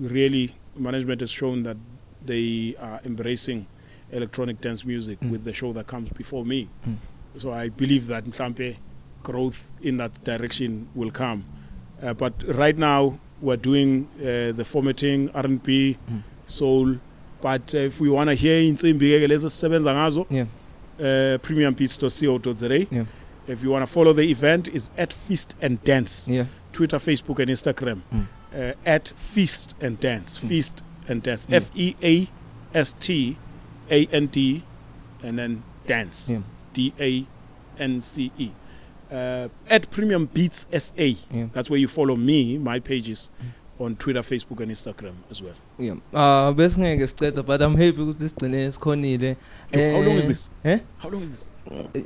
[0.00, 1.76] really management has shown that
[2.24, 3.66] they are embracing
[4.12, 5.30] electronic dance music Mm.
[5.30, 6.68] with the show that comes before me.
[6.86, 6.96] Mm.
[7.38, 8.76] So I believe that mhlampe
[9.22, 11.44] growth in that direction will come.
[12.02, 16.22] Uh, but right now we're doing uh, the formatting R&B, Mm.
[16.46, 16.96] soul.
[17.40, 20.46] But uh, if we want to hear insimbi ke lezi sisebenza ngazo, yeah
[20.98, 22.86] uh, premiumbeats.co.za.
[22.90, 23.04] Yeah.
[23.48, 26.28] If you want to follow the event, it's at Feast and Dance.
[26.28, 28.26] yeah Twitter, Facebook, and Instagram Mm.
[28.54, 30.38] uh, at Feast and Dance.
[30.38, 30.48] Mm.
[30.48, 31.46] Feast and Dance.
[31.48, 31.56] Yeah.
[31.56, 32.28] F E A
[32.74, 33.36] S T
[33.90, 34.62] A N D
[35.22, 36.30] and then Dance.
[36.30, 36.40] yeah
[36.72, 37.26] D A
[37.82, 38.50] N C E.
[39.10, 40.92] Uh, at Premium Beats SA.
[41.30, 41.46] yeah.
[41.52, 43.84] That's where you follow me, my pages Mm.
[43.84, 45.54] on Twitter, Facebook, and Instagram as well.
[45.78, 45.94] Yeah.
[46.14, 49.36] Ah bese ngeke sicetha but I'm happy ukuthi sigcine sikhonile.
[49.74, 50.50] How long is Eh, this?
[50.64, 50.78] Eh?
[50.98, 51.48] How long is this?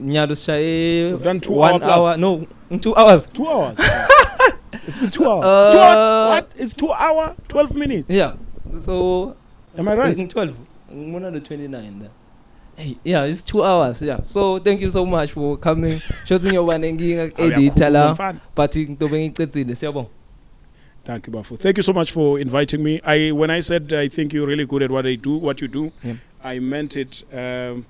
[0.01, 1.91] Nyalo sishaye We've done two one hour plus.
[1.99, 2.47] hour no
[2.79, 3.27] 2 hours.
[3.27, 3.79] Two hours.
[4.73, 5.45] it's been two hours.
[5.45, 6.29] Uh, two hours.
[6.43, 6.53] What?
[6.57, 8.11] It's two hour, 12 minutes.
[8.11, 8.35] Yeah.
[8.81, 9.37] So
[9.77, 10.19] Am I right?
[10.19, 10.59] In 12.
[10.93, 12.11] Ngibona the 29 there.
[12.77, 14.03] Hey, yeah, it's 2 hours.
[14.03, 14.21] Yeah.
[14.23, 15.99] So thank you so much for coming.
[16.27, 20.09] Shothi ngiyoba nenkinga editor la but into bengicedzile siyabonga.
[21.05, 21.57] Thank you, Bafu.
[21.59, 23.01] Thank you so much for inviting me.
[23.05, 25.69] I when I said I think you're really good at what I do, what you
[25.69, 26.15] do, Yeah.
[26.43, 27.23] I meant it.
[27.33, 27.87] Um,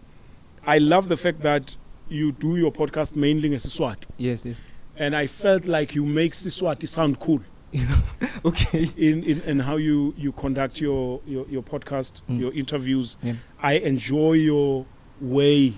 [0.66, 1.76] I love the fact that
[2.08, 4.64] you do your podcast mainly in Siswati, Yes, yes.
[4.96, 7.40] and I felt like you make Siswati sound cool
[8.44, 8.86] okay.
[8.96, 12.40] in, in, in how you, you conduct your, your, your podcast, Mm.
[12.40, 13.16] your interviews.
[13.22, 13.34] Yeah.
[13.60, 14.86] I enjoy your
[15.20, 15.74] way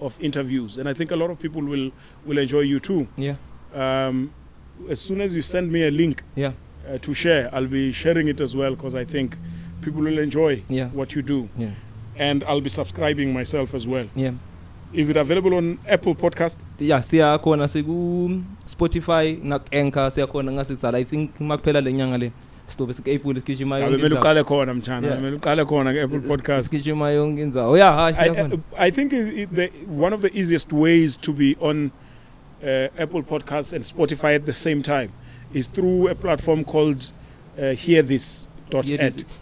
[0.00, 1.90] of interviews, and I think a lot of people will
[2.26, 3.06] will enjoy you too.
[3.16, 3.36] Yeah.
[3.74, 4.32] Um,
[4.88, 6.52] as soon as you send me a link Yeah.
[6.88, 9.36] uh, to share, I'll be sharing it as well because I think
[9.82, 10.88] people will enjoy Yeah.
[10.88, 11.70] what you do, Yeah.
[12.16, 14.06] and I'll be subscribing myself as well.
[14.16, 14.32] Yeah.
[14.94, 16.58] Is it available on Apple Podcast?
[16.78, 18.30] Yeah, siyakhona siku
[18.66, 22.32] Spotify na Anchor siyakhona ngasizala I think makuphela lenyanga le
[22.66, 24.20] sizobe sikepule sigijima Abe yonke kumele indzawo.
[24.22, 25.16] uqale khona Yeah.
[25.16, 26.68] kumele uqale khona ke-Apple Podcast.
[26.70, 27.76] Sigijima yonke indzawo.
[27.76, 28.58] Yeah, hayi I, siyakhona.
[28.78, 31.90] I, think it, the, one of the easiest ways to be on
[32.62, 35.08] uh, Apple Podcasts and Spotify at the same time
[35.52, 37.10] is through a platform called
[37.58, 38.48] uh, Hear This.
[38.70, 38.90] Dot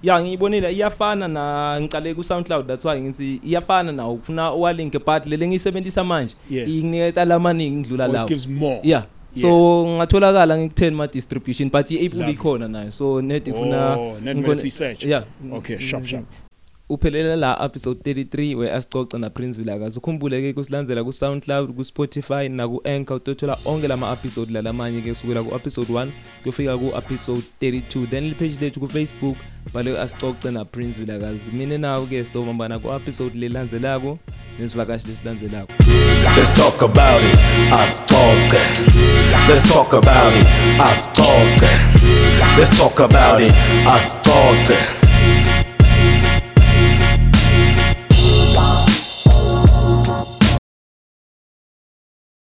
[0.03, 5.27] Yeah, ngiyibonile iyafana na ngicale ku SoundCloud that's why ngithi iyafana nawo ufuna uwalink but
[5.27, 8.81] le ngiyisebenzisa manje inginiketa lamaningi ngidlula it lawo gives more.
[8.83, 9.05] yeah
[9.35, 9.43] Yes.
[9.43, 12.33] so ngatholakala ngikutheni ma distribution but Lovely.
[12.35, 14.17] ikhona nayo so net ifuna Oh,
[14.71, 15.05] search.
[15.05, 16.25] yeah Okay, sharp, sharp.
[16.93, 21.85] Uphelele la episode 33 we asicoca na Prince Vilakazi ukhumbule ke kusilandzela ku SoundCloud ku
[21.85, 26.09] Spotify na ku Anchor utothola onke lama episode lalamanye ke kusukela ku episode 1
[26.45, 29.37] kufika ku episode 32 then li page lethu ku Facebook
[29.75, 34.19] bale asicoce na Prince Vilakazi mina nawe ke sitobambana ku episode lelandzelako
[34.61, 35.73] nesivakashi lesilandzelako
[36.37, 37.39] Let's talk about it.
[37.73, 38.61] Ascolta.
[39.49, 40.47] Let's talk about it.
[40.81, 41.93] Ascolta.
[42.59, 43.53] let's talk about it
[43.87, 45.02] asixoxe